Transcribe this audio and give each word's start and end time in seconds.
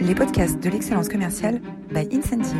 les 0.00 0.14
podcasts 0.14 0.58
de 0.58 0.70
l'excellence 0.70 1.08
commerciale 1.08 1.60
by 1.90 2.08
Incentive. 2.10 2.56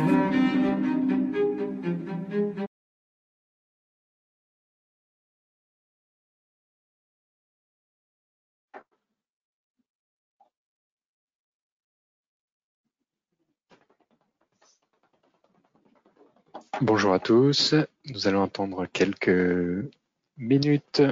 Bonjour 16.81 17.13
à 17.13 17.19
tous, 17.19 17.75
nous 18.05 18.27
allons 18.27 18.43
attendre 18.43 18.85
quelques 18.87 19.89
minutes 20.37 21.03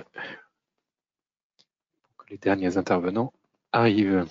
pour 2.16 2.26
que 2.26 2.32
les 2.32 2.38
derniers 2.38 2.78
intervenants 2.78 3.34
arrivent. 3.72 4.26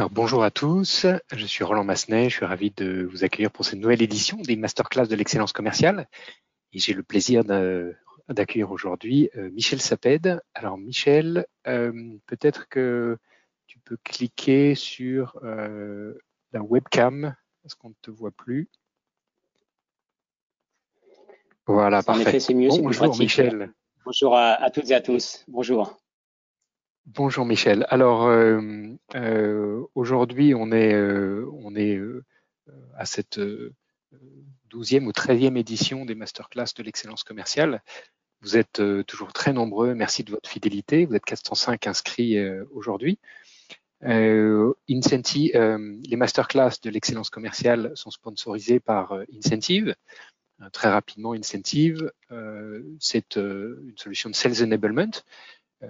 Alors, 0.00 0.08
bonjour 0.08 0.42
à 0.42 0.50
tous, 0.50 1.04
je 1.30 1.44
suis 1.44 1.62
Roland 1.62 1.84
Massenet, 1.84 2.30
je 2.30 2.36
suis 2.36 2.46
ravi 2.46 2.70
de 2.70 3.06
vous 3.12 3.22
accueillir 3.22 3.50
pour 3.50 3.66
cette 3.66 3.78
nouvelle 3.78 4.00
édition 4.00 4.38
des 4.38 4.56
masterclass 4.56 5.06
de 5.06 5.14
l'excellence 5.14 5.52
commerciale. 5.52 6.08
Et 6.72 6.78
j'ai 6.78 6.94
le 6.94 7.02
plaisir 7.02 7.44
d'accueillir 8.30 8.70
aujourd'hui 8.70 9.28
euh, 9.36 9.50
Michel 9.50 9.78
Saped. 9.78 10.40
Alors 10.54 10.78
Michel, 10.78 11.44
euh, 11.66 11.92
peut-être 12.24 12.66
que 12.70 13.18
tu 13.66 13.78
peux 13.80 13.98
cliquer 14.02 14.74
sur 14.74 15.38
euh, 15.44 16.14
la 16.52 16.62
webcam 16.62 17.36
parce 17.62 17.74
qu'on 17.74 17.90
ne 17.90 17.94
te 18.00 18.10
voit 18.10 18.32
plus. 18.32 18.70
Voilà, 21.66 22.02
parfait. 22.02 22.40
c'est 22.40 22.54
mieux, 22.54 22.70
Bonjour 22.70 23.18
Michel. 23.18 23.74
Bonjour 24.06 24.34
à 24.34 24.70
toutes 24.70 24.90
et 24.90 24.94
à 24.94 25.02
tous. 25.02 25.44
Bonjour. 25.46 26.00
Bonjour 27.14 27.44
Michel. 27.44 27.86
Alors 27.88 28.26
euh, 28.26 28.60
euh, 29.16 29.84
aujourd'hui 29.96 30.54
on 30.54 30.70
est 30.70 30.94
euh, 30.94 32.24
à 32.96 33.04
cette 33.04 33.40
douzième 34.68 35.08
ou 35.08 35.12
treizième 35.12 35.56
édition 35.56 36.04
des 36.04 36.14
masterclass 36.14 36.66
de 36.76 36.84
l'excellence 36.84 37.24
commerciale. 37.24 37.82
Vous 38.42 38.56
êtes 38.56 38.80
toujours 39.08 39.32
très 39.32 39.52
nombreux. 39.52 39.92
Merci 39.94 40.22
de 40.22 40.30
votre 40.30 40.48
fidélité. 40.48 41.04
Vous 41.04 41.16
êtes 41.16 41.24
405 41.24 41.88
inscrits 41.88 42.38
aujourd'hui. 42.70 43.18
Les 44.02 44.72
masterclass 46.16 46.70
de 46.80 46.90
l'excellence 46.90 47.30
commerciale 47.30 47.90
sont 47.96 48.12
sponsorisés 48.12 48.78
par 48.78 49.18
Incentive. 49.36 49.96
très 50.72 50.88
rapidement, 50.88 51.32
Incentive, 51.32 52.12
c'est 53.00 53.36
une 53.36 53.94
solution 53.96 54.30
de 54.30 54.36
sales 54.36 54.62
enablement 54.62 55.10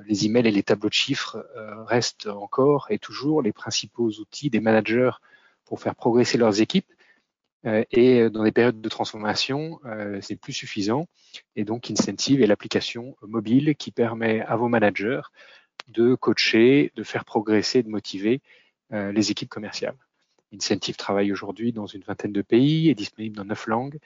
les 0.07 0.27
emails 0.27 0.47
et 0.47 0.51
les 0.51 0.63
tableaux 0.63 0.89
de 0.89 0.95
chiffres 0.95 1.45
euh, 1.57 1.83
restent 1.85 2.27
encore 2.27 2.87
et 2.91 2.99
toujours 2.99 3.43
les 3.43 3.53
principaux 3.53 4.09
outils 4.09 4.51
des 4.51 4.61
managers 4.61 5.11
pour 5.65 5.81
faire 5.81 5.95
progresser 5.95 6.39
leurs 6.39 6.61
équipes. 6.61 6.93
Euh, 7.67 7.85
et 7.91 8.31
dans 8.31 8.45
des 8.45 8.53
périodes 8.53 8.81
de 8.81 8.89
transformation, 8.89 9.81
c'est 10.21 10.37
plus 10.37 10.53
suffisant. 10.53 11.07
Et 11.57 11.65
donc, 11.65 11.91
Incentive 11.91 12.43
est 12.43 12.47
l'application 12.47 13.17
mobile 13.23 13.75
qui 13.77 13.91
permet 13.91 14.41
à 14.43 14.57
vos 14.57 14.69
managers 14.69 15.21
de 15.89 16.15
coacher, 16.15 16.93
de 16.95 17.03
faire 17.03 17.25
progresser, 17.25 17.83
de 17.83 17.89
motiver 17.89 18.41
les 18.91 19.31
équipes 19.31 19.49
commerciales. 19.49 19.97
Incentive 20.53 20.97
travaille 20.97 21.33
aujourd'hui 21.33 21.73
dans 21.73 21.87
une 21.87 22.03
vingtaine 22.03 22.33
de 22.33 22.43
pays, 22.43 22.89
est 22.89 22.95
disponible 22.95 23.37
dans 23.37 23.45
neuf 23.45 23.67
langues, 23.67 23.99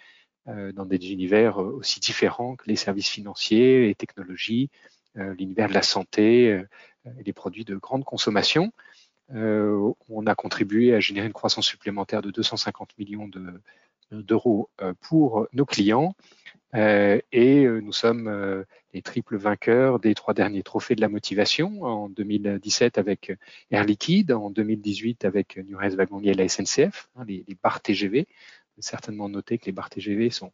dans 0.46 0.84
des 0.84 1.12
univers 1.12 1.58
aussi 1.58 2.00
différents 2.00 2.56
que 2.56 2.64
les 2.66 2.76
services 2.76 3.08
financiers, 3.08 3.86
les 3.86 3.94
technologies, 3.94 4.70
l'univers 5.14 5.68
de 5.68 5.74
la 5.74 5.82
santé 5.82 6.46
et 7.06 7.22
les 7.24 7.32
produits 7.32 7.64
de 7.64 7.76
grande 7.76 8.04
consommation. 8.04 8.72
on 9.30 10.26
a 10.26 10.34
contribué 10.34 10.94
à 10.94 11.00
générer 11.00 11.26
une 11.26 11.32
croissance 11.32 11.66
supplémentaire 11.66 12.22
de 12.22 12.30
250 12.30 12.98
millions 12.98 13.30
d'euros 14.10 14.70
pour 15.00 15.46
nos 15.52 15.66
clients 15.66 16.14
euh, 16.74 17.20
et 17.30 17.64
euh, 17.64 17.80
nous 17.80 17.92
sommes 17.92 18.26
euh, 18.26 18.64
les 18.92 19.02
triples 19.02 19.36
vainqueurs 19.36 20.00
des 20.00 20.14
trois 20.14 20.34
derniers 20.34 20.64
trophées 20.64 20.96
de 20.96 21.00
la 21.00 21.08
motivation 21.08 21.82
en 21.82 22.08
2017 22.08 22.98
avec 22.98 23.32
Air 23.70 23.84
Liquide, 23.84 24.32
en 24.32 24.50
2018 24.50 25.24
avec 25.24 25.56
Nurez 25.56 25.90
Wagon 25.90 26.20
et 26.20 26.34
la 26.34 26.48
SNCF, 26.48 27.08
hein, 27.14 27.24
les, 27.28 27.44
les, 27.46 27.56
bars 27.62 27.80
TGV. 27.80 28.26
Certainement 28.78 29.28
noté 29.28 29.58
que 29.58 29.66
les 29.66 29.72
bars 29.72 29.88
TGV 29.88 30.30
sont 30.30 30.52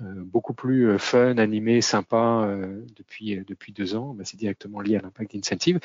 beaucoup 0.00 0.54
plus 0.54 0.98
fun, 0.98 1.38
animés, 1.38 1.80
sympas 1.80 2.48
depuis 2.96 3.42
depuis 3.46 3.72
deux 3.72 3.94
ans. 3.94 4.14
Bah, 4.14 4.24
c'est 4.24 4.36
directement 4.36 4.80
lié 4.80 4.96
à 4.96 5.00
l'impact 5.00 5.34
d'Incentive. 5.34 5.78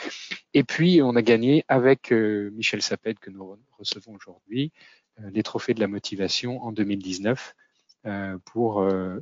Et 0.53 0.63
puis 0.63 1.01
on 1.01 1.15
a 1.15 1.21
gagné 1.21 1.65
avec 1.67 2.11
Michel 2.11 2.81
Saped 2.81 3.19
que 3.19 3.29
nous 3.29 3.57
recevons 3.77 4.13
aujourd'hui 4.13 4.71
les 5.19 5.43
trophées 5.43 5.73
de 5.73 5.79
la 5.79 5.87
motivation 5.87 6.61
en 6.63 6.71
2019 6.71 7.55
euh, 8.05 8.37
pour 8.45 8.81
euh, 8.81 9.17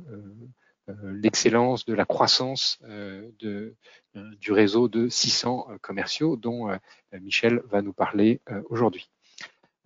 euh, 0.90 0.94
l'excellence 1.14 1.86
de 1.86 1.94
la 1.94 2.04
croissance 2.04 2.78
de, 2.82 3.74
du 4.14 4.52
réseau 4.52 4.88
de 4.88 5.08
600 5.08 5.68
commerciaux 5.80 6.36
dont 6.36 6.68
Michel 7.12 7.62
va 7.70 7.80
nous 7.80 7.94
parler 7.94 8.42
aujourd'hui. 8.68 9.08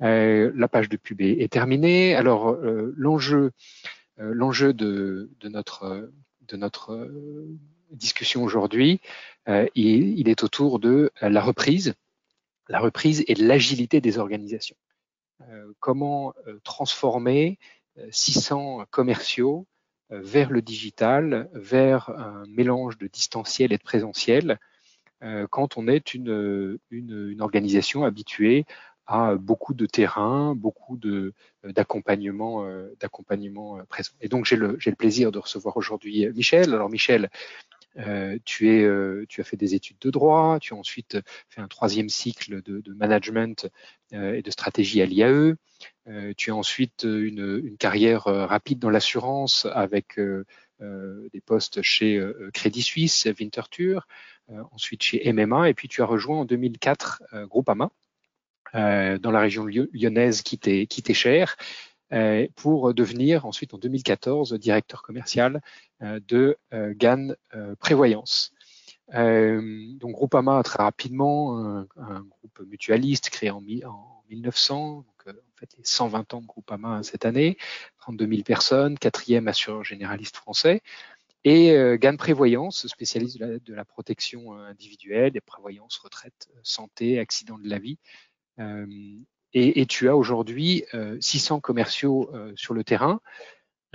la 0.00 0.68
page 0.68 0.88
de 0.88 0.96
pub 0.96 1.20
est, 1.20 1.52
terminée. 1.52 2.16
Alors 2.16 2.58
l'enjeu, 2.96 3.52
l'enjeu 4.18 4.72
de, 4.72 5.30
notre, 5.44 6.10
notre 6.52 7.08
discussion 7.90 8.42
aujourd'hui, 8.44 9.00
il, 9.46 10.18
il, 10.18 10.28
est 10.28 10.42
autour 10.42 10.78
de 10.78 11.10
la 11.20 11.40
reprise, 11.40 11.94
la 12.68 12.80
reprise 12.80 13.24
et 13.28 13.34
l'agilité 13.34 14.00
des 14.00 14.18
organisations. 14.18 14.76
comment 15.80 16.34
transformer 16.64 17.58
600 18.10 18.84
commerciaux 18.90 19.66
euh, 20.12 20.20
vers 20.22 20.50
le 20.50 20.62
digital, 20.62 21.50
vers 21.52 22.10
un 22.10 22.44
mélange 22.46 22.98
de 22.98 23.06
distanciel 23.06 23.72
et 23.72 23.78
de 23.78 23.82
présentiel, 23.82 24.58
euh, 25.22 25.46
quand 25.50 25.76
on 25.76 25.88
est 25.88 26.14
une, 26.14 26.78
une 26.90 27.42
organisation 27.42 28.04
habituée 28.04 28.64
à 29.08 29.34
beaucoup 29.36 29.74
de 29.74 29.86
terrain, 29.86 30.54
beaucoup 30.54 30.96
de 30.96 31.32
d'accompagnement 31.64 32.64
euh, 32.64 32.94
d'accompagnement 33.00 33.80
présent. 33.88 34.12
Et 34.20 34.28
donc 34.28 34.44
j'ai 34.44 34.56
le 34.56 34.76
plaisir 34.96 35.32
de 35.32 35.38
recevoir 35.38 35.76
aujourd'hui 35.76 36.28
Michel. 36.34 36.74
Alors 36.74 36.90
Michel, 36.90 37.28
euh, 37.98 38.38
tu, 38.44 38.68
euh, 38.68 39.24
as 39.38 39.42
fait 39.42 39.56
des 39.56 39.74
études 39.74 39.98
de 40.00 40.10
droit, 40.10 40.58
tu 40.60 40.74
as 40.74 40.76
ensuite 40.76 41.18
fait 41.48 41.60
un 41.60 41.68
troisième 41.68 42.08
cycle 42.08 42.62
de, 42.62 42.92
management 42.94 43.68
euh, 44.12 44.34
et 44.34 44.42
de 44.42 44.50
stratégie 44.50 45.02
à 45.02 45.06
l'IAE. 45.06 45.54
tu 46.36 46.50
as 46.50 46.54
ensuite 46.54 47.04
une, 47.04 47.62
une 47.64 47.76
carrière 47.76 48.24
rapide 48.24 48.78
dans 48.78 48.90
l'assurance 48.90 49.66
avec 49.72 50.18
des 50.80 51.40
postes 51.44 51.82
chez 51.82 52.20
Crédit 52.52 52.82
Suisse, 52.82 53.28
Winterthur, 53.38 54.06
ensuite 54.72 55.02
chez 55.02 55.32
MMA, 55.32 55.68
et 55.68 55.74
puis 55.74 55.88
tu 55.88 56.02
as 56.02 56.06
rejoint 56.06 56.40
en 56.40 56.44
2004 56.44 57.22
Groupama. 57.46 57.90
Dans 58.74 59.30
la 59.30 59.40
région 59.40 59.66
lyonnaise 59.66 60.42
qui 60.42 60.58
t'est 60.58 61.14
chère, 61.14 61.56
euh, 62.14 62.46
pour 62.56 62.94
devenir 62.94 63.44
ensuite 63.44 63.74
en 63.74 63.78
2014 63.78 64.54
directeur 64.54 65.02
commercial 65.02 65.60
euh, 66.00 66.20
de 66.26 66.56
euh, 66.72 66.94
GAN 66.96 67.34
Prévoyance. 67.80 68.54
donc 69.12 70.12
Groupama 70.12 70.62
très 70.62 70.82
rapidement, 70.82 71.58
un, 71.96 72.22
groupe 72.22 72.60
mutualiste 72.66 73.28
créé 73.28 73.50
en, 73.50 73.58
en 73.58 74.22
1900, 74.30 75.04
donc 75.06 75.34
en 75.36 75.56
fait 75.56 75.68
les 75.76 75.84
120 75.84 76.32
ans 76.32 76.40
de 76.40 76.46
Groupama 76.46 77.02
cette 77.02 77.26
année, 77.26 77.58
32 78.00 78.26
000 78.26 78.42
personnes, 78.42 78.98
quatrième 78.98 79.46
assureur 79.46 79.84
généraliste 79.84 80.36
français. 80.36 80.80
Et 81.44 81.72
euh, 81.72 81.96
GAN 81.98 82.16
Prévoyance, 82.16 82.86
spécialiste 82.88 83.38
de 83.38 83.44
la, 83.44 83.58
de 83.58 83.74
la, 83.74 83.84
protection 83.84 84.52
individuelle, 84.54 85.30
des 85.30 85.40
prévoyances, 85.40 85.96
retraite, 85.98 86.48
santé, 86.62 87.18
accident 87.18 87.58
de 87.58 87.68
la 87.68 87.78
vie. 87.78 87.98
Euh, 88.58 88.86
et, 89.54 89.86
tu 89.86 90.08
as 90.08 90.16
aujourd'hui 90.16 90.84
600 91.20 91.56
euh, 91.56 91.60
commerciaux 91.60 92.30
euh, 92.34 92.52
sur 92.54 92.74
le 92.74 92.84
terrain. 92.84 93.20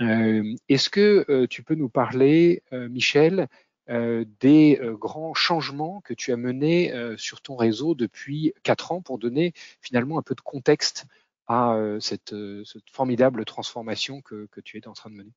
Est-ce 0.00 0.90
que 0.90 1.46
tu 1.46 1.62
peux 1.62 1.76
nous 1.76 1.88
parler, 1.88 2.64
Michel, 2.72 3.46
des 3.88 4.80
grands 4.94 5.34
changements 5.34 6.00
que 6.00 6.14
tu 6.14 6.32
as 6.32 6.36
menés 6.36 6.92
sur 7.16 7.40
ton 7.40 7.54
réseau 7.54 7.94
depuis 7.94 8.52
quatre 8.64 8.90
ans 8.90 9.00
pour 9.00 9.18
donner 9.18 9.52
finalement 9.80 10.18
un 10.18 10.22
peu 10.22 10.34
de 10.34 10.40
contexte 10.40 11.06
à 11.46 11.78
cette, 12.00 12.34
cette 12.64 12.90
formidable 12.90 13.44
transformation 13.44 14.20
que, 14.20 14.46
que, 14.50 14.60
tu 14.60 14.78
es 14.78 14.88
en 14.88 14.94
train 14.94 15.10
de 15.10 15.14
mener? 15.14 15.30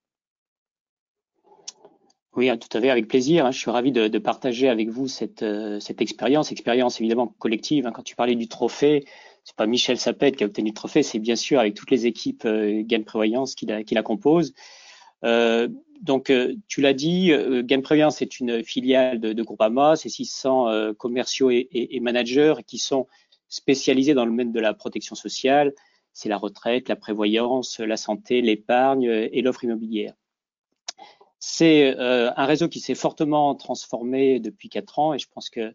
Oui, 2.37 2.49
tout 2.59 2.77
à 2.77 2.79
fait, 2.79 2.89
avec 2.89 3.07
plaisir. 3.07 3.45
Hein. 3.45 3.51
Je 3.51 3.59
suis 3.59 3.71
ravi 3.71 3.91
de, 3.91 4.17
partager 4.19 4.69
avec 4.69 4.89
vous 4.89 5.07
cette, 5.07 5.43
cette 5.79 6.01
expérience, 6.01 6.51
expérience 6.51 7.01
évidemment 7.01 7.27
collective. 7.39 7.87
Hein. 7.87 7.91
Quand 7.91 8.03
tu 8.03 8.15
parlais 8.15 8.35
du 8.35 8.47
trophée, 8.47 9.05
c'est 9.43 9.55
pas 9.55 9.65
Michel 9.65 9.97
Sapet 9.97 10.33
qui 10.33 10.43
a 10.43 10.47
obtenu 10.47 10.69
le 10.69 10.73
trophée, 10.73 11.03
c'est 11.03 11.19
bien 11.19 11.35
sûr 11.37 11.59
avec 11.59 11.73
toutes 11.73 11.89
les 11.89 12.05
équipes 12.05 12.43
euh, 12.45 12.83
Gain 12.83 13.01
Prévoyance 13.01 13.55
qui 13.55 13.65
la, 13.65 14.03
composent. 14.03 14.53
Euh, 15.23 15.69
donc, 16.01 16.29
euh, 16.29 16.53
tu 16.67 16.81
l'as 16.81 16.93
dit, 16.93 17.31
euh, 17.31 17.63
Gain 17.63 17.81
Prévoyance 17.81 18.21
est 18.21 18.39
une 18.39 18.63
filiale 18.63 19.19
de, 19.19 19.43
Groupama, 19.43 19.95
c'est 19.95 20.09
600 20.09 20.69
euh, 20.69 20.93
commerciaux 20.93 21.49
et, 21.49 21.99
managers 22.01 22.55
qui 22.67 22.77
sont 22.77 23.07
spécialisés 23.47 24.13
dans 24.13 24.25
le 24.25 24.31
domaine 24.31 24.51
de 24.51 24.59
la 24.59 24.73
protection 24.73 25.15
sociale. 25.15 25.73
C'est 26.13 26.29
la 26.29 26.37
retraite, 26.37 26.89
la 26.89 26.95
prévoyance, 26.95 27.79
la 27.79 27.97
santé, 27.97 28.41
l'épargne 28.41 29.05
et 29.05 29.41
l'offre 29.41 29.63
immobilière. 29.63 30.13
C'est 31.49 31.95
un 31.97 32.45
réseau 32.45 32.67
qui 32.67 32.81
s'est 32.81 32.93
fortement 32.93 33.55
transformé 33.55 34.41
depuis 34.41 34.67
quatre 34.67 34.99
ans 34.99 35.13
et 35.13 35.19
je 35.19 35.27
pense 35.33 35.49
que 35.49 35.73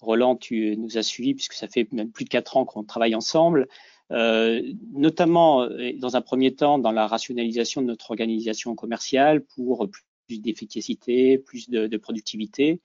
Roland, 0.00 0.34
tu 0.34 0.76
nous 0.78 0.96
as 0.96 1.02
suivis 1.02 1.34
puisque 1.34 1.52
ça 1.52 1.68
fait 1.68 1.86
même 1.92 2.10
plus 2.10 2.24
de 2.24 2.30
quatre 2.30 2.56
ans 2.56 2.64
qu'on 2.64 2.84
travaille 2.84 3.14
ensemble, 3.14 3.68
euh, 4.12 4.62
notamment 4.94 5.62
euh, 5.62 5.92
dans 5.98 6.16
un 6.16 6.22
premier 6.22 6.54
temps 6.54 6.78
dans 6.78 6.90
la 6.90 7.06
rationalisation 7.06 7.82
de 7.82 7.86
notre 7.86 8.10
organisation 8.10 8.74
commerciale 8.74 9.44
pour 9.44 9.88
plus 10.26 10.40
d'efficacité, 10.40 11.36
plus 11.36 11.68
de, 11.68 11.96
productivité. 11.98 12.80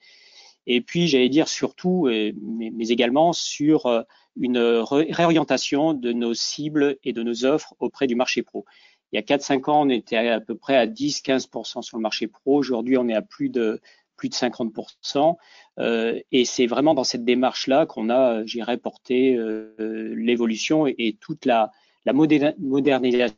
Et 0.68 0.82
puis, 0.82 1.08
j'allais 1.08 1.30
dire 1.30 1.48
surtout, 1.48 2.08
euh, 2.08 2.32
mais, 2.42 2.88
également 2.90 3.34
sur 3.34 3.86
euh, 3.86 4.02
une 4.36 4.58
réorientation 4.58 5.94
de 5.94 6.12
nos 6.12 6.34
cibles 6.34 6.98
et 7.04 7.14
de 7.14 7.24
nos 7.24 7.46
offres 7.46 7.76
auprès 7.80 8.08
du 8.08 8.16
marché 8.16 8.44
pro. 8.44 8.66
Il 9.12 9.16
y 9.16 9.20
a 9.20 9.22
4-5 9.22 9.70
ans, 9.70 9.82
on 9.86 9.90
était 9.90 10.18
à 10.18 10.42
peu 10.42 10.56
près 10.56 10.76
à 10.76 10.88
10-15% 10.88 11.82
sur 11.82 11.98
le 11.98 12.02
marché 12.02 12.28
pro. 12.28 12.58
Aujourd'hui, 12.58 12.98
on 12.98 13.08
est 13.08 13.14
à 13.14 13.22
plus 13.22 13.50
de 13.50 13.80
plus 14.16 14.30
de 14.30 14.34
50%. 14.34 15.36
Euh, 15.80 16.20
et 16.32 16.46
c'est 16.46 16.68
vraiment 16.68 16.94
dans 16.94 17.04
cette 17.04 17.26
démarche-là 17.26 17.86
qu'on 17.86 18.10
a, 18.10 18.46
j'irais, 18.46 18.78
porté 18.78 19.36
euh, 19.36 20.14
l'évolution 20.16 20.88
et, 20.88 21.18
toute 21.20 21.46
la, 21.46 21.72
la 22.06 22.14
modernisation 22.14 23.36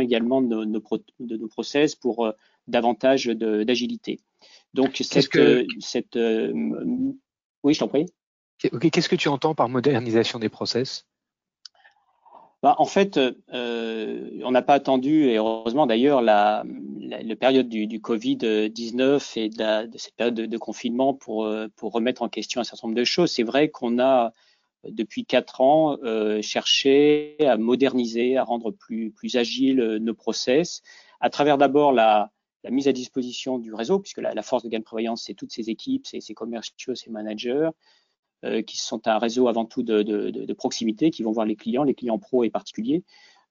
également 0.00 0.42
de 0.42 0.64
nos, 0.64 0.82
de 1.20 1.36
nos 1.36 1.48
process 1.48 1.94
pour 1.94 2.26
euh, 2.26 2.32
davantage 2.68 3.26
d'agilité. 3.26 4.20
Donc, 4.74 5.00
cette, 5.02 5.28
que... 5.28 5.66
cette 5.80 6.16
oui, 7.62 7.74
je 7.74 7.78
t'en 7.80 7.88
prie. 7.88 8.06
Qu'est-ce 8.58 9.08
que 9.08 9.16
tu 9.16 9.28
entends 9.28 9.54
par 9.54 9.68
modernisation 9.68 10.38
des 10.38 10.48
process? 10.48 11.06
Bah, 12.66 12.74
en 12.78 12.84
fait, 12.84 13.16
euh, 13.16 14.40
on 14.42 14.50
n'a 14.50 14.60
pas 14.60 14.74
attendu, 14.74 15.26
et 15.28 15.36
heureusement 15.36 15.86
d'ailleurs, 15.86 16.20
la, 16.20 16.64
période 17.38 17.68
du, 17.68 17.86
du 17.86 18.00
Covid-19 18.00 19.38
et 19.38 19.50
de, 19.50 19.96
cette 19.96 20.16
période 20.16 20.34
de, 20.34 20.58
confinement 20.58 21.14
pour, 21.14 21.44
euh, 21.44 21.68
pour 21.76 21.92
remettre 21.92 22.22
en 22.22 22.28
question 22.28 22.60
un 22.60 22.64
certain 22.64 22.88
nombre 22.88 22.98
de 22.98 23.04
choses. 23.04 23.30
C'est 23.30 23.44
vrai 23.44 23.68
qu'on 23.68 24.00
a, 24.00 24.32
depuis 24.82 25.24
quatre 25.24 25.60
ans, 25.60 25.96
euh, 26.02 26.42
cherché 26.42 27.36
à 27.38 27.56
moderniser, 27.56 28.36
à 28.36 28.42
rendre 28.42 28.72
plus, 28.72 29.12
plus 29.12 29.36
agile 29.36 29.78
euh, 29.80 30.00
nos 30.00 30.14
process, 30.14 30.82
à 31.20 31.30
travers 31.30 31.58
d'abord 31.58 31.92
la, 31.92 32.32
mise 32.68 32.88
à 32.88 32.92
disposition 32.92 33.60
du 33.60 33.72
réseau, 33.74 34.00
puisque 34.00 34.18
la, 34.18 34.42
force 34.42 34.64
de 34.64 34.68
gain 34.68 34.80
de 34.80 34.82
prévoyance, 34.82 35.22
c'est 35.24 35.34
toutes 35.34 35.52
ces 35.52 35.70
équipes, 35.70 36.04
c'est 36.04 36.20
ces 36.20 36.34
commerciaux, 36.34 36.96
ces 36.96 37.10
managers, 37.10 37.68
qui 38.66 38.76
sont 38.76 39.08
un 39.08 39.18
réseau 39.18 39.48
avant 39.48 39.64
tout 39.64 39.82
de, 39.82 40.52
proximité, 40.52 41.10
qui 41.10 41.22
vont 41.22 41.32
voir 41.32 41.46
les 41.46 41.56
clients, 41.56 41.82
les 41.82 41.94
clients 41.94 42.18
pro 42.18 42.44
et 42.44 42.50
particuliers. 42.50 43.02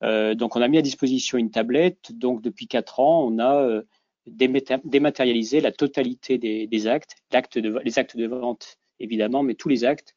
Euh, 0.03 0.35
donc, 0.35 0.55
on 0.55 0.61
a 0.61 0.67
mis 0.67 0.77
à 0.77 0.81
disposition 0.81 1.37
une 1.37 1.51
tablette. 1.51 2.11
Donc, 2.11 2.41
depuis 2.41 2.67
quatre 2.67 2.99
ans, 2.99 3.25
on 3.25 3.39
a 3.39 3.61
euh, 3.61 3.83
dématérialisé 4.27 5.61
la 5.61 5.71
totalité 5.71 6.37
des, 6.37 6.87
actes, 6.87 7.15
les 7.31 7.99
actes 7.99 8.17
de 8.17 8.27
vente 8.27 8.77
évidemment, 8.99 9.43
mais 9.43 9.55
tous 9.55 9.69
les 9.69 9.83
actes. 9.83 10.15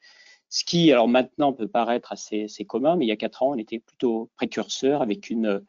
Ce 0.50 0.64
qui, 0.64 0.90
alors 0.92 1.08
maintenant, 1.08 1.52
peut 1.52 1.68
paraître 1.68 2.12
assez, 2.12 2.44
assez 2.44 2.64
commun, 2.64 2.96
mais 2.96 3.04
il 3.04 3.08
y 3.08 3.12
a 3.12 3.16
quatre 3.16 3.42
ans, 3.42 3.50
on 3.50 3.58
était 3.58 3.80
plutôt 3.80 4.30
précurseur 4.36 5.02
avec 5.02 5.28
une, 5.28 5.62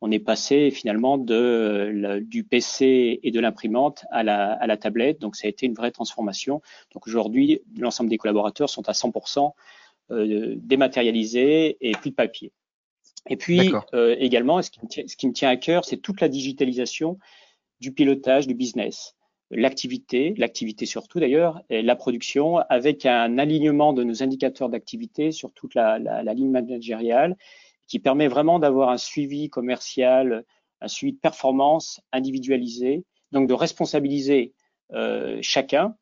on 0.00 0.10
est 0.10 0.18
passé 0.18 0.70
finalement 0.70 1.18
de, 1.18 2.20
du 2.22 2.44
PC 2.44 3.20
et 3.22 3.30
de 3.30 3.40
l'imprimante 3.40 4.04
à 4.10 4.22
la, 4.22 4.52
à 4.52 4.66
la, 4.66 4.76
tablette. 4.76 5.20
Donc, 5.20 5.36
ça 5.36 5.46
a 5.46 5.50
été 5.50 5.66
une 5.66 5.74
vraie 5.74 5.90
transformation. 5.90 6.62
Donc, 6.94 7.06
aujourd'hui, 7.06 7.60
l'ensemble 7.76 8.08
des 8.08 8.16
collaborateurs 8.16 8.70
sont 8.70 8.88
à 8.88 8.92
100% 8.92 9.52
euh, 10.10 10.54
dématérialisés 10.56 11.76
et 11.80 11.92
plus 11.92 12.10
de 12.10 12.14
papier. 12.14 12.52
Et 13.28 13.36
puis, 13.36 13.72
euh, 13.92 14.16
également, 14.18 14.62
ce 14.62 14.70
qui, 14.70 14.80
me 14.82 14.88
tient, 14.88 15.04
ce 15.06 15.16
qui 15.16 15.28
me 15.28 15.32
tient 15.32 15.50
à 15.50 15.56
cœur, 15.56 15.84
c'est 15.84 15.98
toute 15.98 16.20
la 16.22 16.28
digitalisation 16.28 17.18
du 17.80 17.92
pilotage 17.92 18.46
du 18.46 18.54
business 18.54 19.14
l'activité, 19.52 20.32
l'activité 20.36 20.86
surtout 20.86 21.18
d'ailleurs, 21.18 21.60
et 21.70 21.82
la 21.82 21.96
production, 21.96 22.58
avec 22.68 23.04
un 23.04 23.36
alignement 23.38 23.92
de 23.92 24.04
nos 24.04 24.22
indicateurs 24.22 24.68
d'activité 24.68 25.32
sur 25.32 25.52
toute 25.52 25.74
la, 25.74 25.98
la, 25.98 26.22
la, 26.22 26.34
ligne 26.34 26.50
managériale 26.50 27.36
qui 27.90 27.98
permet 27.98 28.28
vraiment 28.28 28.60
d'avoir 28.60 28.88
un 28.88 28.98
suivi 28.98 29.50
commercial, 29.50 30.44
un 30.80 30.88
suivi 30.88 31.12
de 31.12 31.18
performance 31.18 32.00
individualisé, 32.12 33.04
donc 33.32 33.48
de 33.48 33.52
responsabiliser 33.52 34.54
euh, 34.92 35.38
chacun, 35.42 35.96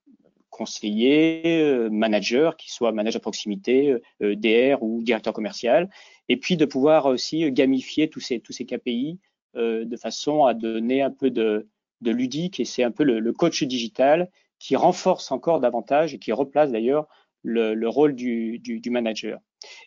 conseiller, 0.51 1.63
euh, 1.63 1.89
manager, 1.89 2.57
qui 2.59 2.71
soit 2.71 2.93
manager 2.93 3.21
à 3.21 3.23
proximité, 3.23 3.97
euh, 4.23 4.37
DR 4.37 4.83
ou 4.83 5.03
directeur 5.03 5.33
commercial, 5.33 5.89
et 6.29 6.37
puis 6.37 6.59
de 6.59 6.67
pouvoir 6.67 7.07
aussi 7.07 7.51
gamifier 7.53 8.11
tous 8.11 8.21
ces, 8.21 8.39
tous 8.39 8.53
ces 8.53 8.67
KPI 8.67 9.19
euh, 9.57 9.87
de 9.87 9.97
façon 9.97 10.45
à 10.45 10.53
donner 10.53 11.01
un 11.01 11.11
peu 11.11 11.31
de, 11.31 11.69
de 12.03 12.11
ludique, 12.11 12.61
et 12.61 12.67
c'est 12.67 12.83
un 12.83 12.91
peu 12.91 13.05
le, 13.05 13.33
coach 13.33 13.63
digital 13.63 14.31
qui 14.59 14.77
renforce 14.77 15.33
encore 15.33 15.61
davantage 15.61 16.13
et 16.13 16.19
qui 16.19 16.33
replace 16.33 16.71
d'ailleurs 16.71 17.09
le, 17.43 17.73
le, 17.73 17.89
rôle 17.89 18.15
du, 18.15 18.59
du 18.59 18.91
manager. 18.91 19.41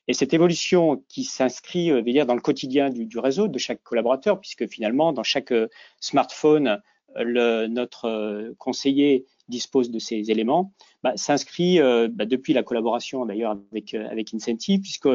Et 0.08 0.14
cette 0.14 0.34
évolution 0.34 1.04
qui 1.08 1.24
s'inscrit 1.24 1.92
euh, 1.92 2.26
dans 2.26 2.36
le 2.36 2.42
quotidien 2.42 2.90
du, 2.90 3.20
réseau 3.20 3.48
de 3.48 3.58
chaque 3.58 3.84
collaborateur, 3.84 4.40
puisque 4.40 4.68
finalement, 4.68 5.14
dans 5.14 5.24
chaque 5.24 5.52
euh, 5.52 5.68
smartphone, 6.00 6.82
euh, 7.18 7.68
notre 7.68 8.54
conseiller 8.58 9.26
dispose 9.50 9.92
de 9.92 10.00
ces 10.00 10.32
éléments, 10.32 10.72
bah, 11.04 11.14
s'inscrit 11.18 11.80
bah, 11.80 12.26
depuis 12.26 12.54
la 12.54 12.64
collaboration 12.64 13.26
d'ailleurs 13.26 13.58
avec, 13.72 14.34
Incentive, 14.34 14.80
puisque 14.80 15.10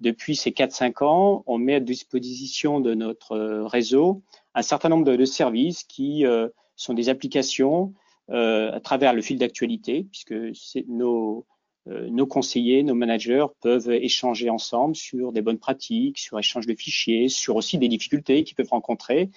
depuis 0.00 0.36
ces 0.36 0.50
4-5 0.50 1.02
ans, 1.02 1.42
on 1.46 1.56
met 1.56 1.76
à 1.76 1.80
disposition 1.80 2.80
de 2.80 2.92
notre 2.92 3.38
réseau 3.64 4.22
un 4.54 4.60
certain 4.60 4.90
nombre 4.90 5.10
de, 5.10 5.24
services 5.24 5.84
qui 5.84 6.26
sont 6.76 6.92
des 6.92 7.08
applications 7.08 7.94
à 8.28 8.80
travers 8.84 9.14
le 9.14 9.22
fil 9.22 9.38
d'actualité, 9.38 10.06
puisque 10.10 10.34
nos, 10.86 11.46
nos 11.86 12.26
conseillers, 12.26 12.82
nos 12.82 12.94
managers 12.94 13.46
peuvent 13.60 13.90
échanger 13.90 14.50
ensemble 14.50 14.94
sur 14.94 15.32
des 15.32 15.42
bonnes 15.42 15.58
pratiques, 15.58 16.18
sur 16.18 16.38
échange 16.38 16.66
de 16.66 16.74
fichiers, 16.74 17.28
sur 17.28 17.56
aussi 17.56 17.78
des 17.78 17.88
difficultés 17.88 18.44
qu'ils 18.44 18.54
peuvent 18.54 18.70
rencontrer. 18.70 19.30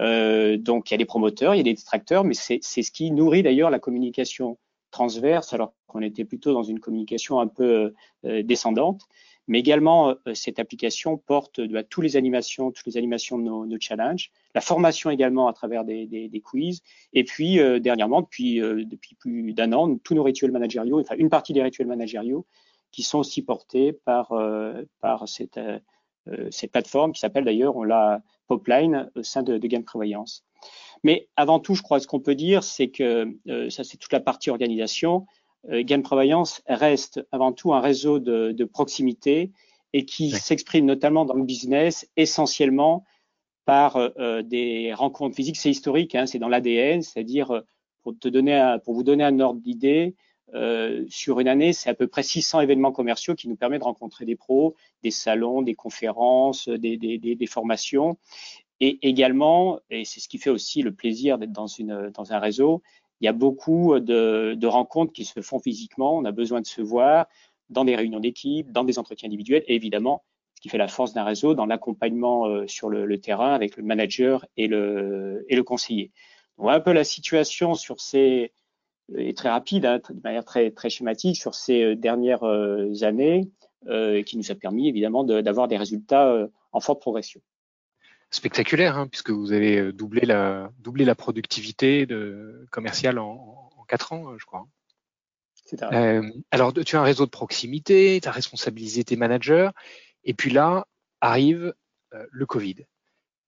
Euh, 0.00 0.56
donc 0.56 0.90
il 0.90 0.94
y 0.94 0.96
a 0.96 0.98
des 0.98 1.04
promoteurs, 1.04 1.54
il 1.54 1.58
y 1.58 1.60
a 1.60 1.64
des 1.64 1.74
détracteurs, 1.74 2.24
mais 2.24 2.34
c'est 2.34 2.60
ce 2.62 2.90
qui 2.90 3.10
nourrit 3.10 3.42
d'ailleurs 3.42 3.70
la 3.70 3.78
communication 3.78 4.58
transverse, 4.90 5.52
alors 5.52 5.74
qu'on 5.86 6.02
était 6.02 6.24
plutôt 6.24 6.52
dans 6.52 6.62
une 6.62 6.80
communication 6.80 7.40
un 7.40 7.46
peu 7.46 7.94
euh, 8.24 8.42
descendante. 8.42 9.06
Mais 9.50 9.58
également, 9.58 10.10
euh, 10.10 10.34
cette 10.34 10.60
application 10.60 11.16
porte 11.16 11.60
bah, 11.60 11.82
toutes 11.82 12.04
les 12.04 12.16
animations, 12.16 12.70
toutes 12.70 12.86
les 12.86 12.96
animations 12.96 13.36
de 13.36 13.42
nos, 13.42 13.80
challenges, 13.80 14.30
la 14.54 14.60
formation 14.60 15.10
également 15.10 15.48
à 15.48 15.52
travers 15.52 15.84
des, 15.84 16.06
des, 16.06 16.40
quiz, 16.40 16.82
et 17.14 17.24
puis 17.24 17.58
euh, 17.58 17.80
dernièrement, 17.80 18.20
depuis, 18.20 18.62
euh, 18.62 18.84
depuis 18.84 19.16
plus 19.16 19.52
d'un 19.52 19.72
an, 19.72 19.96
tous 19.98 20.14
nos 20.14 20.22
rituels 20.22 20.52
managériaux, 20.52 21.00
enfin 21.00 21.16
une 21.18 21.30
partie 21.30 21.52
des 21.52 21.62
rituels 21.62 21.88
managériaux, 21.88 22.46
qui 22.92 23.02
sont 23.02 23.18
aussi 23.18 23.42
portés 23.42 23.92
par, 23.92 24.32
par 25.00 25.28
cette, 25.28 25.60
cette 26.50 26.72
plateforme 26.72 27.12
qui 27.12 27.20
s'appelle 27.20 27.44
d'ailleurs, 27.44 27.76
on 27.76 27.84
l'a 27.84 28.20
Popline 28.48 29.08
au 29.14 29.22
sein 29.22 29.44
de, 29.44 29.58
de 29.58 29.66
Game 29.68 29.84
Prévoyance. 29.84 30.44
Mais 31.02 31.28
avant 31.36 31.60
tout, 31.60 31.74
je 31.74 31.82
crois, 31.82 32.00
ce 32.00 32.06
qu'on 32.06 32.20
peut 32.20 32.34
dire, 32.34 32.62
c'est 32.62 32.88
que 32.88 33.36
ça, 33.70 33.84
c'est 33.84 33.96
toute 33.96 34.12
la 34.12 34.20
partie 34.20 34.50
organisation 34.50 35.26
euh, 35.68 35.82
Game 35.82 36.02
Prévoyance 36.02 36.62
reste 36.66 37.26
avant 37.32 37.52
tout 37.52 37.74
un 37.74 37.80
réseau 37.80 38.18
de, 38.18 38.52
de 38.52 38.64
proximité 38.64 39.52
et 39.92 40.04
qui 40.04 40.30
s'exprime 40.30 40.86
notamment 40.86 41.24
dans 41.24 41.34
le 41.34 41.44
business 41.44 42.08
essentiellement 42.16 43.04
par 43.64 43.96
euh, 43.96 44.42
des 44.42 44.92
rencontres 44.94 45.36
physiques. 45.36 45.56
C'est 45.56 45.70
historique, 45.70 46.14
hein, 46.14 46.26
c'est 46.26 46.38
dans 46.38 46.48
l'ADN, 46.48 47.02
c'est-à-dire 47.02 47.50
euh, 47.50 47.60
pour 48.02 48.18
te 48.18 48.28
donner, 48.28 48.76
pour 48.84 48.94
vous 48.94 49.02
donner 49.02 49.24
un 49.24 49.38
ordre 49.40 49.60
d'idée, 49.60 50.14
euh, 50.54 51.04
sur 51.08 51.38
une 51.38 51.46
année, 51.46 51.72
c'est 51.72 51.90
à 51.90 51.94
peu 51.94 52.08
près 52.08 52.22
600 52.22 52.62
événements 52.62 52.90
commerciaux 52.90 53.34
qui 53.34 53.48
nous 53.48 53.56
permettent 53.56 53.82
de 53.82 53.84
rencontrer 53.84 54.24
des 54.24 54.36
pros, 54.36 54.74
des 55.02 55.10
salons, 55.10 55.62
des 55.62 55.74
conférences, 55.74 56.68
des, 56.68 56.96
des, 56.96 57.18
des, 57.18 57.36
des 57.36 57.46
formations. 57.46 58.16
Et 58.80 58.98
également, 59.06 59.78
et 59.90 60.04
c'est 60.04 60.20
ce 60.20 60.28
qui 60.28 60.38
fait 60.38 60.50
aussi 60.50 60.82
le 60.82 60.92
plaisir 60.92 61.38
d'être 61.38 61.52
dans, 61.52 61.66
dans 62.14 62.32
un 62.32 62.38
réseau, 62.38 62.82
il 63.20 63.26
y 63.26 63.28
a 63.28 63.32
beaucoup 63.32 63.98
de, 64.00 64.54
de, 64.56 64.66
rencontres 64.66 65.12
qui 65.12 65.26
se 65.26 65.42
font 65.42 65.58
physiquement. 65.58 66.16
On 66.16 66.24
a 66.24 66.32
besoin 66.32 66.62
de 66.62 66.66
se 66.66 66.80
voir 66.80 67.26
dans 67.68 67.84
des 67.84 67.94
réunions 67.94 68.20
d'équipe, 68.20 68.72
dans 68.72 68.84
des 68.84 68.98
entretiens 68.98 69.28
individuels 69.28 69.62
et 69.66 69.74
évidemment, 69.74 70.24
ce 70.54 70.62
qui 70.62 70.70
fait 70.70 70.78
la 70.78 70.88
force 70.88 71.12
d'un 71.12 71.24
réseau, 71.24 71.54
dans 71.54 71.66
l'accompagnement 71.66 72.46
euh, 72.46 72.66
sur 72.66 72.88
le, 72.88 73.04
le, 73.04 73.20
terrain 73.20 73.52
avec 73.52 73.76
le 73.76 73.82
manager 73.82 74.46
et 74.56 74.66
le, 74.66 75.44
et 75.48 75.56
le 75.56 75.62
conseiller. 75.62 76.10
On 76.56 76.62
voit 76.62 76.74
un 76.74 76.80
peu 76.80 76.92
la 76.92 77.04
situation 77.04 77.74
sur 77.74 78.00
ces, 78.00 78.52
et 79.16 79.34
très 79.34 79.48
rapide, 79.48 79.86
hein, 79.86 80.00
de 80.08 80.20
manière 80.22 80.44
très, 80.44 80.70
très 80.70 80.90
schématique, 80.90 81.36
sur 81.36 81.54
ces 81.54 81.82
euh, 81.82 81.96
dernières 81.96 82.44
euh, 82.44 82.92
années, 83.02 83.50
euh, 83.88 84.22
qui 84.22 84.36
nous 84.36 84.50
a 84.50 84.54
permis 84.54 84.88
évidemment 84.88 85.24
d'avoir 85.24 85.68
des 85.68 85.78
résultats 85.78 86.46
en 86.72 86.80
forte 86.80 87.00
progression 87.00 87.40
spectaculaire, 88.30 88.98
hein, 88.98 89.06
puisque 89.06 89.30
vous 89.30 89.52
avez 89.52 89.78
euh, 89.78 89.92
doublé 89.92 90.22
la, 90.22 90.70
doublé 90.78 91.04
la 91.04 91.14
productivité 91.14 92.06
de, 92.06 92.66
commerciale 92.70 93.18
en, 93.18 93.70
en 93.76 93.84
4 93.84 94.12
ans, 94.12 94.38
je 94.38 94.44
crois. 94.44 94.66
Euh, 95.92 96.22
alors, 96.50 96.72
tu 96.72 96.96
as 96.96 97.00
un 97.00 97.04
réseau 97.04 97.26
de 97.26 97.30
proximité, 97.30 98.18
tu 98.22 98.28
as 98.28 98.32
responsabilisé 98.32 99.04
tes 99.04 99.16
managers, 99.16 99.70
et 100.24 100.34
puis 100.34 100.50
là 100.50 100.86
arrive 101.20 101.74
euh, 102.14 102.26
le 102.30 102.46
Covid. 102.46 102.86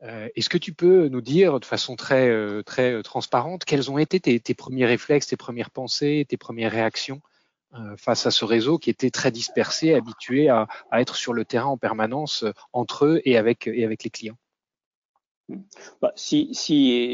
Euh, 0.02 0.28
Est-ce 0.34 0.48
que 0.48 0.58
tu 0.58 0.72
peux 0.72 1.08
nous 1.08 1.20
dire 1.20 1.60
de 1.60 1.64
façon 1.64 1.96
très, 1.96 2.28
euh, 2.28 2.62
très 2.62 3.02
transparente 3.02 3.64
quels 3.64 3.90
ont 3.90 3.98
été 3.98 4.20
tes, 4.20 4.40
tes, 4.40 4.54
premiers 4.54 4.86
réflexes, 4.86 5.28
tes 5.28 5.36
premières 5.36 5.70
pensées, 5.70 6.26
tes 6.28 6.36
premières 6.36 6.72
réactions 6.72 7.20
face 7.96 8.26
à 8.26 8.30
ce 8.30 8.44
réseau 8.44 8.76
qui 8.76 8.90
était 8.90 9.08
très 9.08 9.30
dispersé, 9.30 9.94
habitué 9.94 10.50
à, 10.50 10.68
à, 10.90 11.00
être 11.00 11.16
sur 11.16 11.32
le 11.32 11.46
terrain 11.46 11.68
en 11.68 11.78
permanence 11.78 12.44
entre 12.74 13.06
eux 13.06 13.22
et 13.24 13.38
avec, 13.38 13.66
et 13.66 13.82
avec 13.82 14.04
les 14.04 14.10
clients? 14.10 14.36
Bah, 16.00 16.12
si, 16.16 16.52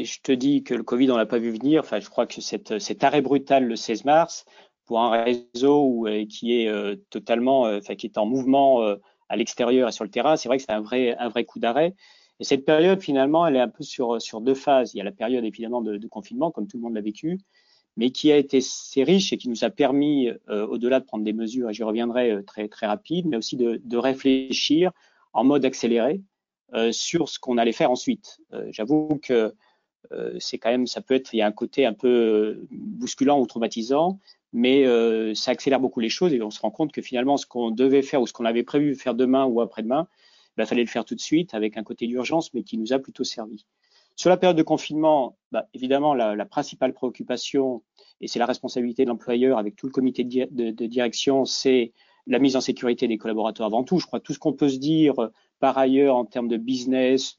je 0.05 0.21
te 0.21 0.31
dis 0.31 0.63
que 0.63 0.73
le 0.73 0.83
Covid, 0.83 1.11
on 1.11 1.17
l'a 1.17 1.25
pas 1.25 1.39
vu 1.39 1.51
venir, 1.51 1.81
enfin, 1.81 1.99
je 1.99 2.09
crois 2.09 2.27
que 2.27 2.41
cet 2.41 3.03
arrêt 3.03 3.21
brutal 3.21 3.65
le 3.65 3.75
16 3.75 4.05
mars, 4.05 4.45
pour 4.89 5.01
un 5.01 5.23
réseau 5.23 6.07
euh, 6.07 6.25
qui 6.25 6.59
est 6.59 6.67
euh, 6.67 6.95
totalement, 7.11 7.67
euh, 7.67 7.77
enfin, 7.77 7.93
qui 7.93 8.07
est 8.07 8.17
en 8.17 8.25
mouvement 8.25 8.81
à 9.29 9.35
l'extérieur 9.35 9.87
et 9.87 9.91
sur 9.91 10.03
le 10.03 10.09
terrain, 10.09 10.35
c'est 10.35 10.49
vrai 10.49 10.57
que 10.57 10.63
c'est 10.63 10.71
un 10.71 10.81
vrai, 10.81 11.15
un 11.19 11.29
vrai 11.29 11.45
coup 11.45 11.59
d'arrêt. 11.59 11.93
Et 12.39 12.43
cette 12.43 12.65
période, 12.65 12.99
finalement, 12.99 13.45
elle 13.45 13.55
est 13.55 13.61
un 13.61 13.69
peu 13.69 13.83
sur, 13.83 14.17
deux 14.41 14.55
phases. 14.55 14.95
Il 14.95 14.97
y 14.97 15.01
a 15.01 15.03
la 15.03 15.11
période, 15.11 15.45
évidemment, 15.45 15.83
de, 15.83 16.07
confinement, 16.07 16.49
comme 16.49 16.65
tout 16.65 16.77
le 16.77 16.83
monde 16.83 16.95
l'a 16.95 17.01
vécu, 17.01 17.37
mais 17.97 18.09
qui 18.09 18.31
a 18.31 18.37
été 18.37 18.57
assez 18.57 19.03
riche 19.03 19.31
et 19.31 19.37
qui 19.37 19.47
nous 19.47 19.63
a 19.63 19.69
permis, 19.69 20.29
au-delà 20.47 20.99
de 21.01 21.05
prendre 21.05 21.23
des 21.23 21.33
mesures, 21.33 21.69
et 21.69 21.73
j'y 21.73 21.83
reviendrai 21.83 22.43
très, 22.47 22.67
très 22.67 22.87
rapide, 22.87 23.27
mais 23.27 23.37
aussi 23.37 23.57
de, 23.57 23.97
réfléchir 23.97 24.91
en 25.33 25.43
mode 25.43 25.65
accéléré 25.65 26.21
sur 26.91 27.29
ce 27.29 27.39
qu'on 27.39 27.57
allait 27.57 27.71
faire 27.71 27.91
ensuite. 27.91 28.39
Euh, 28.53 28.67
j'avoue 28.71 29.19
que 29.21 29.53
euh, 30.11 30.35
c'est 30.39 30.57
quand 30.57 30.69
même, 30.69 30.87
ça 30.87 31.01
peut 31.01 31.13
être, 31.13 31.33
il 31.33 31.37
y 31.37 31.41
a 31.41 31.47
un 31.47 31.51
côté 31.51 31.85
un 31.85 31.93
peu 31.93 32.65
bousculant 32.71 33.39
ou 33.39 33.45
traumatisant, 33.45 34.19
mais 34.53 34.85
ça 35.35 35.51
accélère 35.51 35.79
beaucoup 35.79 35.99
les 35.99 36.09
choses 36.09 36.33
et 36.33 36.41
on 36.41 36.49
se 36.49 36.59
rend 36.59 36.71
compte 36.71 36.91
que 36.91 37.01
finalement, 37.01 37.37
ce 37.37 37.45
qu'on 37.45 37.69
devait 37.71 38.01
faire 38.01 38.21
ou 38.21 38.27
ce 38.27 38.33
qu'on 38.33 38.45
avait 38.45 38.63
prévu 38.63 38.95
faire 38.95 39.13
demain 39.13 39.45
ou 39.45 39.61
après-demain, 39.61 40.07
il 40.09 40.53
bah, 40.57 40.65
fallait 40.65 40.83
le 40.83 40.89
faire 40.89 41.05
tout 41.05 41.15
de 41.15 41.21
suite 41.21 41.53
avec 41.53 41.77
un 41.77 41.83
côté 41.83 42.07
d'urgence, 42.07 42.53
mais 42.53 42.63
qui 42.63 42.77
nous 42.77 42.91
a 42.91 42.99
plutôt 42.99 43.23
servi. 43.23 43.65
Sur 44.15 44.29
la 44.29 44.37
période 44.37 44.57
de 44.57 44.63
confinement, 44.63 45.37
bah, 45.51 45.67
évidemment, 45.73 46.13
la, 46.13 46.45
principale 46.45 46.93
préoccupation, 46.93 47.83
et 48.19 48.27
c'est 48.27 48.39
la 48.39 48.45
responsabilité 48.45 49.03
de 49.05 49.09
l'employeur 49.09 49.57
avec 49.57 49.75
tout 49.75 49.85
le 49.85 49.93
comité 49.93 50.23
de, 50.23 50.47
de, 50.51 50.71
de 50.71 50.85
direction, 50.87 51.45
c'est 51.45 51.93
la 52.27 52.39
mise 52.39 52.55
en 52.55 52.61
sécurité 52.61 53.07
des 53.07 53.17
collaborateurs 53.17 53.65
avant 53.65 53.83
tout. 53.83 53.99
Je 53.99 54.05
crois 54.05 54.19
que 54.19 54.25
tout 54.25 54.33
ce 54.33 54.39
qu'on 54.39 54.53
peut 54.53 54.69
se 54.69 54.77
dire 54.77 55.13
par 55.59 55.77
ailleurs 55.77 56.15
en 56.15 56.25
termes 56.25 56.47
de 56.47 56.57
business, 56.57 57.37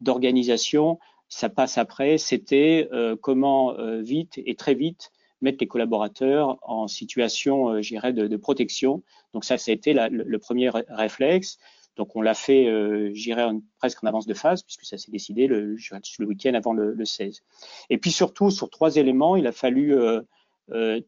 d'organisation, 0.00 0.98
ça 1.28 1.48
passe 1.48 1.78
après. 1.78 2.18
C'était 2.18 2.88
euh, 2.92 3.16
comment 3.16 3.78
euh, 3.78 4.00
vite 4.00 4.40
et 4.44 4.54
très 4.54 4.74
vite 4.74 5.12
mettre 5.40 5.58
les 5.60 5.68
collaborateurs 5.68 6.58
en 6.62 6.88
situation, 6.88 7.68
euh, 7.68 7.82
j'irais, 7.82 8.12
de, 8.12 8.36
protection. 8.36 9.02
Donc 9.34 9.44
ça, 9.44 9.56
ça 9.56 9.70
a 9.70 9.74
été 9.74 9.92
le, 9.92 10.38
premier 10.38 10.70
réflexe. 10.70 11.58
Donc 11.96 12.16
on 12.16 12.22
l'a 12.22 12.34
fait, 12.34 12.66
euh, 12.66 13.10
j'irais, 13.12 13.48
presque 13.78 14.02
en 14.02 14.08
avance 14.08 14.26
de 14.26 14.34
phase, 14.34 14.62
puisque 14.62 14.84
ça 14.84 14.98
s'est 14.98 15.12
décidé 15.12 15.46
le, 15.46 15.76
week-end 16.20 16.54
avant 16.54 16.72
le, 16.72 16.92
le, 16.92 17.04
16. 17.04 17.42
Et 17.90 17.98
puis 17.98 18.10
surtout, 18.10 18.50
sur 18.50 18.68
trois 18.70 18.96
éléments, 18.96 19.36
il 19.36 19.46
a 19.46 19.52
fallu 19.52 19.96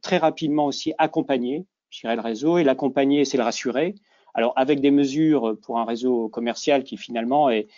très 0.00 0.18
rapidement 0.18 0.66
aussi 0.66 0.92
accompagner, 0.98 1.66
je 1.90 2.00
dirais, 2.00 2.16
le 2.16 2.22
réseau. 2.22 2.58
Et 2.58 2.64
l'accompagner, 2.64 3.24
c'est 3.24 3.36
le 3.36 3.44
rassurer. 3.44 3.94
Alors, 4.34 4.52
avec 4.56 4.80
des 4.80 4.90
mesures 4.90 5.56
pour 5.62 5.78
un 5.78 5.84
réseau 5.84 6.28
commercial 6.28 6.84
qui 6.84 6.96
finalement 6.96 7.50
est, 7.50 7.68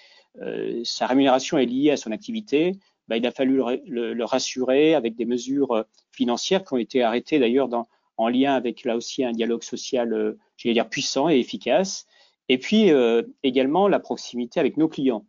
sa 0.85 1.07
rémunération 1.07 1.59
est 1.59 1.67
liée 1.67 1.91
à 1.91 1.97
son 1.97 2.11
activité, 2.13 2.79
bah, 3.09 3.17
il 3.17 3.27
a 3.27 3.31
fallu 3.31 3.61
le, 3.87 4.25
rassurer 4.25 4.95
avec 4.95 5.15
des 5.15 5.25
mesures 5.27 5.85
financières 6.11 6.65
qui 6.65 6.73
ont 6.73 6.79
été 6.79 7.03
arrêtées 7.03 7.39
d'ailleurs 7.39 7.69
en 8.17 8.29
lien 8.29 8.55
avec 8.55 8.85
là 8.85 8.97
aussi 8.97 9.25
un 9.25 9.33
dialogue 9.33 9.63
social, 9.63 10.37
j'allais 10.57 10.75
dire 10.75 10.89
puissant 10.89 11.29
et 11.29 11.39
efficace. 11.39 12.07
Et 12.49 12.59
puis 12.59 12.91
également 13.43 13.89
la 13.89 14.01
proximité 14.01 14.61
avec 14.61 14.77
nos 14.77 14.89
clients. 14.89 15.27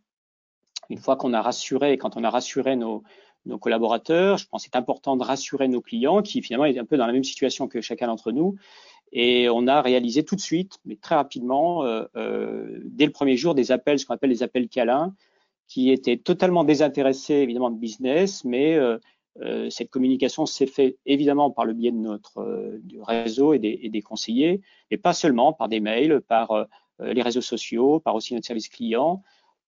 Une 0.90 0.98
fois 0.98 1.16
qu'on 1.16 1.32
a 1.32 1.42
rassuré, 1.42 1.98
quand 1.98 2.16
on 2.16 2.24
a 2.24 2.30
rassuré 2.30 2.76
nos, 2.76 3.02
nos 3.46 3.58
collaborateurs, 3.58 4.38
je 4.38 4.46
pense 4.46 4.64
que 4.64 4.70
c'est 4.72 4.78
important 4.78 5.16
de 5.16 5.24
rassurer 5.24 5.68
nos 5.68 5.80
clients 5.80 6.22
qui 6.22 6.42
finalement 6.42 6.66
est 6.66 6.78
un 6.78 6.84
peu 6.84 6.96
dans 6.96 7.06
la 7.06 7.12
même 7.12 7.24
situation 7.24 7.68
que 7.68 7.80
chacun 7.80 8.06
d'entre 8.06 8.32
nous. 8.32 8.56
Et 9.16 9.48
on 9.48 9.68
a 9.68 9.80
réalisé 9.80 10.24
tout 10.24 10.34
de 10.34 10.40
suite, 10.40 10.80
mais 10.84 10.96
très 10.96 11.14
rapidement, 11.14 11.84
euh, 11.84 12.02
euh, 12.16 12.80
dès 12.84 13.06
le 13.06 13.12
premier 13.12 13.36
jour, 13.36 13.54
des 13.54 13.70
appels, 13.70 14.00
ce 14.00 14.06
qu'on 14.06 14.14
appelle 14.14 14.30
des 14.30 14.42
appels 14.42 14.68
câlins, 14.68 15.14
qui 15.68 15.92
étaient 15.92 16.16
totalement 16.16 16.64
désintéressés 16.64 17.34
évidemment 17.34 17.70
de 17.70 17.78
business, 17.78 18.44
mais 18.44 18.74
euh, 18.74 18.98
cette 19.70 19.90
communication 19.90 20.46
s'est 20.46 20.66
faite 20.66 20.98
évidemment 21.06 21.52
par 21.52 21.64
le 21.64 21.74
biais 21.74 21.92
de 21.92 21.96
notre 21.96 22.76
du 22.82 23.00
réseau 23.00 23.54
et 23.54 23.58
des, 23.60 24.02
conseillers, 24.02 24.60
mais 24.90 24.96
pas 24.96 25.12
seulement 25.12 25.52
par 25.52 25.68
des 25.68 25.80
mails, 25.80 26.20
par 26.20 26.66
les 27.00 27.22
réseaux 27.22 27.40
sociaux, 27.40 28.00
par 28.00 28.14
aussi 28.16 28.34
notre 28.34 28.46
service 28.46 28.68
client, 28.68 29.22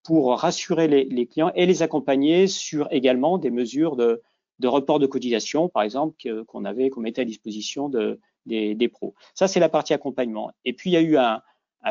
pour 0.05 0.39
rassurer 0.39 0.87
les, 0.87 1.27
clients 1.27 1.53
et 1.55 1.67
les 1.67 1.83
accompagner 1.83 2.47
sur 2.47 2.89
également 2.93 3.39
des 3.39 3.51
mesures 3.51 3.97
de, 3.97 4.23
report 4.65 4.99
de 4.99 5.07
cotisation, 5.07 5.69
par 5.69 5.83
exemple, 5.83 6.17
qu'on 6.47 6.65
avait, 6.65 6.91
qu'on 6.91 7.01
mettait 7.01 7.23
à 7.23 7.25
disposition 7.25 7.89
de, 7.89 8.21
des, 8.47 8.89
pros. 8.89 9.15
Ça, 9.35 9.49
c'est 9.49 9.61
la 9.61 9.69
partie 9.69 9.95
accompagnement. 9.95 10.51
Et 10.65 10.73
puis, 10.73 10.91
il 10.91 10.93
y 10.93 10.97
a 10.97 11.01
eu 11.01 11.17
un, 11.17 11.43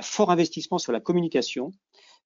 fort 0.01 0.31
investissement 0.31 0.77
sur 0.77 0.91
la 0.91 0.99
communication. 0.99 1.71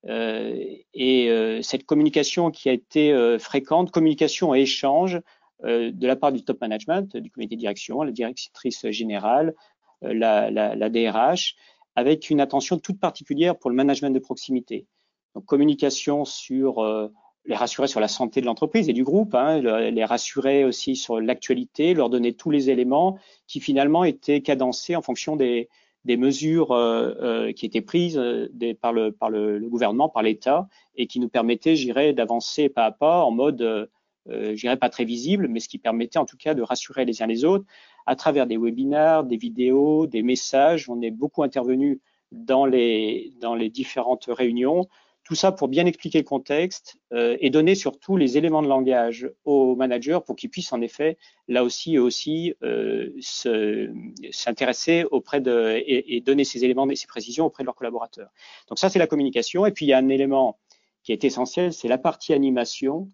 Euh, 0.07 0.55
et 0.93 1.29
euh, 1.29 1.62
cette 1.62 1.86
communication 1.86 2.51
qui 2.51 2.69
a 2.69 2.71
été 2.71 3.12
euh, 3.12 3.38
fréquente, 3.38 3.91
communication 3.91 4.55
et 4.55 4.62
échange 4.62 5.19
de 5.62 6.07
la 6.07 6.15
part 6.15 6.31
du 6.31 6.41
top 6.45 6.62
management, 6.62 7.17
du 7.17 7.29
comité 7.31 7.55
de 7.55 7.59
direction, 7.59 8.01
la 8.01 8.13
directrice 8.13 8.89
générale, 8.91 9.53
la, 10.01 10.50
la 10.50 10.89
DRH, 10.89 11.57
avec 11.98 12.29
une 12.29 12.39
attention 12.39 12.79
toute 12.79 12.98
particulière 12.98 13.59
pour 13.59 13.69
le 13.69 13.75
management 13.75 14.12
de 14.12 14.19
proximité. 14.19 14.88
Donc, 15.36 15.43
communication 15.43 16.24
sur 16.24 16.79
les 17.46 17.55
rassurer 17.55 17.88
sur 17.88 18.00
la 18.00 18.08
santé 18.08 18.41
de 18.41 18.46
l'entreprise 18.46 18.89
et 18.89 18.93
du 18.93 19.03
groupe, 19.03 19.34
hein, 19.34 19.60
les 19.91 20.05
rassurer 20.05 20.65
aussi 20.65 20.96
sur 20.96 21.19
l'actualité, 21.19 21.93
leur 21.93 22.10
donner 22.10 22.34
tous 22.34 22.51
les 22.51 22.69
éléments 22.69 23.17
qui 23.48 23.60
finalement 23.60 24.03
étaient 24.03 24.41
cadencés 24.41 24.96
en 24.96 25.01
fonction 25.01 25.36
des, 25.36 25.69
des 26.05 26.17
mesures 26.17 26.72
euh, 26.72 27.13
euh, 27.22 27.51
qui 27.51 27.65
étaient 27.65 27.81
prises 27.81 28.17
des, 28.51 28.74
par, 28.74 28.93
le, 28.93 29.12
par 29.12 29.29
le, 29.29 29.60
gouvernement, 29.69 30.10
par 30.10 30.24
l'État, 30.24 30.67
et 30.96 31.08
qui 31.08 31.19
nous 31.19 31.29
permettaient, 31.29 31.75
j'irais, 31.75 32.13
d'avancer 32.13 32.69
pas 32.69 32.86
à 32.86 32.91
pas 32.91 33.24
en 33.24 33.31
mode, 33.31 33.62
euh, 33.62 34.55
j'irais 34.55 34.77
pas 34.77 34.89
très 34.89 35.05
visible, 35.05 35.48
mais 35.48 35.60
ce 35.60 35.69
qui 35.69 35.77
permettait 35.77 36.19
en 36.19 36.25
tout 36.25 36.38
cas 36.38 36.53
de 36.53 36.62
rassurer 36.62 37.05
les 37.05 37.22
uns 37.22 37.27
les 37.27 37.46
autres 37.46 37.65
à 38.05 38.15
travers 38.15 38.48
des 38.48 38.58
webinaires, 38.58 39.24
des 39.24 39.38
vidéos, 39.38 40.08
des 40.08 40.24
messages. 40.24 40.89
On 40.89 41.01
est 41.01 41.12
beaucoup 41.12 41.43
intervenu 41.43 42.01
dans 42.31 42.65
les, 42.65 43.34
dans 43.39 43.55
les 43.55 43.69
différentes 43.69 44.25
réunions 44.29 44.88
tout 45.29 45.36
ça 45.36 45.51
pour 45.51 45.67
bien 45.67 45.86
expliquer 45.86 46.17
le 46.17 46.24
contexte 46.24 46.98
euh, 47.13 47.38
et 47.39 47.51
donner 47.51 47.75
surtout 47.75 48.17
les 48.17 48.39
éléments 48.39 48.63
de 48.63 48.67
langage 48.67 49.29
aux 49.45 49.75
managers 49.75 50.17
pour 50.25 50.36
qu'ils 50.36 50.50
puissent 50.50 50.74
en 50.74 50.81
effet, 50.81 51.19
là 51.48 51.63
aussi 51.63 52.00
aussi, 52.00 52.55
euh, 52.63 53.12
s'intéresser 54.31 55.03
auprès 55.12 55.39
de 55.39 55.83
et, 55.86 56.19
donner 56.21 56.45
ces 56.45 56.65
éléments 56.65 56.89
et 56.89 56.95
ces 56.95 57.05
précisions 57.05 57.45
auprès 57.45 57.62
de 57.62 57.67
leurs 57.67 57.75
collaborateurs. 57.75 58.31
Donc 58.69 58.79
ça, 58.79 58.89
c'est 58.89 58.98
la 58.98 59.05
communication. 59.05 59.67
Et 59.67 59.71
puis 59.71 59.86
il 59.86 59.89
y 59.89 59.93
a 59.93 60.00
un 60.00 60.09
élément 60.09 60.57
qui 61.04 61.12
est 61.12 61.23
essentiel, 61.23 61.73
c'est 61.73 61.88
la 61.88 61.99
partie 61.99 62.34
animation. 62.34 63.12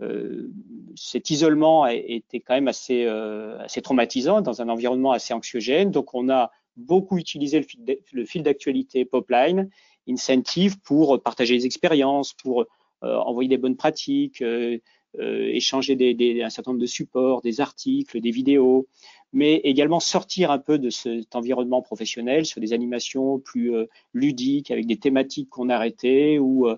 Euh, 0.00 0.50
cet 0.96 1.28
isolement 1.28 1.82
a 1.82 1.92
été 1.92 2.40
quand 2.40 2.54
même 2.54 2.68
assez, 2.68 3.04
euh, 3.04 3.58
assez 3.58 3.82
traumatisant 3.82 4.40
dans 4.40 4.62
un 4.62 4.70
environnement 4.70 5.12
assez 5.12 5.34
anxiogène. 5.34 5.90
Donc 5.90 6.14
on 6.14 6.30
a 6.30 6.50
beaucoup 6.78 7.18
utilisé 7.18 7.66
le 8.12 8.24
fil 8.24 8.42
d'actualité 8.42 9.04
Popline 9.04 9.68
incentive 10.08 10.80
pour 10.80 11.20
partager 11.22 11.54
les 11.54 11.66
expériences, 11.66 12.32
pour 12.32 12.66
euh, 13.02 13.16
envoyer 13.16 13.48
des 13.48 13.56
bonnes 13.56 13.76
pratiques, 13.76 14.42
euh, 14.42 14.78
euh, 15.18 15.48
échanger 15.48 15.96
des, 15.96 16.42
un 16.42 16.50
certain 16.50 16.72
nombre 16.72 16.82
de 16.82 16.86
supports, 16.86 17.40
des 17.40 17.62
articles, 17.62 18.20
des 18.20 18.30
vidéos, 18.30 18.88
mais 19.32 19.54
également 19.64 20.00
sortir 20.00 20.50
un 20.50 20.58
peu 20.58 20.78
de 20.78 20.90
cet 20.90 21.34
environnement 21.34 21.80
professionnel 21.80 22.44
sur 22.44 22.60
des 22.60 22.74
animations 22.74 23.38
plus 23.38 23.72
ludiques 24.12 24.70
avec 24.70 24.86
des 24.86 24.98
thématiques 24.98 25.48
qu'on 25.48 25.68
arrêtait 25.68 26.38
ou 26.38 26.68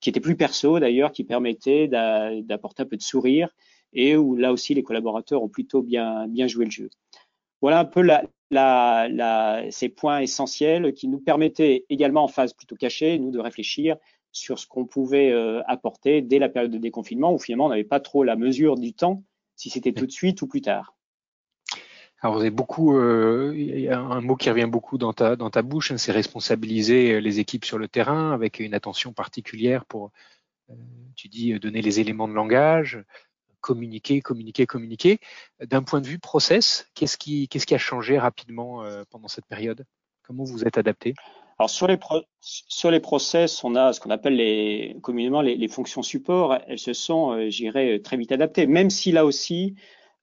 qui 0.00 0.10
étaient 0.10 0.20
plus 0.20 0.36
perso 0.36 0.80
d'ailleurs, 0.80 1.12
qui 1.12 1.22
permettaient 1.22 1.86
d'apporter 1.86 2.82
un 2.82 2.86
peu 2.86 2.96
de 2.96 3.02
sourire 3.02 3.54
et 3.92 4.16
où 4.16 4.36
là 4.36 4.52
aussi 4.52 4.74
les 4.74 4.82
collaborateurs 4.82 5.42
ont 5.42 5.48
plutôt 5.48 5.82
bien 5.82 6.46
joué 6.46 6.64
le 6.64 6.70
jeu. 6.70 6.90
Voilà 7.60 7.80
un 7.80 7.84
peu 7.84 8.02
la, 8.02 8.24
la, 8.50 9.08
la, 9.08 9.64
ces 9.70 9.88
points 9.88 10.20
essentiels 10.20 10.92
qui 10.92 11.08
nous 11.08 11.18
permettaient 11.18 11.84
également 11.88 12.24
en 12.24 12.28
phase 12.28 12.52
plutôt 12.52 12.76
cachée, 12.76 13.18
nous, 13.18 13.30
de 13.30 13.38
réfléchir 13.38 13.96
sur 14.30 14.58
ce 14.58 14.66
qu'on 14.66 14.86
pouvait 14.86 15.32
euh, 15.32 15.62
apporter 15.66 16.22
dès 16.22 16.38
la 16.38 16.48
période 16.48 16.70
de 16.70 16.78
déconfinement, 16.78 17.32
où 17.32 17.38
finalement 17.38 17.66
on 17.66 17.70
n'avait 17.70 17.84
pas 17.84 18.00
trop 18.00 18.24
la 18.24 18.36
mesure 18.36 18.76
du 18.76 18.92
temps, 18.92 19.24
si 19.56 19.70
c'était 19.70 19.92
tout 19.92 20.06
de 20.06 20.12
suite 20.12 20.42
ou 20.42 20.46
plus 20.46 20.60
tard. 20.60 20.94
Alors 22.20 22.34
vous 22.34 22.40
avez 22.40 22.50
beaucoup, 22.50 22.96
euh, 22.96 23.54
il 23.56 23.80
y 23.80 23.88
a 23.88 23.98
un 23.98 24.20
mot 24.20 24.34
qui 24.34 24.50
revient 24.50 24.66
beaucoup 24.66 24.98
dans 24.98 25.12
ta, 25.12 25.36
dans 25.36 25.50
ta 25.50 25.62
bouche, 25.62 25.92
hein, 25.92 25.98
c'est 25.98 26.12
responsabiliser 26.12 27.20
les 27.20 27.38
équipes 27.38 27.64
sur 27.64 27.78
le 27.78 27.86
terrain 27.86 28.32
avec 28.32 28.58
une 28.58 28.74
attention 28.74 29.12
particulière 29.12 29.84
pour, 29.84 30.10
euh, 30.70 30.74
tu 31.14 31.28
dis, 31.28 31.58
donner 31.58 31.80
les 31.80 32.00
éléments 32.00 32.28
de 32.28 32.34
langage, 32.34 33.04
communiquer, 33.68 34.22
communiquer, 34.22 34.64
communiquer. 34.64 35.18
D'un 35.60 35.82
point 35.82 36.00
de 36.00 36.06
vue 36.06 36.18
process, 36.18 36.86
qu'est-ce 36.94 37.18
qui, 37.18 37.74
a 37.74 37.78
changé 37.78 38.18
rapidement 38.18 38.82
euh, 38.82 39.04
pendant 39.10 39.28
cette 39.28 39.44
période? 39.44 39.84
Comment 40.22 40.44
vous 40.44 40.64
êtes 40.64 40.78
adapté? 40.78 41.14
Sur 41.66 41.86
les 42.90 43.00
process, 43.00 43.62
on 43.64 43.74
a 43.74 43.92
ce 43.92 44.00
qu'on 44.00 44.10
appelle 44.10 45.00
communément 45.02 45.42
les, 45.42 45.68
fonctions 45.68 46.02
support. 46.02 46.56
Elles 46.66 46.78
se 46.78 46.94
sont, 46.94 47.32
euh, 47.32 47.50
j'irais, 47.50 47.98
très 47.98 48.16
vite 48.16 48.32
adaptées. 48.32 48.66
Même 48.66 48.88
si 48.88 49.12
là 49.12 49.26
aussi, 49.26 49.74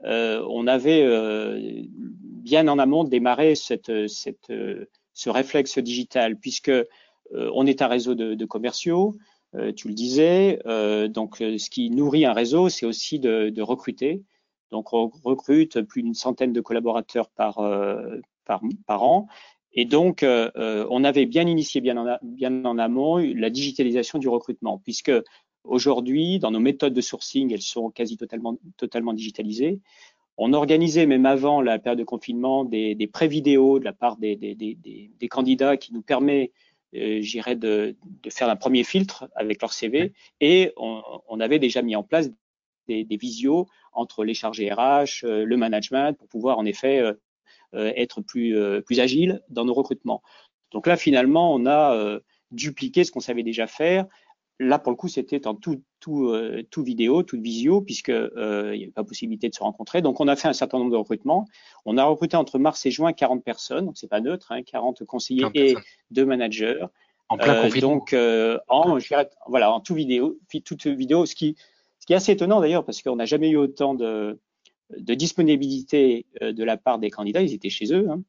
euh, 0.06 0.44
on 0.50 0.66
avait 0.66 1.04
euh, 1.04 1.84
bien 1.88 2.68
en 2.68 2.80
amont 2.80 3.04
démarré 3.04 3.54
ce 3.54 5.30
réflexe 5.30 5.78
digital, 5.78 6.38
puisque 6.38 6.72
on 7.32 7.68
est 7.68 7.84
un 7.84 7.88
réseau 7.88 8.16
de 8.16 8.46
commerciaux. 8.46 9.16
Euh, 9.58 9.72
tu 9.72 9.88
le 9.88 9.94
disais. 9.94 10.60
Euh, 10.66 11.08
donc, 11.08 11.42
euh, 11.42 11.58
ce 11.58 11.70
qui 11.70 11.90
nourrit 11.90 12.26
un 12.26 12.34
réseau, 12.34 12.70
c'est 12.70 12.86
aussi 12.86 13.20
de, 13.20 13.62
recruter. 13.62 14.24
Donc, 14.72 14.94
on 14.94 15.12
recrute 15.24 15.82
plus 15.82 16.04
d'une 16.04 16.14
centaine 16.14 16.52
de 16.52 16.62
collaborateurs 16.62 17.30
par, 17.30 17.60
an. 18.90 19.28
Et 19.74 19.86
donc, 19.86 20.26
on 20.26 21.04
avait 21.04 21.26
bien 21.26 21.48
initié 21.48 21.82
bien 21.82 21.98
en, 21.98 22.78
amont 22.78 23.18
la 23.18 23.50
digitalisation 23.50 24.20
du 24.20 24.28
recrutement, 24.28 24.80
puisque 24.80 25.12
aujourd'hui, 25.64 26.40
dans 26.40 26.52
nos 26.52 26.60
méthodes 26.60 26.94
de 26.94 27.02
sourcing, 27.02 27.54
elles 27.54 27.62
sont 27.62 27.90
quasi 27.90 28.18
totalement, 28.18 29.14
digitalisées. 29.14 29.80
On 30.38 30.52
organisait 30.52 31.06
même 31.06 31.26
avant 31.26 31.62
la 31.62 31.80
période 31.80 32.00
de 32.00 32.04
confinement 32.04 32.66
des, 32.66 32.96
des 32.96 33.08
pré-vidéos 33.08 33.80
de 33.80 33.86
la 33.86 33.94
part 33.94 34.18
des, 34.18 34.36
des, 34.36 35.28
candidats 35.30 35.78
qui 35.78 35.94
nous 35.94 36.02
permet 36.02 36.52
j'irais 37.22 37.56
de, 37.56 37.96
de, 38.24 38.30
faire 38.30 38.50
un 38.50 38.56
premier 38.56 38.84
filtre 38.84 39.30
avec 39.36 39.62
leur 39.62 39.74
CV 39.74 40.14
et 40.42 40.72
on, 40.78 41.02
on 41.28 41.40
avait 41.40 41.60
déjà 41.60 41.82
mis 41.82 41.96
en 41.96 42.04
place 42.04 42.30
des, 42.88 43.04
des, 43.04 43.18
visios 43.18 43.68
entre 43.94 44.24
les 44.24 44.34
chargés 44.34 44.72
RH, 44.72 45.24
euh, 45.24 45.46
le 45.46 45.58
management 45.58 46.18
pour 46.18 46.28
pouvoir 46.28 46.58
en 46.58 46.66
effet 46.66 47.00
euh, 47.00 47.14
être 47.74 48.22
plus, 48.22 48.56
plus 48.86 49.00
agile 49.00 49.42
dans 49.50 49.66
nos 49.66 49.74
recrutements. 49.74 50.22
Donc 50.72 50.88
là, 50.88 50.96
finalement, 50.96 51.54
on 51.54 51.66
a 51.66 52.20
dupliqué 52.52 53.04
ce 53.04 53.12
qu'on 53.12 53.20
savait 53.20 53.44
déjà 53.44 53.68
faire 53.68 54.06
Là, 54.60 54.80
pour 54.80 54.92
le 54.92 54.96
coup, 54.96 55.10
c'était 55.10 55.48
en 55.48 55.56
tout, 55.56 55.82
tout, 56.00 56.30
euh, 56.30 56.64
tout 56.72 56.82
vidéo, 56.82 57.24
toute 57.24 57.42
visio, 57.42 57.82
puisque 57.82 58.10
euh, 58.10 58.72
il 58.74 58.78
n'y 58.78 58.84
avait 58.86 58.94
pas 58.94 59.04
possibilité 59.04 59.50
de 59.50 59.56
se 59.56 59.60
rencontrer. 59.60 60.02
Donc, 60.02 60.22
on 60.22 60.28
a 60.30 60.36
fait 60.38 60.48
un 60.48 60.54
certain 60.54 60.80
nombre 60.80 60.92
de 60.92 60.98
recrutements. 60.98 61.46
On 61.84 61.98
a 61.98 62.06
recruté 62.06 62.38
entre 62.38 62.58
mars 62.58 62.86
et 62.86 62.92
juin 62.92 63.12
40 63.12 63.44
personnes, 63.44 63.86
donc 63.86 63.98
c'est 63.98 64.08
pas 64.08 64.22
neutre, 64.22 64.54
hein, 64.54 64.64
40 64.64 65.04
conseillers 65.04 65.48
et 65.54 65.76
deux 66.12 66.26
managers. 66.26 66.86
En 67.28 67.38
plein 67.38 67.66
euh, 67.66 67.82
Donc, 67.82 68.14
euh, 68.14 68.58
en, 68.68 68.98
je 69.00 69.08
dirais, 69.08 69.30
voilà, 69.48 69.74
en 69.74 69.82
tout 69.82 69.96
vidéo, 69.96 70.38
toute 70.64 70.88
vidéo, 70.88 71.26
ce 71.26 71.36
qui, 71.36 71.56
ce 72.00 72.06
qui 72.06 72.14
est 72.14 72.16
assez 72.16 72.32
étonnant 72.32 72.62
d'ailleurs, 72.62 72.86
parce 72.86 73.02
qu'on 73.02 73.16
n'a 73.16 73.26
jamais 73.26 73.50
eu 73.50 73.58
autant 73.58 73.94
de, 73.94 74.40
de 74.96 75.14
disponibilité 75.16 76.28
euh, 76.42 76.54
de 76.54 76.64
la 76.64 76.78
part 76.78 77.00
des 77.00 77.10
candidats. 77.10 77.42
Ils 77.42 77.54
étaient 77.54 77.70
chez 77.70 77.94
eux, 77.94 78.08
hein, 78.10 78.22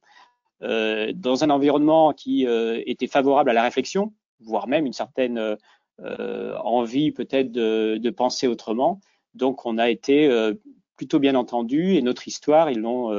euh, 0.63 1.13
dans 1.15 1.45
un 1.45 1.51
environnement 1.51 2.13
qui 2.15 2.47
était 2.87 3.07
favorable 3.07 3.51
à 3.51 3.53
la 3.53 3.63
réflexion, 3.63 4.13
voire 4.41 4.69
même 4.69 4.87
une 4.87 4.93
certaine 4.93 5.39
euh, 5.39 5.57
envie 5.99 7.13
peut-être 7.13 7.53
de, 7.53 8.11
penser 8.11 8.47
autrement. 8.47 9.01
Donc 9.35 9.67
on 9.67 9.79
a 9.79 9.91
été 9.91 10.27
euh, 10.27 10.55
plutôt 10.97 11.19
bien 11.19 11.35
entendu 11.35 11.95
et 11.95 12.03
notre 12.03 12.29
histoire, 12.29 12.71
ils 12.71 12.81
l'ont 12.81 13.13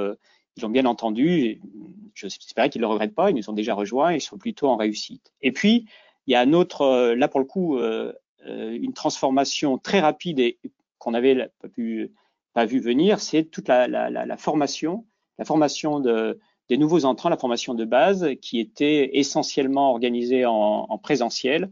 ils 0.55 0.63
l'ont 0.63 0.69
bien 0.69 0.85
entendu. 0.85 1.61
J'espère 2.15 2.69
qu'ils 2.69 2.81
ne 2.81 2.87
le 2.87 2.91
regrettent 2.91 3.13
pas. 3.13 3.29
Ils 3.29 3.35
nous 3.35 3.49
ont 3.49 3.53
déjà 3.53 3.75
rejoints. 3.75 4.13
Ils 4.13 4.21
sont 4.21 4.39
plutôt 4.39 4.67
en 4.69 4.75
réussite. 4.75 5.31
Et 5.41 5.51
puis, 5.51 5.85
il 6.25 6.31
y 6.31 6.35
a 6.35 6.41
un 6.41 6.53
autre, 6.53 7.13
là 7.13 7.27
pour 7.27 7.39
le 7.39 7.45
coup, 7.45 7.79
une 8.47 8.93
transformation 8.93 9.77
très 9.77 9.99
rapide 9.99 10.39
et 10.39 10.57
qu'on 10.97 11.11
n'avait 11.11 11.51
pas 11.61 11.67
pu 11.67 12.11
pas 12.53 12.65
vu 12.65 12.79
venir, 12.79 13.19
c'est 13.19 13.43
toute 13.43 13.67
la, 13.67 13.87
la, 13.87 14.37
formation, 14.37 15.05
la 15.37 15.45
formation 15.45 15.99
de, 15.99 16.39
des 16.69 16.77
nouveaux 16.79 17.05
entrants, 17.05 17.29
la 17.29 17.37
formation 17.37 17.75
de 17.75 17.85
base, 17.85 18.29
qui 18.41 18.59
était 18.59 19.11
essentiellement 19.13 19.91
organisée 19.91 20.43
en 20.47 20.97
présentiel, 20.97 21.69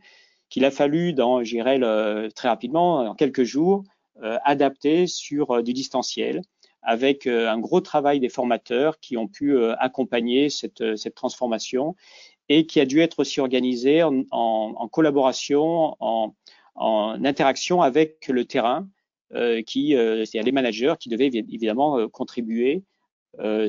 qu'il 0.56 0.63
a 0.63 0.72
fallu, 0.72 1.12
dans, 1.12 1.44
j'irai 1.44 1.82
très 2.34 2.48
rapidement, 2.48 3.00
en 3.00 3.13
quelques 3.13 3.44
jours, 3.44 3.84
euh, 4.24 4.38
adapter 4.46 5.06
sur 5.06 5.52
euh, 5.52 5.62
du 5.62 5.74
distanciel, 5.74 6.44
avec 6.82 7.28
euh, 7.28 7.50
un 7.50 7.60
gros 7.60 7.82
travail 7.82 8.22
des 8.22 8.30
formateurs 8.30 9.02
qui 9.02 9.18
ont 9.18 9.28
pu 9.28 9.62
accompagner 9.80 10.50
cette, 10.50 10.82
transformation 11.13 11.98
et 12.48 12.65
qui 12.68 12.80
a 12.80 12.86
dû 12.86 13.02
être 13.02 13.20
aussi 13.20 13.41
organisé 13.41 14.02
en, 14.02 14.88
collaboration, 14.94 15.98
en, 16.00 16.34
interaction 17.26 17.82
avec 17.82 18.26
le 18.30 18.46
terrain, 18.46 18.88
qui, 19.68 19.94
euh, 19.98 20.24
c'est 20.24 20.41
les 20.41 20.54
managers 20.54 20.94
qui 20.98 21.10
devaient 21.10 21.28
évidemment 21.28 22.08
contribuer 22.08 22.84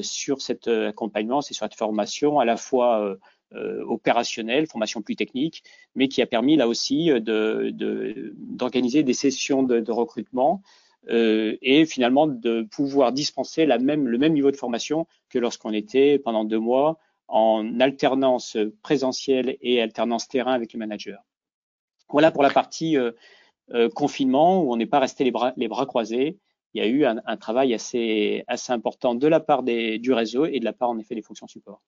sur 0.03 0.41
cet 0.41 0.69
accompagnement, 0.69 1.41
c'est 1.41 1.55
sur 1.55 1.67
cette 1.67 1.75
formation 1.75 2.39
à 2.39 2.45
la 2.45 2.57
fois 2.57 3.17
opérationnelle, 3.53 4.67
formation 4.67 5.03
plus 5.03 5.17
technique, 5.17 5.63
mais 5.95 6.09
qui 6.09 6.21
a 6.21 6.27
permis 6.27 6.57
là 6.57 6.69
aussi 6.69 7.11
d'organiser 7.21 9.03
de, 9.03 9.07
des 9.07 9.15
sessions 9.15 9.63
de, 9.63 9.93
recrutement 9.93 10.63
euh, 11.09 11.57
et 11.63 11.87
finalement 11.87 12.27
de 12.27 12.63
pouvoir 12.63 13.13
dispenser 13.13 13.65
le 13.65 13.79
même 13.79 14.33
niveau 14.33 14.51
de 14.51 14.57
formation 14.57 15.07
que 15.29 15.39
lorsqu'on 15.39 15.73
était 15.73 16.19
pendant 16.19 16.45
deux 16.45 16.59
mois 16.59 16.99
en 17.29 17.79
alternance 17.79 18.57
présentielle 18.83 19.57
et 19.61 19.81
alternance 19.81 20.27
terrain 20.27 20.53
avec 20.53 20.73
les 20.73 20.79
managers. 20.79 21.19
Voilà 22.09 22.33
pour 22.33 22.43
la 22.43 22.51
partie 22.51 22.97
euh, 22.97 23.13
euh, 23.73 23.89
confinement 23.89 24.63
où 24.63 24.73
on 24.73 24.77
n'est 24.77 24.87
pas 24.87 24.99
resté 24.99 25.23
les 25.23 25.31
bras, 25.31 25.53
les 25.57 25.69
bras 25.69 25.87
croisés. 25.87 26.39
Il 26.75 26.83
y 26.83 26.85
a 26.85 26.89
eu 26.89 27.05
un, 27.05 27.37
travail 27.37 27.73
assez, 27.73 28.45
assez 28.49 28.73
important 28.73 29.15
de 29.15 29.27
la 29.29 29.41
part 29.41 29.63
du 29.63 30.13
réseau 30.13 30.45
et 30.45 30.61
de 30.61 30.65
la 30.65 30.75
part 30.75 30.91
en 30.91 30.99
effet 30.99 31.15
des 31.15 31.23
fonctions 31.23 31.47
support. 31.47 31.81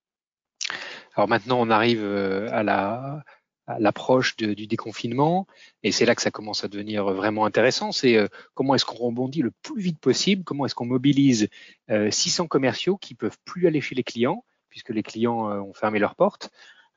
Alors 1.19 1.29
maintenant, 1.29 1.61
on 1.61 1.69
arrive 1.69 2.03
euh, 2.03 2.49
à 2.53 2.63
la 2.63 3.25
à 3.67 3.79
l'approche 3.79 4.35
du 4.37 4.67
déconfinement, 4.67 5.47
et 5.83 5.93
c'est 5.93 6.07
là 6.07 6.15
que 6.15 6.23
ça 6.23 6.31
commence 6.31 6.65
à 6.65 6.69
devenir 6.69 7.05
vraiment 7.13 7.45
intéressant. 7.45 7.93
C'est 7.93 8.17
euh, 8.17 8.27
comment 8.55 8.75
est-ce 8.75 8.87
qu'on 8.87 8.97
rebondit 8.97 9.43
le 9.43 9.51
plus 9.51 9.83
vite 9.83 9.99
possible, 9.99 10.43
comment 10.43 10.65
est-ce 10.65 10.75
qu'on 10.75 10.87
mobilise 10.87 11.49
600 11.91 12.47
commerciaux 12.47 12.97
qui 12.97 13.15
peuvent 13.15 13.37
plus 13.45 13.67
aller 13.67 13.83
chez 13.83 13.95
les 13.95 14.05
clients, 14.05 14.43
puisque 14.71 14.89
les 14.89 15.03
clients 15.03 15.51
ont 15.61 15.75
fermé 15.75 15.99
leurs 15.99 16.15
portes? 16.15 16.51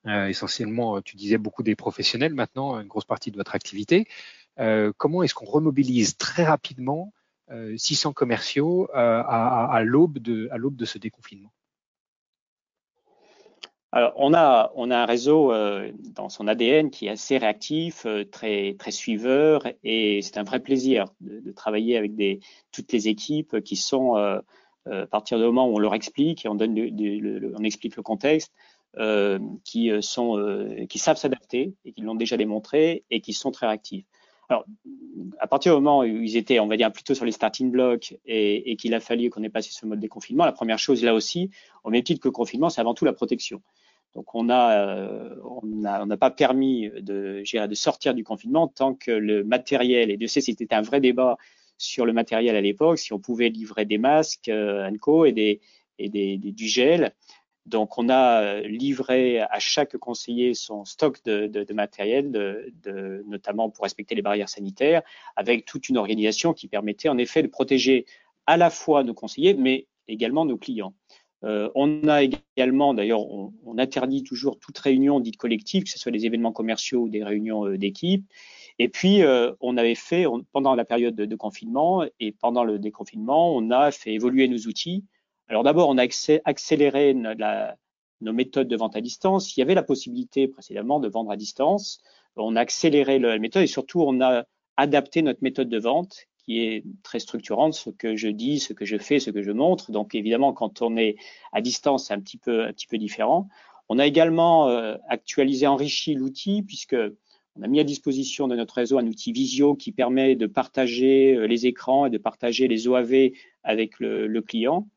essentiellement, 0.06 1.02
tu 1.02 1.18
disais 1.18 1.38
beaucoup 1.38 1.62
des 1.62 1.76
professionnels 1.76 2.34
maintenant, 2.34 2.80
une 2.80 2.88
grosse 2.88 3.06
partie 3.06 3.32
de 3.32 3.38
votre 3.38 3.54
activité. 3.54 4.08
Euh, 4.60 4.92
comment 4.98 5.24
est-ce 5.24 5.34
qu'on 5.34 5.46
remobilise 5.46 6.18
très 6.18 6.44
rapidement 6.44 7.14
600 7.76 8.10
euh, 8.10 8.14
commerciaux 8.14 8.90
euh, 8.92 9.24
à, 9.26 9.66
à 9.74 9.84
l'aube 9.84 10.20
de, 10.20 10.48
à 10.52 10.58
de 10.58 10.86
ce 10.86 10.98
déconfinement? 10.98 11.52
Alors, 13.94 14.14
on 14.16 14.34
a, 14.34 14.72
on 14.76 14.90
a 14.90 14.98
un 14.98 15.06
réseau 15.06 15.52
dans 16.16 16.30
son 16.30 16.48
ADN 16.48 16.92
qui 16.92 17.08
est 17.08 17.10
assez 17.10 17.38
réactif, 17.38 18.06
très, 18.32 18.76
très 18.80 18.92
suiveur, 18.92 19.64
et 19.84 20.22
c'est 20.22 20.38
un 20.38 20.44
vrai 20.44 20.62
plaisir 20.62 21.08
de, 21.20 21.52
travailler 21.52 21.98
avec 21.98 22.16
des, 22.16 22.40
toutes 22.72 22.94
les 22.94 23.10
équipes 23.10 23.60
qui 23.62 23.76
sont, 23.76 24.16
à 24.16 25.08
partir 25.08 25.40
du 25.40 25.44
moment 25.44 25.68
où 25.68 25.76
on 25.76 25.80
leur 25.80 25.94
explique 25.94 26.46
et 26.46 26.48
on 26.48 26.56
donne, 26.56 26.78
on 26.80 27.64
explique 27.64 27.98
le 27.98 28.04
contexte, 28.04 28.54
qui 29.66 29.92
sont, 30.02 30.86
qui 30.90 30.98
savent 30.98 31.18
s'adapter 31.18 31.74
et 31.84 31.92
qui 31.92 32.02
l'ont 32.02 32.16
déjà 32.16 32.38
démontré 32.38 33.04
et 33.10 33.20
qui 33.20 33.34
sont 33.34 33.52
très 33.52 33.68
réactifs. 33.68 34.06
Alors, 34.52 34.66
à 35.40 35.48
partir 35.48 35.74
du 35.74 35.82
moment 35.82 36.00
où 36.00 36.04
ils 36.04 36.36
étaient, 36.36 36.60
on 36.60 36.68
va 36.68 36.76
dire, 36.76 36.92
plutôt 36.92 37.14
sur 37.14 37.24
les 37.24 37.32
starting 37.32 37.72
blocks 37.72 38.18
et, 38.26 38.76
qu'il 38.76 38.94
a 38.94 39.00
fallu 39.00 39.30
qu'on 39.30 39.44
ait 39.44 39.50
passé 39.50 39.70
ce 39.72 39.86
mode 39.86 40.02
déconfinement, 40.02 40.44
la 40.44 40.52
première 40.52 40.78
chose 40.78 41.02
là 41.06 41.14
aussi, 41.14 41.52
au 41.86 41.90
même 41.90 42.04
titre 42.04 42.20
que 42.20 42.28
le 42.28 42.34
confinement, 42.34 42.70
c'est 42.70 42.82
avant 42.82 42.94
tout 42.94 43.06
la 43.06 43.14
protection. 43.14 43.62
Donc, 44.14 44.36
on 44.36 44.44
n'a 44.44 44.90
euh, 44.90 45.38
on 45.46 45.86
a, 45.86 46.04
on 46.04 46.18
pas 46.18 46.32
permis 46.32 46.90
de, 46.90 47.44
de 47.66 47.76
sortir 47.76 48.14
du 48.14 48.26
confinement 48.26 48.68
tant 48.68 48.94
que 48.94 49.12
le 49.12 49.46
matériel, 49.46 50.12
et 50.12 50.18
de 50.18 50.28
sais, 50.28 50.42
c'était 50.42 50.76
un 50.76 50.82
vrai 50.82 51.00
débat 51.00 51.38
sur 51.78 52.06
le 52.06 52.12
matériel 52.12 52.58
à 52.58 52.62
l'époque, 52.62 53.00
si 53.00 53.14
on 53.14 53.20
pouvait 53.20 53.48
livrer 53.48 53.86
des 53.86 53.98
masques, 53.98 54.50
euh, 54.50 54.92
co 55.00 55.24
et, 55.24 55.32
des, 55.32 55.62
et 55.98 56.10
des, 56.10 56.38
du 56.38 56.68
gel, 56.68 57.14
donc, 57.72 57.98
on 57.98 58.10
a 58.10 58.44
euh, 58.44 58.62
livré 58.68 59.40
à 59.40 59.60
chaque 59.60 59.96
conseiller 59.98 60.54
son 60.54 60.84
stock 60.84 61.24
de, 61.24 61.74
matériel, 61.74 62.30
notamment 63.26 63.70
pour 63.70 63.84
respecter 63.84 64.14
les 64.14 64.22
barrières 64.22 64.50
sanitaires, 64.50 65.02
avec 65.38 65.66
toute 65.66 65.88
une 65.88 65.98
organisation 65.98 66.54
qui 66.54 66.68
permettait 66.68 67.08
en 67.08 67.18
effet 67.18 67.42
de 67.42 67.48
protéger 67.48 68.06
à 68.46 68.58
la 68.58 68.70
fois 68.70 69.04
nos 69.04 69.14
conseillers, 69.14 69.54
mais 69.54 69.88
également 70.10 70.44
nos 70.46 70.58
clients. 70.58 70.94
Euh, 71.44 71.72
on 71.74 72.08
a 72.08 72.24
également, 72.24 72.94
d'ailleurs, 72.94 73.22
on, 73.22 73.52
interdit 73.78 74.22
toujours 74.22 74.60
toute 74.60 74.78
réunion 74.78 75.22
dite 75.22 75.38
collective, 75.38 75.86
que 75.86 75.90
ce 75.90 75.98
soit 75.98 76.12
des 76.12 76.26
événements 76.26 76.52
commerciaux 76.52 77.04
ou 77.04 77.10
des 77.10 77.24
réunions 77.24 77.66
euh, 77.66 77.78
d'équipe. 77.78 78.26
Et 78.80 78.90
puis, 78.90 79.22
on 79.60 79.78
avait 79.78 79.96
fait, 79.96 80.26
pendant 80.52 80.74
la 80.74 80.86
période 80.86 81.16
de, 81.16 81.36
confinement 81.36 82.04
et 82.20 82.32
pendant 82.32 82.64
le 82.64 82.80
déconfinement, 82.80 83.56
on 83.56 83.70
a 83.70 83.92
fait 83.92 84.14
évoluer 84.14 84.48
nos 84.48 84.58
outils 84.58 85.04
alors 85.52 85.64
d'abord, 85.64 85.90
on 85.90 85.98
a 85.98 86.04
accéléré 86.46 87.14
nos 87.14 88.34
méthodes 88.34 88.70
de 88.70 88.78
vente 88.78 88.96
à 88.96 89.02
distance. 89.02 89.58
Il 89.58 89.60
y 89.60 89.64
avait 89.64 89.76
la 89.76 89.84
possibilité 89.84 90.48
précédemment 90.48 91.02
de 91.02 91.10
vendre 91.10 91.30
à 91.30 91.36
distance. 91.36 92.02
On 92.38 92.56
a 92.56 92.62
accéléré 92.62 93.20
la 93.20 93.38
méthode 93.38 93.64
et 93.64 93.68
surtout, 93.68 94.02
on 94.02 94.22
a 94.22 94.46
adapté 94.78 95.22
notre 95.22 95.44
méthode 95.44 95.68
de 95.68 95.78
vente 95.78 96.28
qui 96.46 96.60
est 96.62 96.86
très 97.04 97.20
structurante, 97.20 97.74
ce 97.74 97.90
que 97.90 98.16
je 98.16 98.30
dis, 98.30 98.60
ce 98.60 98.72
que 98.72 98.86
je 98.86 98.98
fais, 98.98 99.20
ce 99.20 99.30
que 99.30 99.42
je 99.42 99.52
montre. 99.52 99.92
Donc 99.92 100.16
évidemment, 100.16 100.54
quand 100.54 100.82
on 100.82 100.96
est 100.96 101.18
à 101.52 101.60
distance, 101.60 102.08
c'est 102.08 102.14
un 102.14 102.22
petit 102.22 102.38
peu, 102.38 102.72
différent. 102.94 103.50
On 103.90 104.00
a 104.00 104.08
également 104.08 104.70
euh, 104.70 104.96
actualisé, 105.10 105.68
enrichi 105.68 106.14
l'outil 106.14 106.64
puisque 106.64 106.96
on 107.58 107.62
a 107.62 107.68
mis 107.68 107.82
à 107.82 107.84
disposition 107.84 108.48
de 108.48 108.56
notre 108.56 108.76
réseau 108.76 108.98
un 109.00 109.06
outil 109.06 109.34
Visio 109.34 109.76
qui 109.76 109.92
permet 109.92 110.38
de 110.38 110.48
partager 110.48 111.36
euh, 111.36 111.46
les 111.46 111.68
écrans 111.68 112.06
et 112.06 112.10
de 112.10 112.18
partager 112.18 112.70
les 112.70 112.88
OAV 112.88 113.32
avec 113.64 114.00
le 114.00 114.40
client. 114.40 114.88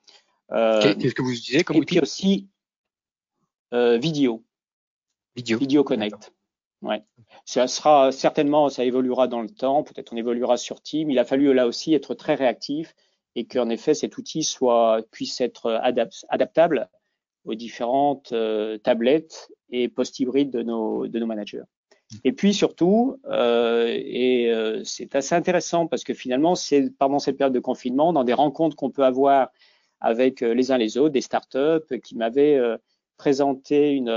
Euh, 0.53 0.95
Qu'est-ce 0.99 1.15
que 1.15 1.23
vous 1.23 1.33
utilisez 1.33 1.65
comme 1.65 1.77
Et 1.77 1.81
puis 1.81 2.01
aussi 2.01 2.49
euh, 3.73 3.99
vidéo. 3.99 4.45
Vidéo. 5.37 5.59
Vidéo 5.59 5.85
Connect. 5.85 6.33
Ouais. 6.83 7.03
Ça 7.45 7.67
sera 7.67 8.13
certainement, 8.13 8.69
ça 8.69 8.85
évoluera 8.85 9.27
dans 9.27 9.43
le 9.43 9.49
temps. 9.49 9.83
Peut-être 9.83 10.13
on 10.13 10.17
évoluera 10.17 10.57
sur 10.57 10.83
Team. 10.83 11.11
Il 11.11 11.19
a 11.19 11.25
fallu 11.25 11.53
là 11.55 11.67
aussi 11.67 11.95
être 11.95 12.15
très 12.15 12.35
réactif 12.35 12.95
et 13.35 13.47
qu'en 13.47 13.69
effet 13.69 13.95
cet 13.95 14.17
outil 14.19 14.45
soit 14.45 15.03
puisse 15.11 15.41
être 15.41 15.81
adaptable 16.29 16.89
aux 17.45 17.55
différentes 17.55 18.33
euh, 18.33 18.79
tablettes 18.79 19.51
et 19.71 19.89
post-hybrides 19.89 20.51
de 20.51 20.63
nos, 20.63 21.07
de 21.07 21.19
nos 21.19 21.27
managers. 21.27 21.63
Et 22.23 22.33
puis 22.33 22.55
surtout, 22.55 23.19
euh, 23.27 23.87
et 23.89 24.51
euh, 24.53 24.85
c'est 24.85 25.15
assez 25.17 25.35
intéressant 25.35 25.87
parce 25.87 26.05
que 26.05 26.15
finalement, 26.15 26.55
c'est 26.55 26.91
pendant 26.99 27.19
cette 27.19 27.37
période 27.37 27.55
de 27.55 27.61
confinement, 27.61 28.13
dans 28.13 28.25
des 28.25 28.35
rencontres 28.35 28.77
qu'on 28.77 28.91
peut 28.91 29.05
avoir 29.05 29.49
avec 30.01 30.43
euh, 30.43 30.55
les 30.55 30.71
uns 30.71 30.79
les 30.79 30.99
autres, 30.99 31.13
des 31.13 31.21
startups 31.21 32.01
qui 32.03 32.17
m'avaient 32.17 32.57
euh, 32.57 32.77
présenté 33.17 33.91
une, 33.91 34.11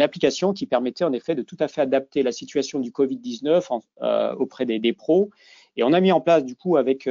application 0.00 0.52
qui 0.52 0.66
permettait 0.66 1.04
en 1.04 1.12
effet 1.12 1.34
de 1.34 1.42
tout 1.42 1.56
à 1.60 1.68
fait 1.68 1.80
adapter 1.80 2.22
la 2.22 2.32
situation 2.32 2.80
du 2.80 2.90
Covid-19 2.90 3.80
euh, 4.02 4.34
auprès 4.34 4.66
des, 4.66 4.92
pros. 4.92 5.30
Et 5.76 5.84
on 5.84 5.92
a 5.92 6.00
mis 6.00 6.12
en 6.12 6.20
place 6.20 6.44
du 6.44 6.56
coup 6.56 6.76
avec, 6.76 7.08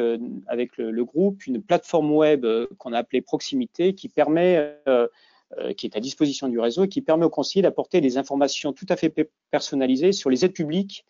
avec 0.48 0.78
le, 0.78 1.06
groupe 1.06 1.48
une 1.48 1.62
plateforme 1.62 2.12
web 2.12 2.46
qu'on 2.78 2.94
a 2.94 3.00
appelée 3.00 3.22
Proximité 3.22 3.96
qui 3.96 4.08
permet, 4.08 4.78
qui 5.78 5.88
est 5.88 5.98
à 5.98 6.00
disposition 6.00 6.48
du 6.48 6.60
réseau 6.60 6.84
et 6.84 6.90
qui 6.90 7.02
permet 7.02 7.26
aux 7.26 7.30
conseillers 7.30 7.64
d'apporter 7.64 8.02
des 8.02 8.18
informations 8.18 8.72
tout 8.72 8.86
à 8.90 8.98
fait 8.98 9.32
personnalisées 9.50 10.12
sur 10.12 10.30
les 10.30 10.46
aides 10.46 10.54
publiques 10.54 11.06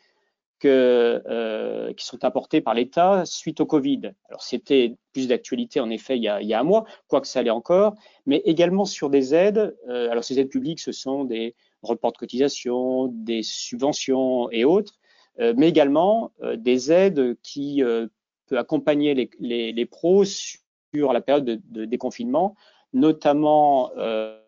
euh, 0.69 1.93
qui 1.93 2.05
sont 2.05 2.23
apportés 2.23 2.61
par 2.61 2.73
l'État 2.73 3.23
suite 3.25 3.61
au 3.61 3.65
Covid. 3.65 4.13
Alors 4.29 4.41
c'était 4.41 4.95
plus 5.13 5.27
d'actualité 5.27 5.79
en 5.79 5.89
effet 5.89 6.17
il 6.17 6.23
y, 6.23 6.27
a, 6.27 6.41
il 6.41 6.47
y, 6.47 6.53
a, 6.53 6.59
un 6.59 6.63
mois, 6.63 6.85
quoique 7.07 7.27
ça 7.27 7.39
allait 7.39 7.49
encore, 7.49 7.95
mais 8.25 8.37
également 8.45 8.85
sur 8.85 9.09
des 9.09 9.33
aides. 9.33 9.75
Euh, 9.89 10.09
alors 10.09 10.23
ces 10.23 10.39
aides 10.39 10.49
publiques, 10.49 10.79
ce 10.79 10.91
sont 10.91 11.25
des 11.25 11.55
reports 11.81 12.11
de 12.11 12.17
cotisation, 12.17 13.07
des 13.07 13.43
subventions 13.43 14.49
et 14.51 14.63
autres, 14.63 14.99
euh, 15.39 15.53
mais 15.57 15.69
également 15.69 16.31
des 16.57 16.91
aides 16.91 17.37
qui 17.41 17.81
peuvent 17.81 18.59
accompagner 18.59 19.13
les, 19.13 19.29
les, 19.39 19.71
les, 19.71 19.85
pros 19.85 20.25
sur 20.25 21.13
la 21.13 21.21
période 21.21 21.45
de, 21.45 21.61
de 21.69 21.85
déconfinement, 21.85 22.55
notamment 22.93 23.91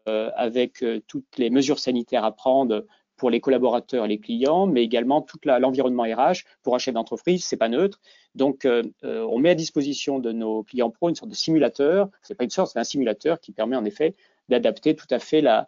avec 0.05 0.83
toutes 1.07 1.37
les 1.37 1.49
mesures 1.49 1.79
sanitaires 1.79 2.25
à 2.25 2.35
prendre 2.35 2.85
pour 3.17 3.29
les 3.29 3.39
collaborateurs 3.39 4.05
et 4.05 4.07
les 4.07 4.19
clients, 4.19 4.65
mais 4.65 4.83
également 4.83 5.21
tout 5.21 5.37
l'environnement 5.45 6.03
RH. 6.03 6.43
Pour 6.63 6.75
un 6.75 6.77
chef 6.77 6.93
d'entreprise, 6.93 7.45
c'est 7.45 7.57
pas 7.57 7.69
neutre. 7.69 7.99
Donc, 8.35 8.65
euh, 8.65 8.83
euh, 9.03 9.25
on 9.29 9.39
met 9.39 9.51
à 9.51 9.55
disposition 9.55 10.19
de 10.19 10.31
nos 10.31 10.63
clients 10.63 10.89
pro 10.89 11.09
une 11.09 11.15
sorte 11.15 11.29
de 11.29 11.35
simulateur. 11.35 12.09
C'est 12.21 12.35
pas 12.35 12.43
une 12.43 12.49
sorte, 12.49 12.71
c'est 12.73 12.79
un 12.79 12.83
simulateur 12.83 13.39
qui 13.39 13.51
permet 13.51 13.75
en 13.75 13.85
effet 13.85 14.15
d'adapter 14.49 14.95
tout 14.95 15.07
à 15.09 15.19
fait 15.19 15.41
la, 15.41 15.67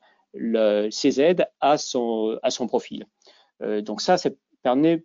ses 0.91 1.21
aides 1.21 1.47
à 1.61 1.77
son, 1.77 2.39
profil. 2.67 3.05
Euh, 3.61 3.81
donc 3.81 4.01
ça, 4.01 4.17
ça 4.17 4.29
permet, 4.63 5.03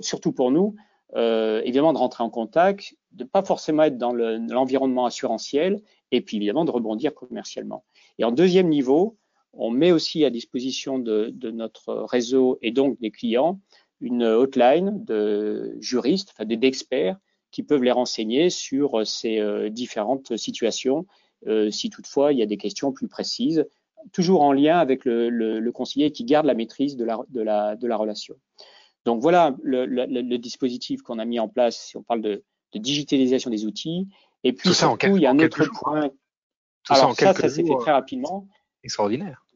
surtout 0.00 0.32
pour 0.32 0.50
nous, 0.50 0.74
évidemment, 1.14 1.92
de 1.92 1.98
rentrer 1.98 2.24
en 2.24 2.30
contact, 2.30 2.94
de 3.12 3.24
pas 3.24 3.42
forcément 3.42 3.82
être 3.84 3.98
dans 3.98 4.12
l'environnement 4.12 5.06
assurantiel, 5.06 5.80
et 6.10 6.22
puis 6.22 6.38
évidemment 6.38 6.64
de 6.64 6.70
rebondir 6.70 7.14
commercialement. 7.14 7.84
Et 8.18 8.24
en 8.24 8.32
deuxième 8.32 8.68
niveau, 8.68 9.16
on 9.52 9.70
met 9.70 9.92
aussi 9.92 10.24
à 10.24 10.30
disposition 10.30 10.98
de, 10.98 11.30
de 11.32 11.50
notre 11.50 11.94
réseau 11.94 12.58
et 12.62 12.70
donc 12.70 13.00
des 13.00 13.10
clients 13.10 13.60
une 14.00 14.22
hotline 14.22 15.04
de 15.04 15.76
juristes, 15.80 16.30
enfin 16.32 16.44
d'experts 16.44 17.16
qui 17.50 17.62
peuvent 17.62 17.82
les 17.82 17.90
renseigner 17.90 18.50
sur 18.50 19.06
ces 19.06 19.38
euh, 19.38 19.70
différentes 19.70 20.36
situations, 20.36 21.06
euh, 21.46 21.70
si 21.70 21.90
toutefois 21.90 22.32
il 22.32 22.38
y 22.38 22.42
a 22.42 22.46
des 22.46 22.58
questions 22.58 22.92
plus 22.92 23.08
précises, 23.08 23.66
toujours 24.12 24.42
en 24.42 24.52
lien 24.52 24.78
avec 24.78 25.04
le, 25.04 25.30
le, 25.30 25.58
le 25.58 25.72
conseiller 25.72 26.12
qui 26.12 26.24
garde 26.24 26.46
la 26.46 26.54
maîtrise 26.54 26.96
de 26.96 27.04
la, 27.04 27.18
de 27.30 27.40
la, 27.40 27.74
de 27.76 27.86
la 27.86 27.96
relation. 27.96 28.36
Donc 29.04 29.22
voilà 29.22 29.56
le, 29.62 29.86
le 29.86 30.38
dispositif 30.38 31.02
qu'on 31.02 31.18
a 31.18 31.24
mis 31.24 31.40
en 31.40 31.48
place 31.48 31.78
si 31.78 31.96
on 31.96 32.02
parle 32.02 32.20
de, 32.20 32.44
de 32.72 32.78
digitalisation 32.78 33.50
des 33.50 33.64
outils. 33.64 34.08
Et 34.44 34.52
puis 34.52 34.72
surtout, 34.74 35.16
il 35.16 35.22
y 35.22 35.26
a 35.26 35.30
un 35.30 35.38
autre 35.38 35.64
point. 35.80 36.10
Tout 36.84 36.92
Alors 36.92 37.14
ça, 37.14 37.34
ça, 37.34 37.48
s'est 37.48 37.64
fait 37.64 37.76
très 37.80 37.92
rapidement. 37.92 38.46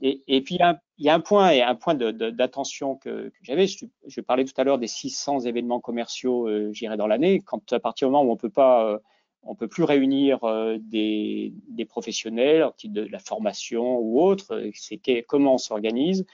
Et, 0.00 0.40
puis 0.42 0.56
il 0.56 1.04
y, 1.04 1.08
a, 1.08 1.14
un 1.14 1.20
point 1.20 1.50
et 1.50 1.62
un 1.62 1.74
point 1.74 1.94
d'attention 1.94 2.96
que, 2.96 3.32
j'avais. 3.42 3.66
Je, 3.66 4.20
parlais 4.20 4.44
tout 4.44 4.60
à 4.60 4.64
l'heure 4.64 4.78
des 4.78 4.88
600 4.88 5.40
événements 5.40 5.80
commerciaux, 5.80 6.48
euh, 6.48 6.72
j'irai 6.72 6.96
dans 6.96 7.06
l'année. 7.06 7.40
Quand 7.40 7.72
à 7.72 7.80
partir 7.80 8.08
du 8.08 8.12
moment 8.12 8.28
où 8.28 8.32
on 8.32 8.36
peut 8.36 8.50
pas, 8.50 8.86
euh, 8.86 8.98
on 9.44 9.54
peut 9.54 9.68
plus 9.68 9.84
réunir 9.84 10.44
euh, 10.44 10.78
des, 10.80 11.52
des, 11.68 11.84
professionnels, 11.84 12.68
de 12.84 13.02
la 13.02 13.18
formation 13.18 13.98
ou 13.98 14.20
autre, 14.20 14.54
euh, 14.54 14.70
c'est 14.74 15.00
comment 15.26 15.54
on 15.54 15.58
s'organise. 15.58 16.24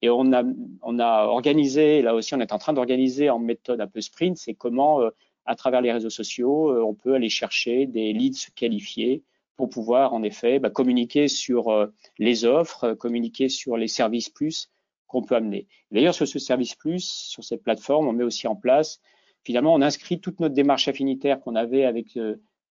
Et 0.00 0.10
on 0.10 0.32
a, 0.32 0.42
on 0.82 0.98
a 0.98 1.24
organisé, 1.26 2.02
là 2.02 2.14
aussi, 2.14 2.34
on 2.34 2.40
est 2.40 2.52
en 2.52 2.58
train 2.58 2.72
d'organiser 2.72 3.30
en 3.30 3.38
méthode 3.38 3.80
un 3.80 3.86
peu 3.86 4.00
sprint, 4.00 4.36
c'est 4.36 4.54
comment 4.54 5.00
euh, 5.00 5.10
à 5.44 5.54
travers 5.56 5.80
les 5.80 5.92
réseaux 5.92 6.10
sociaux, 6.10 6.72
on 6.86 6.94
peut 6.94 7.14
aller 7.14 7.28
chercher 7.28 7.86
des 7.86 8.12
leads 8.12 8.50
qualifiés 8.54 9.24
pour 9.56 9.68
pouvoir 9.68 10.14
en 10.14 10.22
effet 10.22 10.58
bah, 10.58 10.70
communiquer 10.70 11.28
sur 11.28 11.68
euh, 11.68 11.86
les 12.18 12.44
offres, 12.44 12.94
communiquer 12.94 13.48
sur 13.48 13.76
les 13.76 13.88
services 13.88 14.28
plus 14.28 14.70
qu'on 15.06 15.22
peut 15.22 15.36
amener. 15.36 15.66
D'ailleurs, 15.90 16.14
sur 16.14 16.26
ce 16.26 16.38
service 16.38 16.74
plus, 16.74 17.04
sur 17.04 17.44
cette 17.44 17.62
plateforme, 17.62 18.08
on 18.08 18.12
met 18.12 18.24
aussi 18.24 18.46
en 18.46 18.56
place, 18.56 19.00
finalement, 19.44 19.74
on 19.74 19.82
inscrit 19.82 20.20
toute 20.20 20.40
notre 20.40 20.54
démarche 20.54 20.88
affinitaire 20.88 21.40
qu'on 21.40 21.54
avait 21.54 21.84
avec 21.84 22.18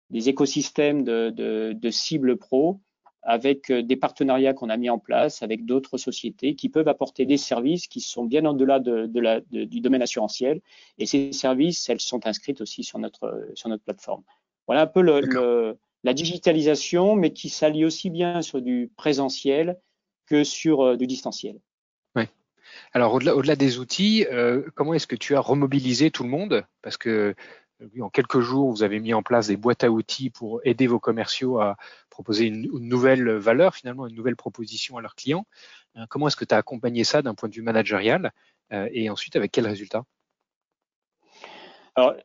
des 0.09 0.29
écosystèmes 0.29 1.03
de, 1.03 1.29
de, 1.29 1.89
cibles 1.89 2.37
pro 2.37 2.79
avec 3.23 3.71
des 3.71 3.95
partenariats 3.95 4.53
qu'on 4.53 4.69
a 4.69 4.77
mis 4.77 4.89
en 4.89 4.97
place 4.97 5.43
avec 5.43 5.65
d'autres 5.65 5.97
sociétés 5.97 6.55
qui 6.55 6.69
peuvent 6.69 6.87
apporter 6.87 7.25
des 7.25 7.37
services 7.37 7.87
qui 7.87 8.01
sont 8.01 8.25
bien 8.25 8.43
au-delà 8.45 8.79
de, 8.79 9.05
du 9.65 9.79
domaine 9.79 10.01
assurantiel. 10.01 10.61
Et 10.97 11.05
ces 11.05 11.31
services, 11.31 11.87
elles 11.89 12.01
sont 12.01 12.25
inscrites 12.25 12.61
aussi 12.61 12.83
sur 12.83 12.97
notre, 12.97 13.47
sur 13.53 13.69
notre 13.69 13.83
plateforme. 13.83 14.23
Voilà 14.65 14.81
un 14.81 14.87
peu 14.87 15.01
le, 15.01 15.77
la 16.03 16.13
digitalisation, 16.13 17.15
mais 17.15 17.33
qui 17.33 17.49
s'allie 17.49 17.85
aussi 17.85 18.09
bien 18.09 18.41
sur 18.41 18.61
du 18.61 18.91
présentiel 18.95 19.79
que 20.25 20.43
sur 20.43 20.81
euh, 20.81 20.97
du 20.97 21.07
distanciel. 21.07 21.59
Oui. 22.15 22.23
Alors 22.93 23.13
au-delà, 23.13 23.55
des 23.55 23.79
outils, 23.79 24.25
euh, 24.31 24.63
comment 24.75 24.93
est-ce 24.93 25.07
que 25.07 25.15
tu 25.15 25.35
as 25.35 25.41
remobilisé 25.41 26.11
tout 26.11 26.23
le 26.23 26.29
monde? 26.29 26.65
Parce 26.81 26.97
que 26.97 27.35
en 27.99 28.09
quelques 28.09 28.39
jours, 28.39 28.69
vous 28.71 28.83
avez 28.83 28.99
mis 28.99 29.13
en 29.13 29.23
place 29.23 29.47
des 29.47 29.57
boîtes 29.57 29.83
à 29.83 29.89
outils 29.89 30.29
pour 30.29 30.61
aider 30.63 30.87
vos 30.87 30.99
commerciaux 30.99 31.59
à 31.59 31.77
proposer 32.09 32.45
une, 32.45 32.69
nouvelle 32.87 33.29
valeur, 33.31 33.75
finalement, 33.75 34.07
une 34.07 34.15
nouvelle 34.15 34.35
proposition 34.35 34.97
à 34.97 35.01
leurs 35.01 35.15
clients. 35.15 35.45
Euh, 35.97 36.05
comment 36.09 36.27
est-ce 36.27 36.35
que 36.35 36.45
tu 36.45 36.53
as 36.53 36.57
accompagné 36.57 37.03
ça 37.03 37.21
d'un 37.21 37.33
point 37.33 37.49
de 37.49 37.55
vue 37.55 37.61
managérial? 37.61 38.31
Euh, 38.71 38.87
et 38.91 39.09
ensuite 39.09 39.35
avec 39.35 39.51
quels 39.51 39.67
résultats? 39.67 40.03
Alors, 41.95 42.15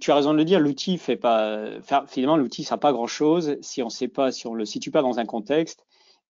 tu 0.00 0.10
as 0.12 0.14
raison 0.14 0.32
de 0.32 0.38
le 0.38 0.44
dire, 0.44 0.60
l'outil 0.60 0.98
fait 0.98 1.16
pas, 1.16 1.80
finalement, 2.06 2.36
l'outil 2.36 2.62
sert 2.62 2.78
pas 2.78 2.92
grand 2.92 3.08
chose 3.08 3.56
si 3.60 3.82
on 3.82 3.90
sait 3.90 4.06
pas, 4.06 4.30
si 4.30 4.46
on 4.46 4.54
le 4.54 4.64
situe 4.64 4.92
pas 4.92 5.02
dans 5.02 5.18
un 5.18 5.26
contexte 5.26 5.84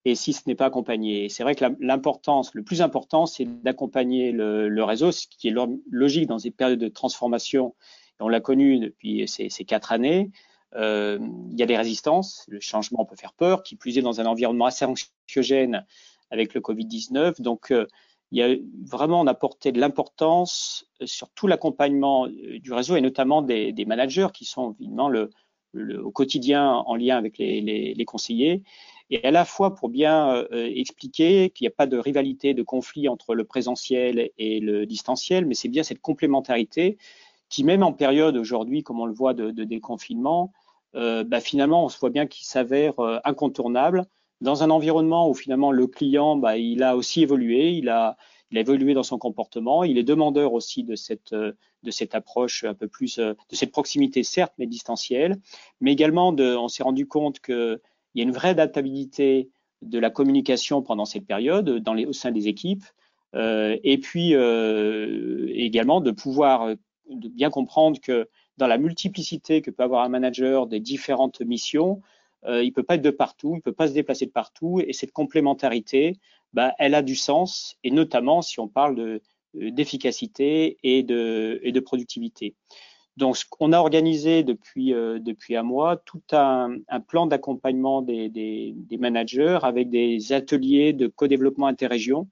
et 0.06 0.14
si 0.14 0.32
ce 0.32 0.42
n'est 0.46 0.54
pas 0.54 0.64
accompagné. 0.64 1.28
C'est 1.28 1.42
vrai 1.42 1.54
que 1.54 1.66
l'importance, 1.78 2.54
le 2.54 2.62
plus 2.62 2.80
important, 2.80 3.26
c'est 3.26 3.44
d'accompagner 3.62 4.32
le, 4.32 4.82
réseau, 4.82 5.12
ce 5.12 5.26
qui 5.28 5.48
est 5.48 5.54
logique 5.90 6.26
dans 6.26 6.38
des 6.38 6.50
périodes 6.50 6.78
de 6.78 6.88
transformation 6.88 7.74
on 8.20 8.28
l'a 8.28 8.40
connu 8.40 8.78
depuis 8.78 9.28
ces, 9.28 9.48
ces 9.48 9.64
quatre 9.64 9.92
années. 9.92 10.30
Euh, 10.74 11.18
il 11.50 11.58
y 11.58 11.62
a 11.62 11.66
des 11.66 11.76
résistances, 11.76 12.44
le 12.48 12.60
changement 12.60 13.04
peut 13.04 13.16
faire 13.16 13.32
peur, 13.32 13.62
qui 13.62 13.76
plus 13.76 13.96
est 13.98 14.02
dans 14.02 14.20
un 14.20 14.26
environnement 14.26 14.66
assez 14.66 14.84
anxiogène 14.84 15.86
avec 16.30 16.54
le 16.54 16.60
Covid-19. 16.60 17.40
Donc, 17.40 17.70
euh, 17.70 17.86
il 18.30 18.38
y 18.38 18.42
a 18.42 18.54
vraiment, 18.84 19.20
on 19.20 19.26
a 19.26 19.34
porté 19.34 19.72
de 19.72 19.80
l'importance 19.80 20.86
sur 21.04 21.30
tout 21.30 21.46
l'accompagnement 21.46 22.26
euh, 22.26 22.58
du 22.58 22.72
réseau 22.72 22.96
et 22.96 23.00
notamment 23.00 23.42
des, 23.42 23.72
des 23.72 23.84
managers 23.84 24.28
qui 24.34 24.44
sont 24.44 24.74
évidemment 24.80 25.08
le, 25.08 25.30
le, 25.72 26.04
au 26.04 26.10
quotidien 26.10 26.72
en 26.72 26.94
lien 26.96 27.16
avec 27.16 27.38
les, 27.38 27.60
les, 27.60 27.94
les, 27.94 28.04
conseillers. 28.04 28.62
Et 29.10 29.24
à 29.24 29.30
la 29.30 29.44
fois 29.44 29.74
pour 29.74 29.88
bien 29.88 30.34
euh, 30.34 30.70
expliquer 30.74 31.50
qu'il 31.50 31.64
n'y 31.64 31.68
a 31.68 31.74
pas 31.76 31.86
de 31.86 31.96
rivalité, 31.96 32.54
de 32.54 32.62
conflit 32.62 33.08
entre 33.08 33.34
le 33.34 33.44
présentiel 33.44 34.30
et 34.36 34.60
le 34.60 34.84
distanciel, 34.86 35.46
mais 35.46 35.54
c'est 35.54 35.68
bien 35.68 35.82
cette 35.82 36.00
complémentarité 36.00 36.98
qui 37.48 37.64
même 37.64 37.82
en 37.82 37.92
période 37.92 38.36
aujourd'hui, 38.36 38.82
comme 38.82 39.00
on 39.00 39.06
le 39.06 39.14
voit 39.14 39.32
de, 39.32 39.50
de 39.50 39.64
déconfinement, 39.64 40.52
euh, 40.94 41.24
bah, 41.24 41.40
finalement, 41.40 41.84
on 41.84 41.88
se 41.88 41.98
voit 41.98 42.10
bien 42.10 42.26
qu'il 42.26 42.46
s'avère 42.46 42.98
euh, 43.00 43.18
incontournable 43.24 44.06
dans 44.40 44.62
un 44.62 44.70
environnement 44.70 45.28
où 45.28 45.34
finalement 45.34 45.72
le 45.72 45.86
client, 45.86 46.36
bah, 46.36 46.56
il 46.56 46.82
a 46.82 46.96
aussi 46.96 47.22
évolué, 47.22 47.72
il 47.72 47.88
a, 47.88 48.16
évolué 48.52 48.94
dans 48.94 49.02
son 49.02 49.18
comportement, 49.18 49.84
il 49.84 49.98
est 49.98 50.04
demandeur 50.04 50.52
aussi 50.52 50.84
de 50.84 50.94
cette, 50.94 51.32
euh, 51.32 51.52
approche 52.12 52.64
un 52.64 52.74
peu 52.74 52.88
plus, 52.88 53.18
euh, 53.18 53.34
de 53.50 53.56
cette 53.56 53.72
proximité 53.72 54.22
certes, 54.22 54.54
mais 54.58 54.66
distancielle, 54.66 55.36
mais 55.80 55.92
également 55.92 56.32
de, 56.32 56.56
on 56.56 56.68
s'est 56.68 56.82
rendu 56.82 57.06
compte 57.06 57.40
qu'il 57.40 57.80
y 58.14 58.20
a 58.20 58.24
une 58.24 58.32
vraie 58.32 58.50
adaptabilité 58.50 59.50
de 59.82 59.98
la 59.98 60.10
communication 60.10 60.82
pendant 60.82 61.04
cette 61.04 61.26
période 61.26 61.82
au 61.86 62.12
sein 62.12 62.30
des 62.30 62.48
équipes, 62.48 62.84
euh, 63.34 63.76
et 63.84 63.98
puis 63.98 64.32
également 64.32 66.00
de 66.00 66.10
pouvoir 66.10 66.74
bien 67.08 67.50
comprendre 67.50 68.00
que 68.00 68.28
dans 68.56 68.66
la 68.66 68.78
multiplicité 68.78 69.62
que 69.62 69.70
peut 69.70 69.82
avoir 69.82 70.02
un 70.04 70.08
manager 70.08 70.66
des 70.66 70.80
différentes 70.80 71.40
missions, 71.40 72.02
euh, 72.46 72.62
il 72.62 72.72
peut 72.72 72.82
pas 72.82 72.94
être 72.94 73.02
de 73.02 73.10
partout, 73.10 73.54
il 73.56 73.62
peut 73.62 73.72
pas 73.72 73.88
se 73.88 73.94
déplacer 73.94 74.26
de 74.26 74.30
partout, 74.30 74.80
et 74.80 74.92
cette 74.92 75.12
complémentarité, 75.12 76.16
bah, 76.52 76.72
elle 76.78 76.94
a 76.94 77.02
du 77.02 77.16
sens, 77.16 77.76
et 77.84 77.90
notamment 77.90 78.42
si 78.42 78.60
on 78.60 78.68
parle 78.68 78.98
euh, 79.00 79.20
d'efficacité 79.54 80.78
et 80.82 81.02
de, 81.02 81.60
et 81.62 81.72
de 81.72 81.80
productivité. 81.80 82.54
Donc, 83.16 83.36
on 83.58 83.72
a 83.72 83.78
organisé 83.78 84.44
depuis, 84.44 84.94
euh, 84.94 85.18
depuis 85.18 85.56
un 85.56 85.64
mois 85.64 85.96
tout 85.96 86.22
un, 86.30 86.76
un 86.86 87.00
plan 87.00 87.26
d'accompagnement 87.26 88.00
des, 88.00 88.28
des, 88.28 88.74
des, 88.76 88.96
managers 88.96 89.58
avec 89.62 89.90
des 89.90 90.32
ateliers 90.32 90.92
de 90.92 91.08
co-développement 91.08 91.66
interrégion 91.66 92.28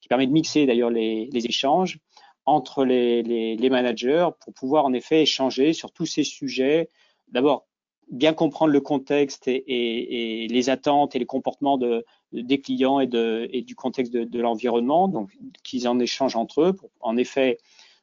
qui 0.00 0.06
permet 0.06 0.28
de 0.28 0.32
mixer 0.32 0.64
d'ailleurs 0.64 0.90
les, 0.90 1.28
les 1.32 1.46
échanges 1.46 1.98
entre 2.44 2.84
les, 2.84 3.24
les, 3.24 3.56
les, 3.56 3.70
managers 3.70 4.28
pour 4.40 4.54
pouvoir 4.54 4.84
en 4.84 4.92
effet 4.92 5.22
échanger 5.22 5.72
sur 5.72 5.90
tous 5.90 6.06
ces 6.06 6.22
sujets. 6.22 6.88
D'abord, 7.28 7.67
bien 8.10 8.32
comprendre 8.32 8.72
le 8.72 8.80
contexte 8.80 9.48
et, 9.48 10.46
les 10.50 10.70
attentes 10.70 11.14
et 11.14 11.18
les 11.18 11.26
comportements 11.26 11.78
de, 11.78 12.04
des 12.32 12.60
clients 12.60 13.00
et, 13.00 13.06
du 13.06 13.74
contexte 13.74 14.12
de, 14.12 14.40
l'environnement, 14.40 15.08
donc 15.08 15.30
qu'ils 15.62 15.88
en 15.88 15.98
échangent 15.98 16.36
entre 16.36 16.62
eux. 16.62 16.76
En 17.00 17.16
effet, 17.16 17.58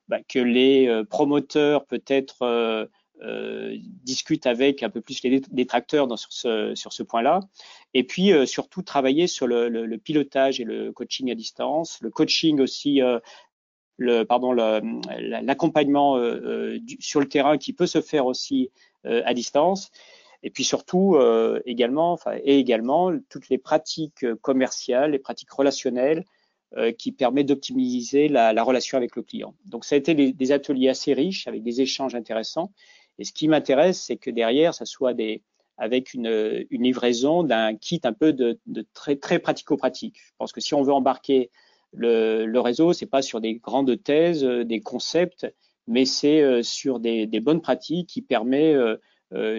bah, 0.08 0.20
que 0.28 0.40
les 0.40 0.88
euh, 0.88 1.04
promoteurs 1.04 1.86
peut-être 1.86 2.44
euh, 2.44 2.86
euh, 3.24 3.76
discutent 4.04 4.46
avec 4.46 4.84
un 4.84 4.90
peu 4.90 5.02
plus 5.02 5.24
les 5.24 5.42
détracteurs 5.52 6.08
sur 6.20 6.32
ce, 6.32 7.04
point-là. 7.04 7.40
Et 7.94 8.04
puis 8.04 8.32
surtout 8.46 8.82
travailler 8.84 9.26
sur 9.28 9.48
le, 9.48 9.98
pilotage 9.98 10.60
et 10.60 10.64
le 10.64 10.92
coaching 10.92 11.32
à 11.32 11.36
distance, 11.36 11.98
le 12.02 12.12
coaching 12.12 12.60
aussi 12.60 13.00
pardon 14.28 14.52
l'accompagnement 14.52 16.18
sur 17.00 17.22
le 17.22 17.28
terrain 17.28 17.58
qui 17.58 17.72
peut 17.72 17.88
se 17.88 18.02
faire 18.02 18.26
aussi 18.26 18.70
à 19.06 19.34
distance. 19.34 19.92
Et 20.44 20.52
puis 20.52 20.64
surtout 20.64 21.16
euh, 21.16 21.60
également 21.66 22.20
et 22.44 22.60
également 22.60 23.12
toutes 23.30 23.50
les 23.50 23.58
pratiques 23.58 24.26
commerciales 24.42 25.12
les 25.12 25.20
pratiques 25.20 25.52
relationnelles 25.52 26.24
qui 26.98 27.14
permettent 27.14 27.46
d'optimiser 27.46 28.28
la, 28.28 28.52
la, 28.52 28.62
relation 28.62 28.98
avec 28.98 29.16
le 29.16 29.22
client. 29.22 29.56
Donc 29.66 29.86
ça 29.86 29.96
a 29.96 29.98
été 29.98 30.14
des, 30.14 30.52
ateliers 30.52 30.90
assez 30.90 31.14
riches 31.14 31.48
avec 31.48 31.64
des 31.64 31.80
échanges 31.80 32.16
intéressants. 32.16 32.74
Et 33.18 33.24
ce 33.24 33.32
qui 33.32 33.48
m'intéresse 33.48 34.02
c'est 34.02 34.18
que 34.18 34.30
derrière 34.30 34.74
ça 34.74 34.84
soit 34.84 35.14
des 35.14 35.42
avec 35.78 36.14
une, 36.14 36.30
livraison 36.72 37.44
d'un 37.44 37.76
kit 37.76 38.02
un 38.04 38.14
peu 38.14 38.34
de, 38.34 38.60
de 38.66 38.86
très 38.94 39.16
très 39.16 39.40
pratico-pratique. 39.40 40.18
Je 40.18 40.32
pense 40.38 40.52
que 40.52 40.62
si 40.62 40.74
on 40.74 40.84
veut 40.84 40.94
embarquer 40.94 41.50
le, 41.94 42.46
le 42.46 42.60
réseau, 42.60 42.94
c'est 42.94 43.06
pas 43.06 43.22
sur 43.22 43.42
des 43.42 43.56
grandes 43.56 44.02
thèses, 44.04 44.44
des 44.44 44.82
concepts, 44.82 45.48
mais 45.88 46.06
c'est 46.06 46.64
sur 46.64 47.00
des, 47.00 47.28
des, 47.28 47.40
bonnes 47.40 47.62
pratiques 47.62 48.10
qui 48.10 48.22
permet, 48.22 48.76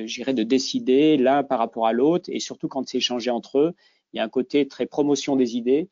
j'irais, 0.05 0.35
de 0.35 0.43
décider 0.43 1.17
l'un 1.17 1.43
par 1.45 1.59
rapport 1.59 1.87
à 1.87 1.93
l'autre, 1.93 2.29
et 2.33 2.41
surtout 2.41 2.69
quand 2.69 2.89
c'est 2.89 2.99
échangé 2.99 3.31
entre 3.31 3.59
eux, 3.59 3.75
il 4.13 4.17
y 4.17 4.21
a 4.21 4.25
un 4.25 4.29
côté 4.29 4.67
très 4.67 4.87
promotion 4.87 5.37
des 5.37 5.57
idées 5.57 5.89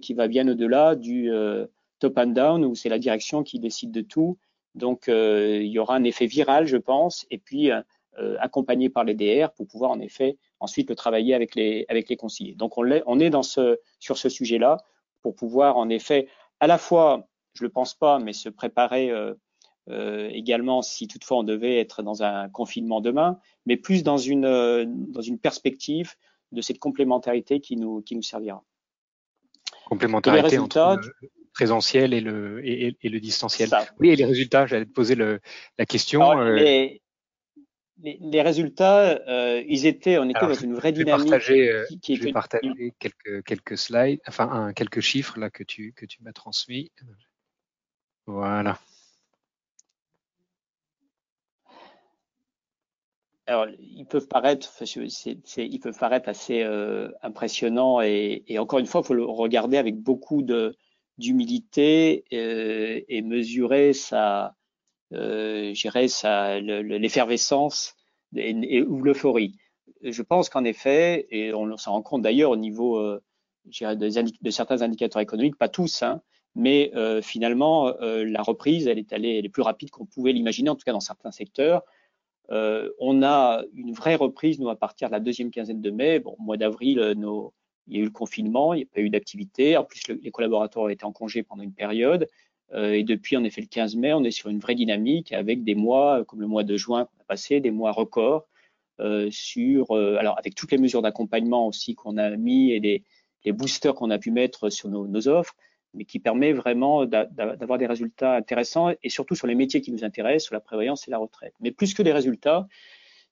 qui 0.00 0.14
va 0.14 0.28
bien 0.28 0.46
au-delà 0.46 0.94
du 0.94 1.30
top 1.98 2.18
and 2.18 2.28
down 2.28 2.64
où 2.64 2.74
c'est 2.74 2.88
la 2.88 2.98
direction 3.00 3.42
qui 3.42 3.58
décide 3.58 3.90
de 3.90 4.02
tout. 4.02 4.38
Donc 4.76 5.08
il 5.08 5.66
y 5.66 5.78
aura 5.78 5.96
un 5.96 6.04
effet 6.04 6.26
viral, 6.26 6.66
je 6.66 6.76
pense, 6.76 7.26
et 7.30 7.38
puis 7.38 7.72
euh, 8.20 8.36
accompagné 8.38 8.90
par 8.90 9.02
les 9.02 9.14
DR 9.14 9.50
pour 9.50 9.66
pouvoir 9.66 9.90
en 9.90 9.98
effet 9.98 10.38
ensuite 10.60 10.88
le 10.88 10.94
travailler 10.94 11.34
avec 11.34 11.56
les, 11.56 11.84
avec 11.88 12.08
les 12.08 12.16
conseillers. 12.16 12.54
Donc 12.54 12.78
on, 12.78 12.88
on 13.06 13.18
est 13.18 13.30
dans 13.30 13.42
ce, 13.42 13.80
sur 13.98 14.18
ce 14.18 14.28
sujet-là 14.28 14.76
pour 15.20 15.34
pouvoir 15.34 15.78
en 15.78 15.88
effet 15.88 16.28
à 16.60 16.68
la 16.68 16.78
fois, 16.78 17.26
je 17.54 17.64
le 17.64 17.70
pense 17.70 17.92
pas, 17.92 18.20
mais 18.20 18.32
se 18.32 18.48
préparer 18.48 19.10
euh, 19.10 19.34
euh, 19.90 20.28
également 20.32 20.82
si 20.82 21.06
toutefois 21.06 21.38
on 21.38 21.42
devait 21.42 21.78
être 21.78 22.02
dans 22.02 22.22
un 22.22 22.48
confinement 22.48 23.00
demain, 23.00 23.38
mais 23.66 23.76
plus 23.76 24.02
dans 24.02 24.18
une, 24.18 24.44
euh, 24.44 24.84
dans 24.86 25.20
une 25.20 25.38
perspective 25.38 26.14
de 26.52 26.60
cette 26.60 26.78
complémentarité 26.78 27.60
qui 27.60 27.76
nous, 27.76 28.00
qui 28.02 28.16
nous 28.16 28.22
servira. 28.22 28.62
Complémentarité 29.86 30.58
entre 30.58 31.00
le 31.02 31.28
présentiel 31.52 32.14
et 32.14 32.20
le, 32.20 32.66
et, 32.66 32.96
et 33.00 33.08
le 33.08 33.20
distanciel. 33.20 33.68
Oui, 33.98 34.10
et 34.10 34.16
les 34.16 34.24
résultats, 34.24 34.66
j'allais 34.66 34.86
te 34.86 34.92
poser 34.92 35.14
le, 35.14 35.40
la 35.78 35.86
question. 35.86 36.30
Alors, 36.30 36.44
les, 36.44 37.02
les, 38.02 38.42
résultats, 38.42 39.20
euh, 39.28 39.62
ils 39.66 39.86
étaient, 39.86 40.18
on 40.18 40.28
était 40.28 40.40
dans 40.40 40.54
une 40.54 40.74
vraie 40.74 40.92
dynamique. 40.92 41.32
Euh, 41.50 41.84
qui, 42.02 42.16
je 42.16 42.22
vais 42.22 42.32
partager 42.32 42.94
quelques, 42.98 43.44
quelques 43.44 43.78
slides, 43.78 44.20
enfin 44.26 44.48
un, 44.50 44.72
quelques 44.72 45.00
chiffres 45.00 45.38
là 45.38 45.50
que 45.50 45.62
tu, 45.62 45.92
que 45.92 46.06
tu 46.06 46.22
m'as 46.22 46.32
transmis. 46.32 46.90
Voilà. 48.26 48.78
Alors, 53.46 53.66
ils 53.78 54.06
peuvent 54.06 54.28
paraître, 54.28 54.68
ils 55.56 55.80
peuvent 55.80 55.98
paraître 55.98 56.28
assez 56.28 56.62
euh, 56.62 57.10
impressionnants 57.22 58.00
et, 58.00 58.44
encore 58.58 58.78
une 58.78 58.86
fois, 58.86 59.02
il 59.02 59.06
faut 59.06 59.14
le 59.14 59.24
regarder 59.24 59.76
avec 59.76 59.96
beaucoup 59.96 60.42
d'humilité 61.18 62.24
euh, 62.32 63.00
et 63.08 63.20
mesurer 63.20 63.92
sa, 63.92 64.54
euh, 65.12 65.72
l'effervescence 66.98 67.94
et, 68.34 68.82
ou 68.82 69.02
l'euphorie. 69.02 69.54
Je 70.02 70.22
pense 70.22 70.48
qu'en 70.48 70.64
effet, 70.64 71.26
et 71.30 71.54
on 71.54 71.76
s'en 71.76 71.92
rend 71.92 72.02
compte 72.02 72.22
d'ailleurs 72.22 72.50
au 72.50 72.56
niveau 72.56 72.98
euh, 72.98 73.22
de, 73.66 74.50
certains 74.50 74.82
indicateurs 74.82 75.22
économiques, 75.22 75.56
pas 75.56 75.68
tous, 75.68 76.02
hein, 76.02 76.20
mais 76.54 76.90
euh, 76.94 77.22
finalement, 77.22 77.92
la 78.00 78.42
reprise, 78.42 78.86
elle 78.86 78.98
est 78.98 79.12
allée, 79.12 79.38
elle 79.38 79.44
est 79.44 79.50
plus 79.50 79.62
rapide 79.62 79.90
qu'on 79.90 80.06
pouvait 80.06 80.32
l'imaginer, 80.32 80.70
en 80.70 80.74
tout 80.74 80.84
cas 80.84 80.92
dans 80.92 81.00
certains 81.00 81.30
secteurs. 81.30 81.82
Euh, 82.50 82.90
on 82.98 83.22
a 83.22 83.62
une 83.74 83.92
vraie 83.92 84.16
reprise, 84.16 84.58
nous, 84.58 84.68
à 84.68 84.76
partir 84.76 85.08
de 85.08 85.12
la 85.12 85.20
deuxième 85.20 85.50
quinzaine 85.50 85.80
de 85.80 85.90
mai. 85.90 86.18
Bon, 86.20 86.36
au 86.38 86.42
mois 86.42 86.56
d'avril, 86.56 86.98
euh, 86.98 87.14
il 87.86 87.96
y 87.96 87.98
a 87.98 88.02
eu 88.02 88.04
le 88.04 88.10
confinement, 88.10 88.74
il 88.74 88.78
n'y 88.78 88.82
a 88.84 88.86
pas 88.94 89.00
eu 89.00 89.10
d'activité. 89.10 89.76
En 89.76 89.84
plus, 89.84 90.06
le, 90.08 90.20
les 90.22 90.30
collaborateurs 90.30 90.84
ont 90.84 90.88
été 90.88 91.04
en 91.04 91.12
congé 91.12 91.42
pendant 91.42 91.62
une 91.62 91.72
période. 91.72 92.28
Euh, 92.72 92.92
et 92.92 93.02
depuis, 93.02 93.36
en 93.36 93.44
effet, 93.44 93.60
le 93.60 93.66
15 93.66 93.96
mai, 93.96 94.12
on 94.12 94.24
est 94.24 94.30
sur 94.30 94.50
une 94.50 94.58
vraie 94.58 94.74
dynamique 94.74 95.32
avec 95.32 95.64
des 95.64 95.74
mois 95.74 96.24
comme 96.24 96.40
le 96.40 96.46
mois 96.46 96.64
de 96.64 96.76
juin 96.76 97.08
a 97.20 97.24
passé, 97.26 97.60
des 97.60 97.70
mois 97.70 97.92
records, 97.92 98.46
sur, 99.30 99.92
alors 99.92 100.38
avec 100.38 100.54
toutes 100.54 100.70
les 100.70 100.78
mesures 100.78 101.02
d'accompagnement 101.02 101.66
aussi 101.66 101.96
qu'on 101.96 102.16
a 102.16 102.30
mis 102.36 102.70
et 102.70 102.78
les, 102.78 103.52
boosters 103.52 103.94
qu'on 103.94 104.10
a 104.10 104.18
pu 104.18 104.30
mettre 104.30 104.70
sur 104.70 104.88
nos 104.88 105.28
offres, 105.28 105.56
mais 105.94 106.04
qui 106.04 106.18
permet 106.18 106.52
vraiment 106.52 107.06
d'avoir 107.06 107.78
des 107.78 107.86
résultats 107.86 108.34
intéressants 108.34 108.92
et 109.02 109.08
surtout 109.08 109.34
sur 109.34 109.46
les 109.46 109.54
métiers 109.54 109.80
qui 109.80 109.92
nous 109.92 110.04
intéressent, 110.04 110.44
sur 110.44 110.54
la 110.54 110.60
prévoyance 110.60 111.08
et 111.08 111.10
la 111.10 111.18
retraite. 111.18 111.54
Mais 111.60 111.70
plus 111.70 111.94
que 111.94 112.02
des 112.02 112.12
résultats, 112.12 112.66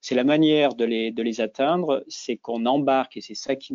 c'est 0.01 0.15
la 0.15 0.23
manière 0.23 0.75
de 0.75 0.83
les, 0.83 1.11
les 1.11 1.41
atteindre, 1.41 2.03
c'est 2.07 2.37
qu'on 2.37 2.65
embarque, 2.65 3.17
et 3.17 3.21
c'est 3.21 3.35
ça 3.35 3.55
qui 3.55 3.73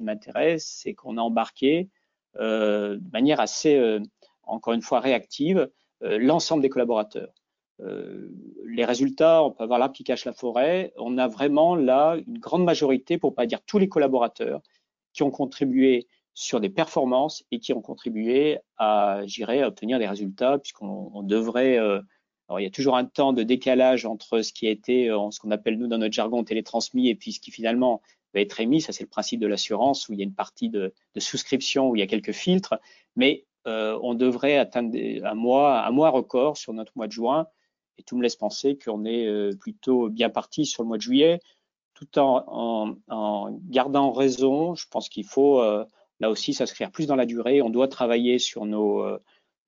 m'intéresse, 0.00 0.66
c'est 0.66 0.94
qu'on 0.94 1.16
a 1.16 1.22
embarqué 1.22 1.88
euh, 2.36 2.96
de 2.96 3.10
manière 3.12 3.40
assez 3.40 3.76
euh, 3.76 3.98
encore 4.44 4.72
une 4.72 4.82
fois 4.82 5.00
réactive, 5.00 5.68
euh, 6.02 6.18
l'ensemble 6.18 6.62
des 6.62 6.68
collaborateurs. 6.68 7.32
Les 8.66 8.84
résultats, 8.84 9.42
on 9.42 9.52
peut 9.52 9.64
avoir 9.64 9.78
l'arbre 9.78 9.94
qui 9.94 10.04
cache 10.04 10.26
la 10.26 10.34
forêt. 10.34 10.92
On 10.98 11.16
a 11.16 11.28
vraiment 11.28 11.76
là 11.76 12.18
une 12.26 12.38
grande 12.38 12.62
majorité, 12.62 13.16
pour 13.16 13.34
pas 13.34 13.46
dire 13.46 13.62
tous 13.62 13.78
les 13.78 13.88
collaborateurs, 13.88 14.60
qui 15.14 15.22
ont 15.22 15.30
contribué 15.30 16.06
sur 16.40 16.60
des 16.60 16.70
performances 16.70 17.44
et 17.50 17.58
qui 17.58 17.74
ont 17.74 17.82
contribué 17.82 18.58
à, 18.78 19.20
j'irais, 19.26 19.60
à 19.60 19.68
obtenir 19.68 19.98
des 19.98 20.06
résultats, 20.06 20.58
puisqu'on 20.58 21.22
devrait. 21.22 21.78
Euh, 21.78 22.00
alors, 22.48 22.60
il 22.60 22.64
y 22.64 22.66
a 22.66 22.70
toujours 22.70 22.96
un 22.96 23.04
temps 23.04 23.32
de 23.32 23.42
décalage 23.42 24.06
entre 24.06 24.40
ce 24.40 24.52
qui 24.52 24.66
a 24.66 24.70
été, 24.70 25.06
ce 25.30 25.38
qu'on 25.38 25.50
appelle 25.50 25.78
nous 25.78 25.86
dans 25.86 25.98
notre 25.98 26.14
jargon 26.14 26.42
télétransmis, 26.42 27.08
et 27.08 27.14
puis 27.14 27.32
ce 27.32 27.40
qui 27.40 27.50
finalement 27.50 28.00
va 28.34 28.40
être 28.40 28.58
émis. 28.58 28.80
Ça, 28.80 28.92
c'est 28.92 29.04
le 29.04 29.08
principe 29.08 29.38
de 29.38 29.46
l'assurance, 29.46 30.08
où 30.08 30.14
il 30.14 30.18
y 30.18 30.22
a 30.22 30.24
une 30.24 30.34
partie 30.34 30.70
de, 30.70 30.94
de, 31.14 31.20
souscription, 31.20 31.90
où 31.90 31.96
il 31.96 32.00
y 32.00 32.02
a 32.02 32.06
quelques 32.06 32.32
filtres. 32.32 32.74
Mais 33.16 33.44
euh, 33.66 33.98
on 34.02 34.14
devrait 34.14 34.56
atteindre 34.56 34.96
un 35.24 35.34
mois, 35.34 35.86
un 35.86 35.90
mois 35.90 36.08
record 36.08 36.56
sur 36.56 36.72
notre 36.72 36.92
mois 36.96 37.06
de 37.06 37.12
juin. 37.12 37.46
Et 37.98 38.02
tout 38.02 38.16
me 38.16 38.22
laisse 38.22 38.36
penser 38.36 38.78
qu'on 38.78 39.04
est 39.04 39.26
euh, 39.26 39.52
plutôt 39.60 40.08
bien 40.08 40.30
parti 40.30 40.64
sur 40.64 40.82
le 40.82 40.88
mois 40.88 40.96
de 40.96 41.02
juillet, 41.02 41.40
tout 41.92 42.18
en, 42.18 42.96
gardant 43.68 44.12
raison. 44.12 44.74
Je 44.74 44.86
pense 44.88 45.10
qu'il 45.10 45.26
faut 45.26 45.60
euh, 45.60 45.84
là 46.20 46.30
aussi 46.30 46.54
s'inscrire 46.54 46.90
plus 46.90 47.06
dans 47.06 47.16
la 47.16 47.26
durée. 47.26 47.62
On 47.62 47.70
doit 47.70 47.88
travailler 47.88 48.38
sur 48.38 48.64
nos 48.66 49.04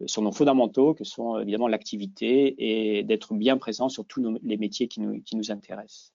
sur 0.06 0.22
nos 0.22 0.32
fondamentaux, 0.32 0.94
que 0.94 1.04
sont 1.04 1.38
évidemment 1.38 1.68
l'activité, 1.68 2.54
et 2.58 3.02
d'être 3.02 3.34
bien 3.34 3.56
présent 3.56 3.88
sur 3.88 4.04
tous 4.04 4.38
les 4.42 4.56
métiers 4.56 4.88
qui 4.88 5.00
nous, 5.00 5.22
qui 5.22 5.36
nous 5.36 5.50
intéressent. 5.50 6.12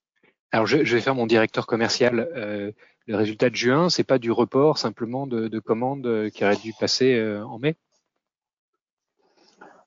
Alors, 0.51 0.65
je, 0.65 0.83
je, 0.83 0.95
vais 0.95 1.01
faire 1.01 1.15
mon 1.15 1.27
directeur 1.27 1.67
commercial. 1.67 2.29
Euh, 2.35 2.71
le 3.05 3.15
résultat 3.15 3.49
de 3.49 3.55
juin, 3.55 3.89
c'est 3.89 4.03
pas 4.03 4.17
du 4.17 4.31
report 4.31 4.77
simplement 4.77 5.27
de, 5.27 5.47
de 5.47 5.59
commandes 5.59 6.07
euh, 6.07 6.29
qui 6.29 6.45
auraient 6.45 6.55
dû 6.55 6.73
passer 6.79 7.15
euh, 7.15 7.45
en 7.45 7.59
mai? 7.59 7.75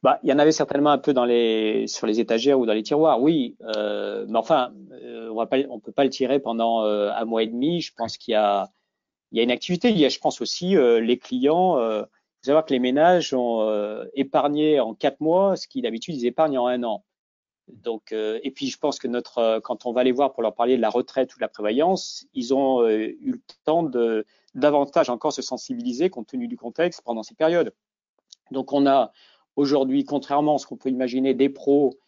Bah, 0.02 0.18
il 0.22 0.30
y 0.30 0.32
en 0.32 0.38
avait 0.38 0.52
certainement 0.52 0.90
un 0.90 0.98
peu 0.98 1.12
dans 1.12 1.26
les, 1.26 1.86
sur 1.86 2.06
les 2.06 2.20
étagères 2.20 2.58
ou 2.58 2.64
dans 2.64 2.72
les 2.72 2.82
tiroirs, 2.82 3.20
oui. 3.20 3.56
Euh, 3.76 4.24
mais 4.28 4.38
enfin, 4.38 4.72
euh, 4.92 5.28
on 5.30 5.76
ne 5.76 5.80
peut 5.80 5.92
pas 5.92 6.04
le 6.04 6.10
tirer 6.10 6.40
pendant 6.40 6.84
euh, 6.84 7.10
un 7.14 7.24
mois 7.26 7.42
et 7.42 7.46
demi. 7.46 7.82
Je 7.82 7.92
pense 7.94 8.16
qu'il 8.16 8.32
y 8.32 8.36
a, 8.36 8.70
il 9.32 9.38
y 9.38 9.40
a 9.40 9.44
une 9.44 9.50
activité. 9.50 9.90
Il 9.90 9.98
y 9.98 10.04
a, 10.04 10.08
je 10.08 10.18
pense 10.18 10.40
aussi, 10.40 10.74
les 10.74 11.18
clients. 11.18 11.78
Euh, 11.78 12.02
vous 12.02 12.46
savoir 12.46 12.64
que 12.64 12.72
les 12.72 12.78
ménages 12.78 13.34
ont 13.34 14.04
épargné 14.14 14.80
en 14.80 14.94
quatre 14.94 15.20
mois 15.20 15.56
ce 15.56 15.68
qui 15.68 15.82
d'habitude 15.82 16.14
ils 16.14 16.26
épargnent 16.26 16.58
en 16.58 16.66
un 16.66 16.82
an. 16.84 17.04
Donc, 17.74 18.12
euh, 18.12 18.40
et 18.42 18.50
puis 18.50 18.68
je 18.68 18.78
pense 18.78 18.98
que 18.98 19.08
notre, 19.08 19.38
euh, 19.38 19.60
quand 19.60 19.86
on 19.86 19.92
va 19.92 20.04
les 20.04 20.12
voir 20.12 20.32
pour 20.32 20.42
leur 20.42 20.54
parler 20.54 20.76
de 20.76 20.82
la 20.82 20.90
retraite 20.90 21.34
ou 21.34 21.38
de 21.38 21.42
la 21.42 21.48
prévoyance, 21.48 22.26
ils 22.34 22.54
ont 22.54 22.82
euh, 22.82 22.98
eu 22.98 23.32
le 23.32 23.40
temps 23.64 23.82
de 23.82 24.26
davantage 24.54 25.10
encore 25.10 25.32
se 25.32 25.42
sensibiliser 25.42 26.10
compte 26.10 26.28
tenu 26.28 26.48
du 26.48 26.56
contexte 26.56 27.02
pendant 27.02 27.22
ces 27.22 27.34
périodes. 27.34 27.72
Donc, 28.50 28.72
on 28.72 28.86
a 28.86 29.12
aujourd'hui, 29.56 30.04
contrairement 30.04 30.56
à 30.56 30.58
ce 30.58 30.66
qu'on 30.66 30.76
peut 30.76 30.90
imaginer, 30.90 31.34
des 31.34 31.48
pros 31.48 31.98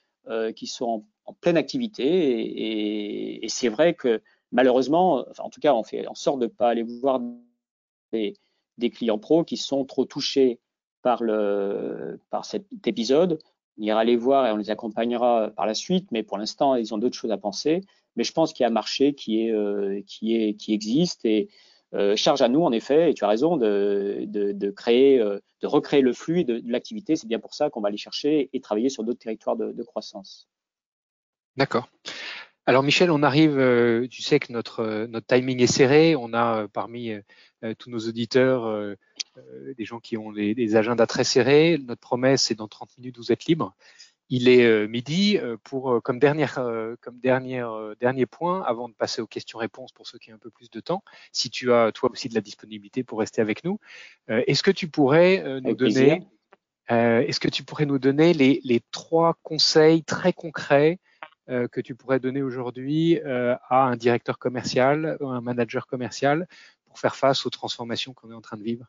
qui 0.55 0.69
sont 0.69 1.05
en, 1.25 1.33
pleine 1.33 1.57
activité, 1.57 3.43
et 3.45 3.49
c'est 3.49 3.69
vrai 3.69 3.95
que 3.95 4.23
malheureusement, 4.53 5.25
en 5.39 5.51
tout 5.51 5.61
cas, 5.61 5.75
on 5.75 5.83
fait 5.83 6.07
en 6.07 6.15
sorte 6.15 6.39
de 6.39 6.47
ne 6.47 6.51
pas 6.51 6.69
aller 6.69 6.83
voir 6.83 7.21
des, 8.13 8.35
clients 8.91 9.19
pros 9.19 9.45
qui 9.45 9.57
sont 9.57 9.85
trop 9.85 10.05
touchés 10.05 10.61
par, 11.03 11.23
cet 12.45 12.87
épisode 12.87 13.39
on 13.79 13.83
ira 13.83 14.05
les 14.05 14.17
voir 14.17 14.47
et 14.47 14.53
on 14.53 14.57
les 14.57 14.71
accompagnera 14.71 15.51
par 15.57 15.67
la 15.67 15.75
suite, 15.75 16.11
mais 16.13 16.23
pour 16.23 16.39
l'instant, 16.39 16.75
ils 16.75 16.93
ont 16.95 16.99
d'autres 16.99 17.17
choses 17.17 17.33
à 17.33 17.39
penser. 17.39 17.83
Mais 18.17 18.25
je 18.25 18.33
pense 18.33 18.53
qu'il 18.53 18.65
y 18.65 18.67
a 18.67 18.69
un 18.69 18.73
marché 18.73 19.15
qui 19.15 19.47
est 19.47 19.51
euh, 19.51 20.03
qui 20.07 20.59
existe 20.69 21.25
et 21.25 21.49
euh, 21.95 22.15
charge 22.17 22.43
à 22.43 22.49
nous 22.49 22.63
en 22.63 22.73
effet. 22.73 23.11
Et 23.11 23.15
tu 23.15 23.25
as 23.25 23.29
raison 23.29 23.57
de 23.57 24.71
créer, 24.77 25.19
euh, 25.19 25.39
de 25.63 25.67
recréer 25.67 26.03
le 26.03 26.13
flux 26.13 26.45
de, 26.45 26.59
de 26.59 26.71
l'activité. 26.71 27.17
C'est 27.17 27.27
bien 27.27 27.39
pour 27.39 27.55
ça 27.55 27.71
qu'on 27.71 27.81
va 27.81 27.89
aller 27.89 27.97
chercher 27.97 28.51
et 28.53 28.61
travailler 28.61 28.91
sur 28.91 29.05
d'autres 29.05 29.21
territoires 29.21 29.57
de 29.57 29.83
croissance. 29.83 30.49
D'accord. 31.57 31.89
Alors 32.65 32.85
Michel, 32.85 33.11
on 33.11 33.25
arrive, 33.25 33.59
euh, 33.59 34.07
tu 34.07 34.23
sais 34.23 34.39
que 34.39 34.53
notre, 34.53 34.81
euh, 34.81 35.07
notre 35.09 35.27
timing 35.27 35.61
est 35.61 35.67
serré, 35.67 36.15
on 36.15 36.33
a 36.33 36.63
euh, 36.63 36.69
parmi 36.69 37.13
tous 37.79 37.91
nos 37.91 38.01
auditeurs 38.01 38.97
des 39.77 39.85
gens 39.85 40.01
qui 40.01 40.17
ont 40.17 40.33
des, 40.33 40.53
des, 40.53 40.75
agendas 40.75 41.07
très 41.07 41.23
serrés. 41.23 41.79
Notre 41.79 42.01
promesse, 42.01 42.43
c'est 42.43 42.57
dans 42.57 42.67
30 42.67 42.99
minutes, 42.99 43.19
vous 43.19 43.31
êtes 43.31 43.45
libre. 43.45 43.77
Il 44.31 44.49
est 44.49 44.89
midi 44.89 45.39
pour 45.63 46.03
comme 46.03 46.19
dernière 46.19 46.55
comme 47.01 47.21
dernière 47.21 47.95
dernier 48.01 48.27
point 48.27 48.65
avant 48.65 48.89
de 48.89 48.95
passer 48.95 49.23
aux 49.23 49.29
questions-réponses 49.29 49.93
pour 49.93 50.09
ceux 50.09 50.19
qui 50.19 50.33
ont 50.33 50.35
un 50.35 50.39
peu 50.39 50.51
plus 50.51 50.71
de 50.71 50.81
temps. 50.81 51.05
Si 51.31 51.51
tu 51.51 51.73
as 51.73 51.93
toi 51.93 52.11
aussi 52.11 52.29
de 52.29 52.35
la 52.35 52.41
disponibilité 52.41 53.05
pour 53.05 53.21
rester 53.21 53.41
avec 53.41 53.63
nous, 53.63 53.79
est-ce 54.27 54.65
que 54.65 54.73
tu 54.73 54.89
pourrais 54.89 55.61
nous 55.61 55.77
donner 55.77 56.27
est-ce 56.89 57.39
que 57.39 57.49
tu 57.49 57.63
pourrais 57.63 57.87
nous 57.87 58.01
donner 58.01 58.35
les, 58.35 58.61
les 58.65 58.81
trois 58.91 59.39
conseils 59.45 60.03
très 60.03 60.33
concrets 60.33 60.99
que 61.49 61.81
tu 61.81 61.95
pourrais 61.95 62.21
donner 62.21 62.43
aujourd'hui 62.43 63.19
euh, 63.25 63.55
à 63.69 63.85
un 63.85 63.97
directeur 63.97 64.39
commercial 64.39 65.17
un 65.21 65.41
manager 65.41 65.87
commercial 65.87 66.47
pour 66.87 66.99
faire 66.99 67.17
face 67.17 67.47
aux 67.47 67.51
transformations 67.51 68.13
qu'on 68.13 68.31
est 68.31 68.35
en 68.35 68.41
train 68.41 68.57
de 68.57 68.63
vivre? 68.63 68.87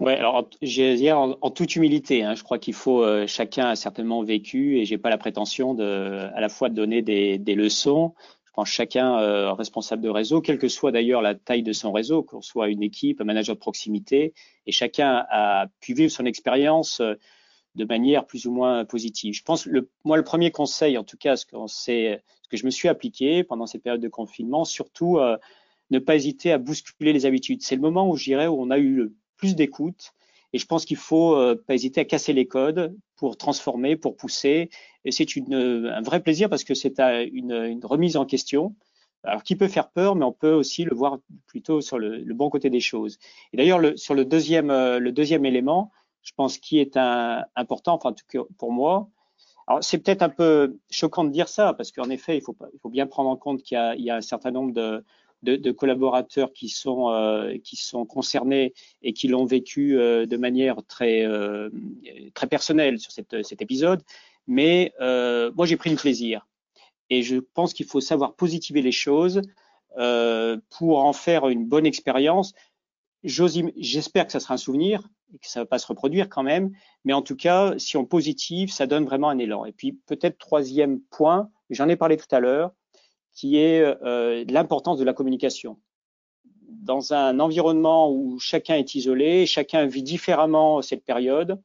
Ouais, 0.00 0.16
alors 0.16 0.48
j'ai 0.62 0.96
dire 0.96 1.18
en, 1.18 1.50
toute 1.50 1.76
humilité, 1.76 2.24
hein, 2.24 2.34
je 2.34 2.42
crois 2.42 2.58
qu'il 2.58 2.74
faut 2.74 3.04
chacun 3.26 3.66
a 3.66 3.76
certainement 3.76 4.22
vécu 4.22 4.78
et 4.78 4.84
j'ai 4.84 4.98
pas 4.98 5.10
la 5.10 5.18
prétention 5.18 5.74
de 5.74 6.30
à 6.34 6.40
la 6.40 6.48
fois 6.48 6.70
de 6.70 6.74
donner 6.74 7.02
des, 7.02 7.38
des 7.38 7.54
leçons. 7.54 8.14
Je 8.52 8.56
pense 8.56 8.68
chacun 8.68 9.18
euh, 9.18 9.54
responsable 9.54 10.02
de 10.02 10.10
réseau, 10.10 10.42
quelle 10.42 10.58
que 10.58 10.68
soit 10.68 10.92
d'ailleurs 10.92 11.22
la 11.22 11.34
taille 11.34 11.62
de 11.62 11.72
son 11.72 11.90
réseau, 11.90 12.22
qu'on 12.22 12.42
soit 12.42 12.68
une 12.68 12.82
équipe, 12.82 13.18
un 13.22 13.24
manager 13.24 13.54
de 13.54 13.60
proximité, 13.60 14.34
et 14.66 14.72
chacun 14.72 15.24
a 15.30 15.68
pu 15.80 15.94
vivre 15.94 16.12
son 16.12 16.26
expérience 16.26 17.00
euh, 17.00 17.14
de 17.74 17.84
manière 17.84 18.26
plus 18.26 18.46
ou 18.46 18.52
moins 18.52 18.84
positive. 18.84 19.34
Je 19.34 19.42
pense, 19.42 19.66
le, 19.66 19.90
moi, 20.04 20.16
le 20.16 20.24
premier 20.24 20.50
conseil, 20.50 20.98
en 20.98 21.04
tout 21.04 21.16
cas, 21.16 21.36
ce, 21.36 21.46
ce 21.46 22.48
que 22.50 22.56
je 22.56 22.64
me 22.64 22.70
suis 22.70 22.88
appliqué 22.88 23.44
pendant 23.44 23.66
cette 23.66 23.82
période 23.82 24.02
de 24.02 24.08
confinement, 24.08 24.64
surtout 24.64 25.18
euh, 25.18 25.36
ne 25.90 25.98
pas 25.98 26.16
hésiter 26.16 26.52
à 26.52 26.58
bousculer 26.58 27.12
les 27.12 27.26
habitudes. 27.26 27.62
C'est 27.62 27.76
le 27.76 27.80
moment 27.80 28.08
où 28.08 28.16
je 28.16 28.24
dirais 28.24 28.46
où 28.46 28.60
on 28.60 28.70
a 28.70 28.78
eu 28.78 28.94
le 28.94 29.14
plus 29.36 29.56
d'écoute, 29.56 30.12
et 30.52 30.58
je 30.58 30.66
pense 30.66 30.84
qu'il 30.84 30.96
faut 30.96 31.34
euh, 31.34 31.54
pas 31.66 31.74
hésiter 31.74 32.00
à 32.00 32.04
casser 32.04 32.32
les 32.32 32.46
codes 32.46 32.94
pour 33.16 33.36
transformer, 33.36 33.96
pour 33.96 34.16
pousser. 34.16 34.68
Et 35.04 35.12
c'est 35.12 35.26
un 35.50 36.02
vrai 36.02 36.22
plaisir 36.22 36.50
parce 36.50 36.64
que 36.64 36.74
c'est 36.74 37.00
une, 37.00 37.52
une, 37.52 37.84
remise 37.84 38.16
en 38.16 38.26
question. 38.26 38.74
Alors, 39.24 39.44
qui 39.44 39.54
peut 39.54 39.68
faire 39.68 39.88
peur, 39.90 40.16
mais 40.16 40.24
on 40.24 40.32
peut 40.32 40.52
aussi 40.52 40.84
le 40.84 40.94
voir 40.94 41.18
plutôt 41.46 41.80
sur 41.80 41.98
le, 41.98 42.18
le 42.18 42.34
bon 42.34 42.50
côté 42.50 42.70
des 42.70 42.80
choses. 42.80 43.18
Et 43.52 43.56
d'ailleurs, 43.56 43.78
le, 43.78 43.96
sur 43.96 44.14
le 44.14 44.24
deuxième, 44.24 44.70
euh, 44.70 44.98
le 44.98 45.12
deuxième 45.12 45.46
élément, 45.46 45.92
je 46.22 46.32
pense 46.36 46.58
qui 46.58 46.78
est 46.78 46.96
un, 46.96 47.44
important, 47.56 47.94
enfin, 47.94 48.10
en 48.10 48.14
tout 48.14 48.24
cas 48.28 48.40
pour 48.58 48.72
moi, 48.72 49.08
alors 49.66 49.82
c'est 49.84 49.98
peut-être 49.98 50.22
un 50.22 50.28
peu 50.28 50.78
choquant 50.90 51.24
de 51.24 51.30
dire 51.30 51.48
ça, 51.48 51.72
parce 51.74 51.92
qu'en 51.92 52.10
effet, 52.10 52.36
il 52.36 52.42
faut, 52.42 52.56
il 52.72 52.78
faut 52.80 52.90
bien 52.90 53.06
prendre 53.06 53.30
en 53.30 53.36
compte 53.36 53.62
qu'il 53.62 53.78
y, 53.98 54.02
y, 54.02 54.10
a 54.10 54.16
un 54.16 54.20
certain 54.20 54.50
nombre 54.50 54.72
de, 54.72 55.04
de, 55.42 55.56
de 55.56 55.72
collaborateurs 55.72 56.52
qui 56.52 56.68
sont, 56.68 57.10
euh, 57.10 57.56
qui 57.62 57.76
sont 57.76 58.06
concernés 58.06 58.74
et 59.02 59.12
qui 59.12 59.28
l'ont 59.28 59.44
vécu 59.44 59.98
euh, 59.98 60.26
de 60.26 60.36
manière 60.36 60.76
très, 60.86 61.24
euh, 61.26 61.68
très 62.34 62.46
personnelle 62.46 62.98
sur 62.98 63.12
cette, 63.12 63.44
cet 63.44 63.62
épisode. 63.62 64.02
Mais 64.46 64.92
moi, 64.98 65.66
j'ai 65.66 65.76
pris 65.76 65.90
du 65.90 65.96
plaisir. 65.96 66.46
Et 67.10 67.22
je 67.22 67.36
pense 67.36 67.74
qu'il 67.74 67.86
faut 67.86 68.00
savoir 68.00 68.34
positiver 68.34 68.82
les 68.82 68.92
choses 68.92 69.42
pour 70.70 71.04
en 71.04 71.12
faire 71.12 71.48
une 71.48 71.66
bonne 71.66 71.86
expérience. 71.86 72.52
J'espère 73.22 74.26
que 74.26 74.32
ça 74.32 74.40
sera 74.40 74.54
un 74.54 74.58
souvenir 74.58 75.08
et 75.34 75.38
que 75.38 75.48
ça 75.48 75.60
va 75.60 75.66
pas 75.66 75.78
se 75.78 75.86
reproduire 75.86 76.28
quand 76.28 76.42
même. 76.42 76.72
Mais 77.04 77.12
en 77.12 77.22
tout 77.22 77.36
cas, 77.36 77.74
si 77.78 77.96
on 77.96 78.04
positive, 78.04 78.70
ça 78.72 78.86
donne 78.86 79.04
vraiment 79.04 79.28
un 79.28 79.38
élan. 79.38 79.64
Et 79.64 79.72
puis 79.72 79.92
peut-être 79.92 80.38
troisième 80.38 81.00
point, 81.00 81.50
j'en 81.70 81.88
ai 81.88 81.96
parlé 81.96 82.16
tout 82.16 82.32
à 82.34 82.40
l'heure, 82.40 82.72
qui 83.32 83.56
est 83.56 83.82
euh, 83.82 84.44
l'importance 84.48 84.98
de 84.98 85.04
la 85.04 85.14
communication. 85.14 85.78
Dans 86.68 87.12
un 87.12 87.38
environnement 87.40 88.10
où 88.10 88.38
chacun 88.38 88.76
est 88.76 88.94
isolé, 88.94 89.46
chacun 89.46 89.86
vit 89.86 90.02
différemment 90.02 90.82
cette 90.82 91.04
période, 91.04 91.60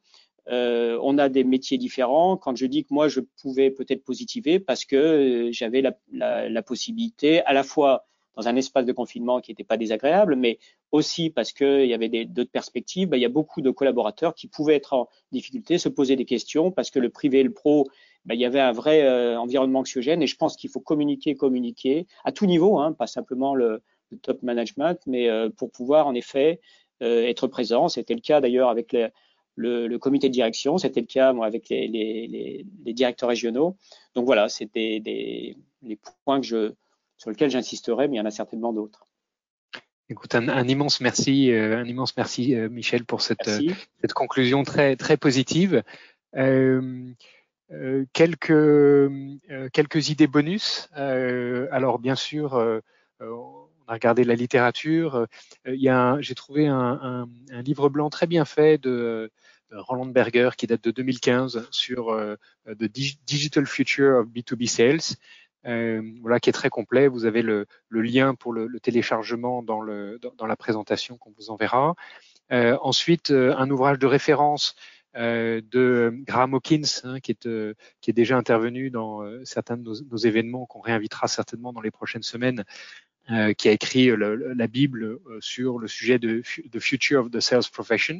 euh, 0.49 0.97
on 1.03 1.17
a 1.17 1.29
des 1.29 1.43
métiers 1.43 1.77
différents. 1.77 2.37
Quand 2.37 2.55
je 2.55 2.65
dis 2.65 2.83
que 2.83 2.93
moi, 2.93 3.07
je 3.07 3.19
pouvais 3.41 3.69
peut-être 3.69 4.03
positiver 4.03 4.59
parce 4.59 4.85
que 4.85 4.95
euh, 4.95 5.51
j'avais 5.51 5.81
la, 5.81 6.61
possibilité 6.61 7.41
à 7.43 7.53
la 7.53 7.63
fois 7.63 8.07
dans 8.37 8.47
un 8.47 8.55
espace 8.55 8.85
de 8.85 8.93
confinement 8.93 9.41
qui 9.41 9.51
n'était 9.51 9.63
pas 9.63 9.77
désagréable, 9.77 10.35
mais 10.35 10.59
aussi 10.91 11.31
parce 11.31 11.51
qu'il 11.51 11.85
y 11.85 11.93
avait 11.93 12.25
d'autres 12.25 12.51
perspectives, 12.51 13.09
ben, 13.09 13.17
il 13.17 13.21
y 13.21 13.25
a 13.25 13.29
beaucoup 13.29 13.61
de 13.61 13.71
collaborateurs 13.71 14.35
qui 14.35 14.47
pouvaient 14.47 14.75
être 14.75 14.93
en 14.93 15.09
difficulté, 15.31 15.79
se 15.79 15.89
poser 15.89 16.15
des 16.15 16.25
questions 16.25 16.71
parce 16.71 16.91
que 16.91 16.99
le 16.99 17.09
privé 17.09 17.39
et 17.39 17.43
le 17.43 17.51
pro 17.51 17.87
ben, 18.25 18.35
il 18.35 18.41
y 18.41 18.45
avait 18.45 18.59
un 18.59 18.73
vrai 18.73 19.03
euh, 19.03 19.39
environnement 19.39 19.79
anxiogène 19.79 20.21
et 20.21 20.27
je 20.27 20.35
pense 20.35 20.55
qu'il 20.55 20.69
faut 20.69 20.79
communiquer, 20.79 21.35
communiquer 21.35 22.05
à 22.23 22.31
tout 22.31 22.45
niveau, 22.45 22.77
hein, 22.77 22.93
pas 22.93 23.07
simplement 23.07 23.55
le, 23.55 23.81
top 24.21 24.41
management, 24.43 24.99
mais 25.05 25.27
euh, 25.29 25.49
pour 25.49 25.69
pouvoir 25.69 26.07
en 26.07 26.13
effet 26.13 26.61
euh, 27.01 27.25
être 27.25 27.47
présent. 27.47 27.89
C'était 27.89 28.13
le 28.13 28.21
cas 28.21 28.39
d'ailleurs 28.39 28.69
avec 28.69 28.95
le, 29.55 29.97
comité 29.97 30.29
de 30.29 30.33
direction, 30.33 30.77
c'était 30.77 31.01
le 31.01 31.07
cas 31.07 31.33
moi, 31.33 31.47
avec 31.47 31.69
les, 31.69 32.65
directeurs 32.85 33.29
régionaux. 33.29 33.75
Donc 34.13 34.25
voilà, 34.25 34.47
c'était 34.47 34.99
des, 34.99 35.57
les 35.81 35.99
points 36.23 36.39
que 36.39 36.45
je, 36.45 36.73
sur 37.17 37.29
lesquels 37.29 37.49
j'insisterai, 37.49 38.07
mais 38.07 38.15
il 38.15 38.19
y 38.19 38.21
en 38.21 38.25
a 38.25 38.31
certainement 38.31 38.73
d'autres. 38.73 39.07
Écoute, 40.09 40.35
un, 40.35 40.47
un, 40.47 40.67
immense 40.67 41.01
merci, 41.01 41.51
un 41.51 41.83
immense 41.83 42.15
merci 42.15 42.55
Michel 42.55 43.03
pour 43.03 43.21
cette, 43.21 43.49
cette 44.01 44.13
conclusion 44.13 44.63
très 44.63 44.95
très 44.95 45.17
positive. 45.17 45.83
Euh, 46.35 47.13
euh, 47.71 48.05
quelques, 48.13 48.51
euh, 48.51 49.37
quelques 49.73 50.09
idées 50.09 50.27
bonus. 50.27 50.89
Euh, 50.97 51.67
alors 51.71 51.99
bien 51.99 52.15
sûr, 52.15 52.53
on 53.19 53.67
a 53.87 53.93
regardé 53.93 54.23
la 54.23 54.35
littérature. 54.35 55.27
j'ai 55.65 56.35
trouvé 56.35 56.67
un, 56.67 56.77
un, 57.01 57.29
un, 57.51 57.61
livre 57.61 57.89
blanc 57.89 58.09
très 58.09 58.27
bien 58.27 58.45
fait 58.45 58.77
de 58.77 59.31
Roland 59.71 60.05
Berger 60.05 60.51
qui 60.57 60.67
date 60.67 60.83
de 60.83 60.91
2015 60.91 61.67
sur 61.71 62.17
The 62.67 62.83
Digital 63.25 63.65
Future 63.65 64.19
of 64.19 64.27
B2B 64.27 64.67
Sales. 64.67 65.17
Euh, 65.67 66.01
voilà, 66.21 66.39
qui 66.39 66.49
est 66.49 66.53
très 66.53 66.69
complet. 66.69 67.07
Vous 67.07 67.25
avez 67.25 67.41
le, 67.41 67.65
le 67.89 68.01
lien 68.01 68.35
pour 68.35 68.53
le, 68.53 68.67
le, 68.67 68.79
téléchargement 68.79 69.61
dans, 69.61 69.81
le, 69.81 70.19
dans, 70.37 70.45
la 70.45 70.55
présentation 70.55 71.17
qu'on 71.17 71.33
vous 71.37 71.49
enverra. 71.49 71.95
Euh, 72.51 72.77
ensuite, 72.81 73.31
un 73.31 73.69
ouvrage 73.69 73.99
de 73.99 74.07
référence 74.07 74.75
euh, 75.17 75.61
de 75.71 76.13
Graham 76.25 76.53
Hawkins, 76.53 77.01
hein, 77.03 77.19
qui, 77.19 77.31
est, 77.31 77.47
euh, 77.47 77.73
qui 78.01 78.11
est 78.11 78.13
déjà 78.13 78.37
intervenu 78.37 78.91
dans 78.91 79.23
euh, 79.23 79.43
certains 79.45 79.75
de 79.75 79.81
nos, 79.81 79.95
nos 80.03 80.17
événements, 80.17 80.67
qu'on 80.67 80.79
réinvitera 80.79 81.27
certainement 81.27 81.73
dans 81.73 81.81
les 81.81 81.91
prochaines 81.91 82.23
semaines, 82.23 82.63
qui 83.57 83.67
a 83.67 83.73
écrit 83.73 84.09
la 84.15 84.67
Bible 84.67 85.19
sur 85.41 85.79
le 85.79 85.89
sujet 85.89 86.17
de 86.17 86.41
The 86.71 86.79
Future 86.79 87.25
of 87.25 87.29
the 87.29 87.41
Sales 87.41 87.69
Profession. 87.73 88.19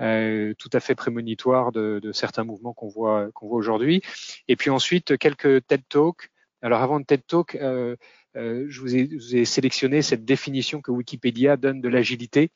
Euh, 0.00 0.52
tout 0.58 0.68
à 0.72 0.80
fait 0.80 0.94
prémonitoire 0.94 1.72
de, 1.72 1.98
de 2.02 2.12
certains 2.12 2.44
mouvements 2.44 2.74
qu'on 2.74 2.88
voit 2.88 3.30
qu'on 3.32 3.46
voit 3.46 3.56
aujourd'hui. 3.56 4.02
Et 4.48 4.56
puis 4.56 4.68
ensuite 4.68 5.16
quelques 5.16 5.66
TED 5.66 5.82
Talks. 5.88 6.30
Alors 6.64 6.80
avant 6.80 6.98
de 6.98 7.04
TED 7.04 7.26
Talk, 7.26 7.56
euh, 7.56 7.94
euh, 8.36 8.64
je, 8.70 8.80
vous 8.80 8.96
ai, 9.36 9.44
sélectionné 9.44 10.00
cette 10.00 10.24
définition 10.24 10.80
que 10.80 10.90
Wikipédia 10.90 11.58
donne 11.58 11.82
de 11.82 11.90
l'agilité. 11.90 12.50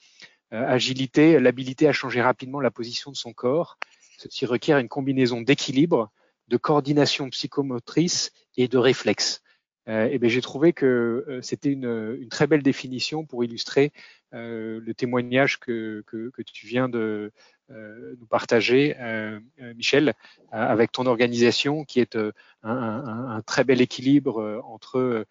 Euh, 0.54 0.66
agilité, 0.66 1.38
l'habilité 1.38 1.86
à 1.86 1.92
changer 1.92 2.22
rapidement 2.22 2.60
la 2.60 2.70
position 2.70 3.10
de 3.10 3.16
son 3.16 3.34
corps. 3.34 3.78
Ceci 4.16 4.46
requiert 4.46 4.78
une 4.78 4.88
combinaison 4.88 5.42
d'équilibre, 5.42 6.10
de 6.48 6.56
coordination 6.56 7.28
psychomotrice 7.28 8.32
et 8.56 8.66
de 8.66 8.78
réflexe. 8.78 9.42
Et 9.86 10.18
bien 10.18 10.28
j'ai 10.28 10.42
trouvé 10.42 10.74
que 10.74 11.40
c'était 11.40 11.70
une, 11.70 12.28
très 12.28 12.46
belle 12.46 12.62
définition 12.62 13.24
pour 13.24 13.42
illustrer 13.42 13.90
le 14.32 14.92
témoignage 14.92 15.58
que, 15.58 16.04
tu 16.44 16.66
viens 16.66 16.90
de 16.90 17.32
nous 17.70 18.26
partager, 18.26 18.96
euh, 18.98 19.40
Michel, 19.76 20.14
avec 20.50 20.92
ton 20.92 21.06
organisation 21.06 21.84
qui 21.84 22.00
est 22.00 22.18
un, 22.62 23.42
très 23.46 23.64
bel 23.64 23.80
équilibre 23.80 24.62
entre 24.64 25.26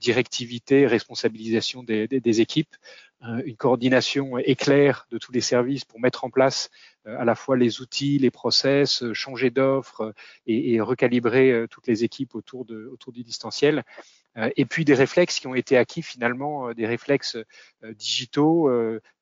directivité, 0.00 0.86
responsabilisation 0.86 1.82
des, 1.82 2.40
équipes, 2.40 2.76
une 3.22 3.56
coordination 3.56 4.38
éclair 4.38 5.06
de 5.10 5.18
tous 5.18 5.32
les 5.32 5.40
services 5.40 5.84
pour 5.84 6.00
mettre 6.00 6.24
en 6.24 6.30
place 6.30 6.70
à 7.06 7.24
la 7.24 7.34
fois 7.34 7.56
les 7.56 7.80
outils, 7.80 8.18
les 8.18 8.30
process, 8.30 9.10
changer 9.12 9.50
d'offre 9.50 10.14
et, 10.46 10.80
recalibrer 10.80 11.64
toutes 11.70 11.86
les 11.86 12.04
équipes 12.04 12.34
autour 12.34 12.66
du 12.66 13.22
distanciel. 13.24 13.82
Et 14.56 14.64
puis 14.66 14.84
des 14.84 14.94
réflexes 14.94 15.40
qui 15.40 15.46
ont 15.46 15.54
été 15.54 15.76
acquis 15.76 16.02
finalement, 16.02 16.72
des 16.72 16.86
réflexes 16.86 17.36
digitaux, 17.82 18.70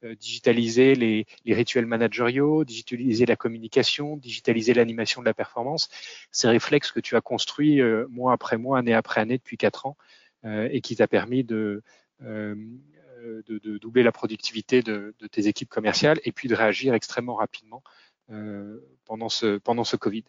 digitaliser 0.03 0.95
les, 0.95 1.27
les, 1.45 1.55
rituels 1.55 1.87
managériaux, 1.87 2.65
digitaliser 2.65 3.25
la 3.27 3.37
communication, 3.37 4.17
digitaliser 4.17 4.75
l'animation 4.75 5.21
de 5.23 5.27
la 5.27 5.35
performance. 5.35 5.89
Ces 6.31 6.49
réflexes 6.49 6.93
que 6.93 7.01
tu 7.01 7.17
as 7.17 7.21
construits 7.21 7.81
mois 8.09 8.33
après 8.33 8.59
mois, 8.59 8.79
année 8.79 8.95
après 8.95 9.21
année 9.21 9.39
depuis 9.39 9.57
quatre 9.57 9.87
ans 9.87 9.97
et 10.45 10.81
qui 10.81 10.97
t'a 10.97 11.09
permis 11.09 11.45
de, 11.45 11.83
de, 12.21 13.59
de, 13.59 13.79
doubler 13.79 14.03
la 14.03 14.13
productivité 14.13 14.83
de, 14.83 15.15
de, 15.19 15.27
tes 15.27 15.47
équipes 15.47 15.69
commerciales 15.69 16.21
et 16.25 16.33
puis 16.33 16.49
de 16.49 16.55
réagir 16.55 16.95
extrêmement 16.95 17.35
rapidement 17.35 17.83
euh, 18.31 18.81
pendant 19.05 19.29
ce 19.29 19.59
pendant 19.59 19.85
ce 19.85 19.95
Covid. 19.95 20.25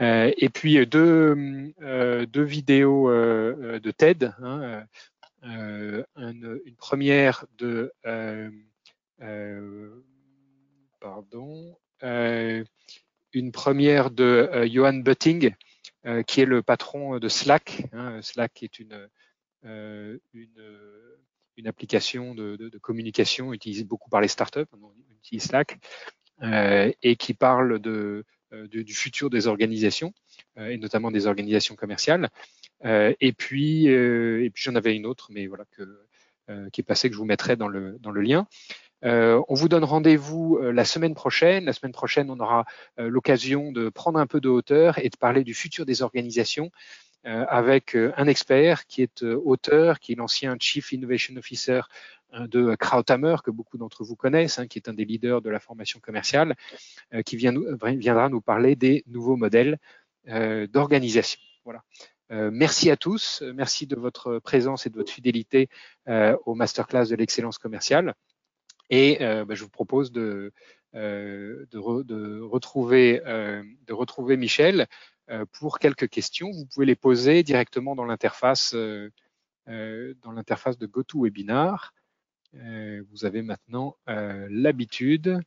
Euh, 0.00 0.32
et 0.36 0.48
puis 0.48 0.84
deux 0.86 1.72
euh, 1.82 2.26
deux 2.26 2.42
vidéos 2.42 3.08
euh, 3.08 3.78
de 3.78 3.90
TED. 3.90 4.32
Hein, 4.42 4.86
une, 5.42 6.56
première 6.78 7.44
de 7.58 7.92
pardon 11.00 11.76
une 12.02 13.52
première 13.52 14.10
de 14.10 14.66
Johan 14.66 14.94
Butting 14.94 15.54
qui 16.26 16.40
est 16.40 16.46
le 16.46 16.62
patron 16.62 17.18
de 17.18 17.28
Slack. 17.28 17.84
Hein, 17.92 18.20
Slack 18.22 18.62
est 18.62 18.78
une 18.78 19.08
une 21.56 21.68
application 21.68 22.34
de, 22.34 22.56
de, 22.56 22.78
communication 22.78 23.52
utilisée 23.52 23.84
beaucoup 23.84 24.10
par 24.10 24.20
les 24.20 24.26
startups, 24.26 24.66
on 24.72 24.92
utilise 25.18 25.44
Slack, 25.44 25.78
euh, 26.42 26.92
et 27.02 27.16
qui 27.16 27.32
parle 27.32 27.78
de, 27.78 27.90
euh, 27.90 28.24
de, 28.70 28.82
du 28.82 28.94
futur 28.94 29.30
des 29.30 29.46
organisations, 29.46 30.12
euh, 30.58 30.68
et 30.68 30.78
notamment 30.78 31.10
des 31.10 31.26
organisations 31.26 31.74
commerciales. 31.74 32.30
Euh, 32.84 33.12
et 33.20 33.32
puis, 33.32 33.88
euh, 33.88 34.48
puis 34.52 34.64
j'en 34.64 34.74
avais 34.74 34.94
une 34.94 35.06
autre, 35.06 35.28
mais 35.30 35.46
voilà, 35.46 35.64
qui 36.72 36.80
est 36.80 36.84
passée, 36.84 37.08
que 37.08 37.14
je 37.14 37.18
vous 37.18 37.24
mettrai 37.24 37.56
dans 37.56 37.68
le, 37.68 37.96
dans 38.00 38.10
le 38.10 38.20
lien. 38.20 38.46
on 39.02 39.54
vous 39.54 39.68
donne 39.68 39.84
rendez-vous 39.84 40.58
la 40.60 40.84
semaine 40.84 41.14
prochaine. 41.14 41.64
La 41.64 41.72
semaine 41.72 41.92
prochaine, 41.92 42.30
on 42.30 42.38
aura 42.38 42.66
l'occasion 42.98 43.72
de 43.72 43.88
prendre 43.88 44.18
un 44.18 44.26
peu 44.26 44.40
de 44.40 44.50
hauteur 44.50 44.98
et 44.98 45.08
de 45.08 45.16
parler 45.16 45.42
du 45.42 45.54
futur 45.54 45.86
des 45.86 46.02
organisations 46.02 46.70
avec 47.24 47.96
un 47.96 48.26
expert 48.26 48.86
qui 48.86 49.02
est 49.02 49.22
auteur, 49.22 49.98
qui 49.98 50.12
est 50.12 50.14
l'ancien 50.14 50.56
Chief 50.60 50.92
Innovation 50.92 51.36
Officer 51.36 51.80
de 52.38 52.74
Krauthammer, 52.74 53.36
que 53.42 53.50
beaucoup 53.50 53.78
d'entre 53.78 54.04
vous 54.04 54.16
connaissent, 54.16 54.58
hein, 54.58 54.66
qui 54.66 54.78
est 54.78 54.88
un 54.88 54.94
des 54.94 55.04
leaders 55.04 55.40
de 55.40 55.50
la 55.50 55.60
formation 55.60 56.00
commerciale, 56.00 56.54
qui 57.24 57.36
vient, 57.36 57.54
viendra 57.82 58.28
nous 58.28 58.40
parler 58.40 58.76
des 58.76 59.04
nouveaux 59.06 59.36
modèles 59.36 59.78
d'organisation. 60.26 61.40
Voilà. 61.64 61.82
Euh, 62.30 62.50
merci 62.52 62.90
à 62.90 62.96
tous, 62.96 63.42
merci 63.54 63.86
de 63.86 63.96
votre 63.96 64.38
présence 64.38 64.86
et 64.86 64.90
de 64.90 64.96
votre 64.96 65.12
fidélité 65.12 65.68
euh, 66.08 66.36
au 66.46 66.54
masterclass 66.54 67.06
de 67.08 67.16
l'excellence 67.16 67.58
commerciale. 67.58 68.14
Et 68.90 69.22
euh, 69.22 69.44
bah, 69.44 69.54
je 69.54 69.62
vous 69.62 69.70
propose 69.70 70.10
de, 70.10 70.52
de, 70.94 71.78
retrouver, 71.78 73.20
de 73.24 73.92
retrouver 73.92 74.36
Michel 74.36 74.86
pour 75.52 75.78
quelques 75.78 76.08
questions. 76.08 76.50
Vous 76.50 76.66
pouvez 76.66 76.86
les 76.86 76.96
poser 76.96 77.42
directement 77.42 77.94
dans 77.94 78.04
l'interface 78.04 78.74
dans 78.74 80.32
l'interface 80.32 80.78
de 80.78 80.86
GoToWebinar. 80.86 81.94
vous 82.52 83.24
avez 83.24 83.42
maintenant 83.42 83.96
l'habitude 84.06 85.40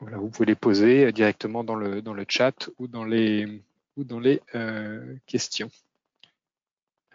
voilà, 0.00 0.18
vous 0.18 0.28
pouvez 0.28 0.46
les 0.46 0.54
poser 0.54 1.06
euh, 1.06 1.12
directement 1.12 1.64
dans 1.64 1.74
le, 1.74 2.02
dans 2.02 2.14
le 2.14 2.24
chat 2.28 2.70
ou 2.78 2.86
dans 2.86 3.04
les, 3.04 3.62
ou 3.96 4.04
dans 4.04 4.20
les 4.20 4.40
euh, 4.54 5.16
questions. 5.26 5.70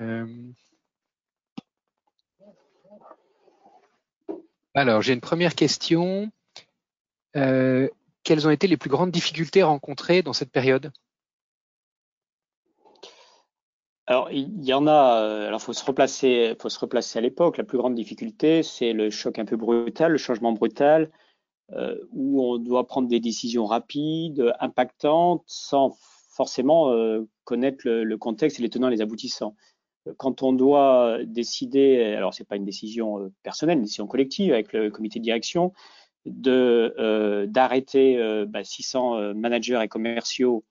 Euh, 0.01 0.27
alors, 4.73 5.01
j'ai 5.01 5.13
une 5.13 5.21
première 5.21 5.55
question. 5.55 6.31
Quelles 7.33 8.47
ont 8.47 8.51
été 8.51 8.67
les 8.67 8.77
plus 8.77 8.89
grandes 8.89 9.11
difficultés 9.11 9.63
rencontrées 9.63 10.21
dans 10.21 10.33
cette 10.33 10.51
période? 10.51 10.91
Alors, 14.05 14.29
il 14.31 14.63
y 14.63 14.73
en 14.73 14.85
a. 14.85 15.45
Alors, 15.47 15.61
faut 15.61 15.73
se 15.73 15.85
replacer, 15.85 16.55
faut 16.59 16.69
se 16.69 16.79
replacer 16.79 17.19
à 17.19 17.21
l'époque. 17.21 17.57
La 17.57 17.63
plus 17.63 17.77
grande 17.77 17.95
difficulté, 17.95 18.61
c'est 18.61 18.91
le 18.91 19.09
choc 19.09 19.39
un 19.39 19.45
peu 19.45 19.55
brutal, 19.55 20.11
le 20.11 20.17
changement 20.17 20.51
brutal, 20.51 21.09
euh, 21.71 21.97
où 22.11 22.43
on 22.43 22.57
doit 22.57 22.85
prendre 22.85 23.07
des 23.07 23.21
décisions 23.21 23.65
rapides, 23.65 24.53
impactantes, 24.59 25.43
sans 25.47 25.97
forcément 26.35 26.91
euh, 26.91 27.21
connaître 27.45 27.87
le, 27.87 28.17
contexte 28.17 28.59
et 28.59 28.63
les 28.63 28.69
tenants 28.69 28.89
et 28.89 28.91
les 28.91 29.01
aboutissants. 29.01 29.55
Quand 30.17 30.43
on 30.43 30.51
doit 30.51 31.19
décider, 31.23 32.03
alors 32.15 32.33
c'est 32.33 32.43
pas 32.43 32.57
une 32.57 32.65
décision 32.65 33.19
euh, 33.19 33.31
personnelle, 33.41 33.77
une 33.77 33.83
décision 33.83 34.07
collective 34.07 34.51
avec 34.51 34.73
le 34.73 34.91
comité 34.91 35.19
de 35.19 35.23
direction, 35.23 35.71
de 36.25 37.45
d'arrêter 37.47 38.45
600 38.63 39.33
managers 39.33 39.79
et 39.83 39.87
commerciaux 39.87 40.63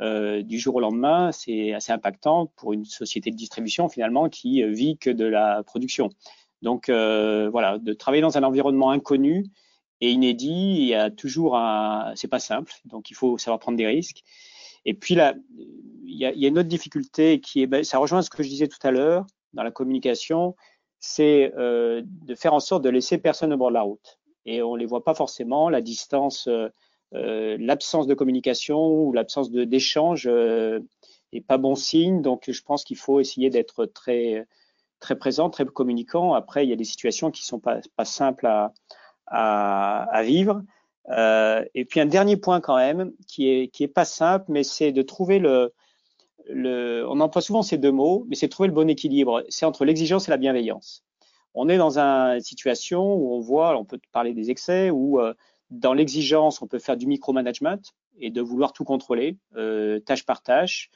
du 0.00 0.58
jour 0.58 0.76
au 0.76 0.80
lendemain, 0.80 1.32
c'est 1.32 1.72
assez 1.72 1.92
impactant 1.92 2.46
pour 2.56 2.72
une 2.72 2.84
société 2.84 3.30
de 3.30 3.36
distribution 3.36 3.88
finalement 3.88 4.28
qui 4.28 4.62
vit 4.64 4.98
que 4.98 5.10
de 5.10 5.24
la 5.24 5.62
production. 5.62 6.10
Donc 6.62 6.88
voilà, 6.88 7.78
de 7.78 7.92
travailler 7.92 8.22
dans 8.22 8.36
un 8.36 8.42
environnement 8.42 8.90
inconnu 8.90 9.46
et 10.00 10.10
inédit. 10.10 10.76
Il 10.78 10.86
y 10.86 10.94
a 10.94 11.10
toujours 11.10 11.56
un, 11.56 12.12
c'est 12.14 12.28
pas 12.28 12.40
simple, 12.40 12.72
donc 12.84 13.10
il 13.10 13.14
faut 13.14 13.38
savoir 13.38 13.58
prendre 13.58 13.78
des 13.78 13.86
risques. 13.86 14.22
Et 14.84 14.94
puis 14.94 15.14
là, 15.14 15.34
il 16.04 16.16
y 16.16 16.24
a, 16.24 16.30
une 16.30 16.58
autre 16.58 16.68
difficulté 16.68 17.40
qui 17.40 17.62
est, 17.62 17.66
ben, 17.66 17.82
ça 17.82 17.98
rejoint 17.98 18.22
ce 18.22 18.30
que 18.30 18.42
je 18.42 18.48
disais 18.48 18.68
tout 18.68 18.78
à 18.82 18.90
l'heure 18.90 19.26
dans 19.52 19.64
la 19.64 19.70
communication, 19.70 20.54
c'est 21.00 21.52
euh, 21.56 22.02
de 22.04 22.34
faire 22.34 22.54
en 22.54 22.60
sorte 22.60 22.84
de 22.84 22.88
laisser 22.88 23.18
personne 23.18 23.52
au 23.52 23.56
bord 23.56 23.68
de 23.68 23.74
la 23.74 23.82
route. 23.82 24.18
Et 24.46 24.62
on 24.62 24.76
les 24.76 24.86
voit 24.86 25.04
pas 25.04 25.14
forcément, 25.14 25.68
la 25.68 25.80
distance, 25.82 26.46
euh, 26.48 26.68
euh 27.14 27.56
l'absence 27.60 28.06
de 28.06 28.14
communication 28.14 28.78
ou 28.88 29.12
l'absence 29.12 29.50
d'échange 29.50 30.26
euh, 30.26 30.80
est 31.32 31.40
pas 31.40 31.58
bon 31.58 31.74
signe. 31.74 32.22
Donc 32.22 32.44
je 32.50 32.62
pense 32.62 32.84
qu'il 32.84 32.96
faut 32.96 33.20
essayer 33.20 33.50
d'être 33.50 33.84
très 33.86 34.46
très 35.00 35.16
présent, 35.16 35.50
très 35.50 35.64
communicant. 35.66 36.32
Après, 36.34 36.64
il 36.64 36.70
y 36.70 36.72
a 36.72 36.76
des 36.76 36.84
situations 36.84 37.30
qui 37.30 37.44
sont 37.44 37.60
pas, 37.60 37.80
pas 37.96 38.04
simples 38.04 38.46
à, 38.46 38.72
à, 39.26 40.22
vivre. 40.22 40.62
Euh, 41.10 41.64
et 41.74 41.84
puis 41.84 42.00
un 42.00 42.06
dernier 42.06 42.36
point 42.36 42.60
quand 42.60 42.76
même, 42.76 43.12
qui 43.28 43.48
est 43.48 43.68
qui 43.68 43.84
est 43.84 43.88
pas 43.88 44.04
simple, 44.04 44.46
mais 44.48 44.64
c'est 44.64 44.92
de 44.92 45.02
trouver 45.02 45.38
le, 45.38 45.72
le, 46.48 47.04
on 47.08 47.20
emploie 47.20 47.42
souvent 47.42 47.62
ces 47.62 47.78
deux 47.78 47.92
mots, 47.92 48.24
mais 48.28 48.36
c'est 48.36 48.48
trouver 48.48 48.68
le 48.68 48.74
bon 48.74 48.88
équilibre. 48.88 49.44
C'est 49.48 49.66
entre 49.66 49.84
l'exigence 49.84 50.28
et 50.28 50.30
la 50.30 50.36
bienveillance. 50.36 51.04
On 51.58 51.70
est 51.70 51.78
dans 51.78 51.98
une 51.98 52.40
situation 52.40 53.14
où 53.14 53.32
on 53.32 53.40
voit, 53.40 53.78
on 53.78 53.86
peut 53.86 53.98
parler 54.12 54.34
des 54.34 54.50
excès, 54.50 54.90
où 54.90 55.18
euh, 55.18 55.32
dans 55.70 55.94
l'exigence, 55.94 56.60
on 56.60 56.66
peut 56.66 56.78
faire 56.78 56.98
du 56.98 57.06
micromanagement 57.06 57.80
et 58.20 58.30
de 58.30 58.42
vouloir 58.42 58.74
tout 58.74 58.84
contrôler, 58.84 59.38
euh, 59.56 59.98
tâche 59.98 60.26
par 60.26 60.42
tâche. 60.42 60.90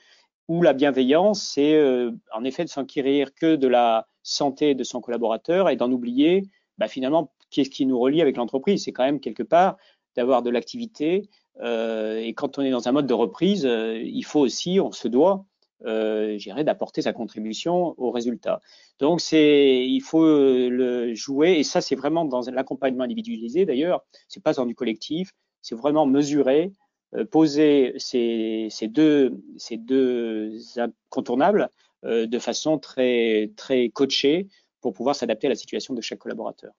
Ou 0.48 0.60
la 0.60 0.74
bienveillance, 0.74 1.42
c'est 1.42 1.74
euh, 1.74 2.10
en 2.34 2.44
effet 2.44 2.64
de 2.64 2.68
s'enquérir 2.68 3.34
que 3.34 3.56
de 3.56 3.68
la 3.68 4.06
santé 4.22 4.74
de 4.74 4.84
son 4.84 5.00
collaborateur 5.00 5.70
et 5.70 5.76
d'en 5.76 5.90
oublier 5.90 6.42
bah, 6.76 6.88
finalement 6.88 7.32
qu'est-ce 7.50 7.70
qui 7.70 7.86
nous 7.86 7.98
relie 7.98 8.20
avec 8.20 8.36
l'entreprise 8.36 8.84
C'est 8.84 8.92
quand 8.92 9.04
même 9.04 9.20
quelque 9.20 9.42
part 9.42 9.78
d'avoir 10.14 10.42
de 10.42 10.50
l'activité. 10.50 11.30
Et 11.62 12.32
quand 12.34 12.58
on 12.58 12.62
est 12.62 12.70
dans 12.70 12.88
un 12.88 12.92
mode 12.92 13.06
de 13.06 13.14
reprise, 13.14 13.64
il 13.64 14.24
faut 14.24 14.40
aussi, 14.40 14.80
on 14.80 14.92
se 14.92 15.08
doit, 15.08 15.44
euh, 15.86 16.38
d'apporter 16.62 17.02
sa 17.02 17.12
contribution 17.12 17.94
au 17.98 18.10
résultat. 18.10 18.60
Donc 18.98 19.20
il 19.32 20.00
faut 20.00 20.24
le 20.24 21.14
jouer 21.14 21.52
et 21.52 21.62
ça 21.62 21.80
c'est 21.80 21.96
vraiment 21.96 22.24
dans 22.24 22.42
l'accompagnement 22.50 23.04
individualisé 23.04 23.64
d'ailleurs. 23.64 24.04
C'est 24.28 24.42
pas 24.42 24.52
dans 24.52 24.66
du 24.66 24.74
collectif, 24.74 25.32
c'est 25.62 25.74
vraiment 25.74 26.06
mesurer, 26.06 26.72
euh, 27.14 27.24
poser 27.24 27.94
ces, 27.96 28.68
ces, 28.70 28.88
deux 28.88 29.42
ces 29.56 29.76
deux 29.76 30.58
incontournables 30.76 31.70
euh, 32.04 32.26
de 32.26 32.38
façon 32.38 32.78
très 32.78 33.50
très 33.56 33.88
coachée 33.90 34.48
pour 34.80 34.92
pouvoir 34.92 35.16
s'adapter 35.16 35.46
à 35.46 35.50
la 35.50 35.56
situation 35.56 35.92
de 35.92 36.00
chaque 36.00 36.20
collaborateur. 36.20 36.72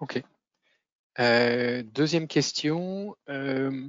Ok. 0.00 0.22
Euh, 1.18 1.82
deuxième 1.82 2.26
question. 2.26 3.16
Euh, 3.28 3.88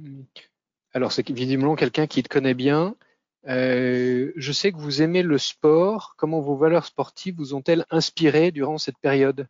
alors, 0.94 1.10
c'est 1.10 1.28
visiblement 1.28 1.74
quelqu'un 1.74 2.06
qui 2.06 2.22
te 2.22 2.28
connaît 2.28 2.54
bien. 2.54 2.94
Euh, 3.48 4.32
je 4.36 4.52
sais 4.52 4.70
que 4.70 4.78
vous 4.78 5.02
aimez 5.02 5.24
le 5.24 5.38
sport. 5.38 6.14
Comment 6.16 6.40
vos 6.40 6.54
valeurs 6.54 6.86
sportives 6.86 7.34
vous 7.36 7.52
ont-elles 7.52 7.84
inspiré 7.90 8.52
durant 8.52 8.78
cette 8.78 8.98
période? 8.98 9.48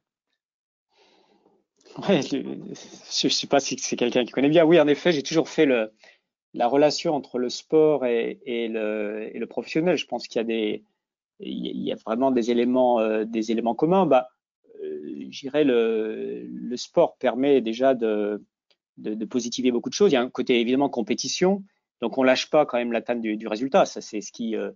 Je 2.08 3.26
ne 3.26 3.30
sais 3.30 3.46
pas 3.46 3.60
si 3.60 3.78
c'est 3.78 3.96
quelqu'un 3.96 4.24
qui 4.24 4.32
connaît 4.32 4.48
bien. 4.48 4.64
Oui, 4.64 4.80
en 4.80 4.88
effet, 4.88 5.12
j'ai 5.12 5.22
toujours 5.22 5.50
fait 5.50 5.66
la 6.54 6.66
relation 6.66 7.14
entre 7.14 7.38
le 7.38 7.50
sport 7.50 8.06
et, 8.06 8.40
le, 8.46 9.44
professionnel. 9.44 9.98
Je 9.98 10.06
pense 10.06 10.26
qu'il 10.26 10.82
y 11.40 11.92
a 11.92 11.96
vraiment 12.06 12.30
des 12.30 12.50
éléments, 12.50 13.74
communs. 13.76 14.06
Bah, 14.06 14.30
j'irais 15.28 15.64
le, 15.64 16.46
le 16.46 16.76
sport 16.78 17.18
permet 17.18 17.60
déjà 17.60 17.94
de, 17.94 18.42
de, 18.98 19.24
positiver 19.24 19.70
beaucoup 19.70 19.88
de 19.88 19.94
choses. 19.94 20.10
Il 20.10 20.14
y 20.14 20.18
a 20.18 20.22
un 20.22 20.30
côté 20.30 20.60
évidemment 20.60 20.88
compétition, 20.88 21.62
donc 22.00 22.18
on 22.18 22.22
lâche 22.22 22.50
pas 22.50 22.66
quand 22.66 22.78
même 22.78 22.92
l'atteinte 22.92 23.20
du, 23.20 23.36
du 23.36 23.48
résultat. 23.48 23.86
Ça 23.86 24.00
c'est 24.00 24.20
ce 24.20 24.32
qui 24.32 24.56
euh, 24.56 24.70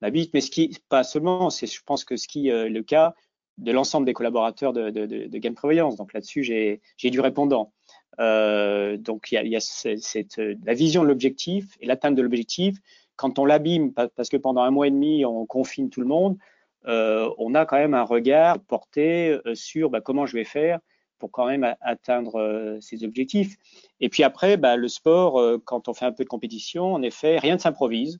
m'habite, 0.00 0.32
mais 0.34 0.40
ce 0.40 0.50
qui 0.50 0.76
pas 0.88 1.04
seulement, 1.04 1.50
c'est 1.50 1.66
je 1.66 1.82
pense 1.84 2.04
que 2.04 2.16
ce 2.16 2.28
qui 2.28 2.48
est 2.48 2.52
euh, 2.52 2.68
le 2.68 2.82
cas 2.82 3.14
de 3.58 3.72
l'ensemble 3.72 4.06
des 4.06 4.14
collaborateurs 4.14 4.72
de, 4.72 5.38
Game 5.38 5.54
Prévoyance. 5.54 5.96
Donc 5.96 6.14
là-dessus 6.14 6.42
j'ai 6.42 6.80
du 7.10 7.20
répondant. 7.20 7.72
Euh, 8.18 8.96
donc 8.96 9.32
il 9.32 9.48
y 9.48 9.56
a, 9.56 9.60
cette, 9.60 10.40
la 10.64 10.74
vision 10.74 11.02
de 11.02 11.08
l'objectif 11.08 11.76
et 11.80 11.86
l'atteinte 11.86 12.14
de 12.14 12.22
l'objectif. 12.22 12.78
Quand 13.16 13.38
on 13.38 13.44
l'abîme 13.44 13.92
parce 13.92 14.30
que 14.30 14.38
pendant 14.38 14.62
un 14.62 14.70
mois 14.70 14.86
et 14.86 14.90
demi 14.90 15.26
on 15.26 15.44
confine 15.44 15.90
tout 15.90 16.00
le 16.00 16.06
monde, 16.06 16.38
on 16.86 17.54
a 17.54 17.66
quand 17.66 17.76
même 17.76 17.92
un 17.92 18.04
regard 18.04 18.60
porté 18.60 19.38
sur 19.52 19.90
bah, 19.90 20.00
comment 20.00 20.24
je 20.24 20.38
vais 20.38 20.44
faire 20.44 20.80
pour 21.20 21.30
quand 21.30 21.46
même 21.46 21.76
atteindre 21.80 22.40
euh, 22.40 22.80
ces 22.80 23.04
objectifs. 23.04 23.56
Et 24.00 24.08
puis 24.08 24.24
après, 24.24 24.56
bah, 24.56 24.76
le 24.76 24.88
sport, 24.88 25.40
quand 25.64 25.88
on 25.88 25.94
fait 25.94 26.06
un 26.06 26.12
peu 26.12 26.24
de 26.24 26.28
compétition, 26.28 26.94
en 26.94 27.02
effet, 27.02 27.38
rien 27.38 27.54
ne 27.54 27.60
s'improvise. 27.60 28.18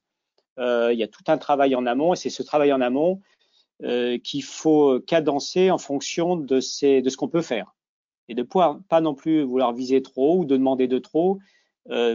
il 0.59 0.97
y 0.97 1.03
a 1.03 1.09
tout 1.09 1.25
un 1.27 1.39
travail 1.39 1.75
en 1.75 1.87
amont, 1.87 2.13
et 2.13 2.17
c'est 2.17 2.31
ce 2.31 2.43
travail 2.43 2.73
en 2.73 2.81
amont 2.81 3.21
qu'il 4.23 4.45
faut 4.45 5.01
cadencer 5.01 5.71
en 5.71 5.79
fonction 5.79 6.37
de, 6.37 6.61
ce 6.61 7.17
qu'on 7.17 7.29
peut 7.29 7.43
faire. 7.43 7.75
Et 8.29 8.35
de 8.35 8.43
pouvoir 8.43 8.79
pas 8.89 9.01
non 9.01 9.15
plus 9.15 9.43
vouloir 9.43 9.73
viser 9.73 10.03
trop 10.03 10.39
ou 10.39 10.45
de 10.45 10.57
demander 10.57 10.87
de 10.87 10.99
trop 10.99 11.39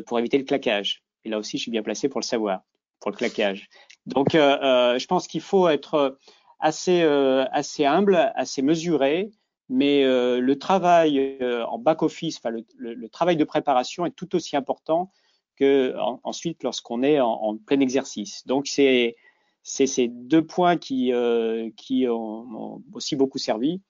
pour 0.05 0.19
éviter 0.19 0.37
le 0.37 0.43
claquage. 0.43 1.03
Et 1.25 1.29
là 1.29 1.39
aussi, 1.39 1.57
je 1.57 1.63
suis 1.63 1.71
bien 1.71 1.83
placé 1.83 2.07
pour 2.07 2.19
le 2.21 2.25
savoir, 2.25 2.61
pour 2.99 3.11
le 3.11 3.17
claquage. 3.17 3.67
Donc, 4.05 4.35
euh, 4.35 4.57
euh, 4.61 4.99
je 4.99 5.07
pense 5.07 5.27
qu'il 5.27 5.41
faut 5.41 5.67
être 5.67 5.95
euh, 5.95 7.45
assez 7.53 7.85
humble, 7.85 8.31
assez 8.35 8.61
mesuré, 8.61 9.31
mais 9.69 10.03
le 10.03 10.55
travail 10.55 11.39
en 11.67 11.79
back 11.79 12.03
office, 12.03 12.37
enfin, 12.37 12.51
le, 12.51 12.63
le, 12.77 13.09
travail 13.09 13.35
de 13.35 13.43
préparation 13.43 14.05
est 14.05 14.15
tout 14.15 14.35
aussi 14.35 14.55
important 14.55 15.11
que 15.55 15.95
ensuite 16.23 16.63
lorsqu'on 16.63 17.01
est 17.01 17.19
en, 17.19 17.31
en, 17.31 17.57
plein 17.57 17.79
exercice. 17.79 18.45
Donc, 18.45 18.67
c'est 18.67 19.15
ces 19.63 20.07
deux 20.07 20.45
points 20.45 20.77
qui, 20.77 21.11
qui 21.77 22.07
ont, 22.07 22.83
aussi 22.93 23.15
beaucoup 23.15 23.39
servi. 23.39 23.81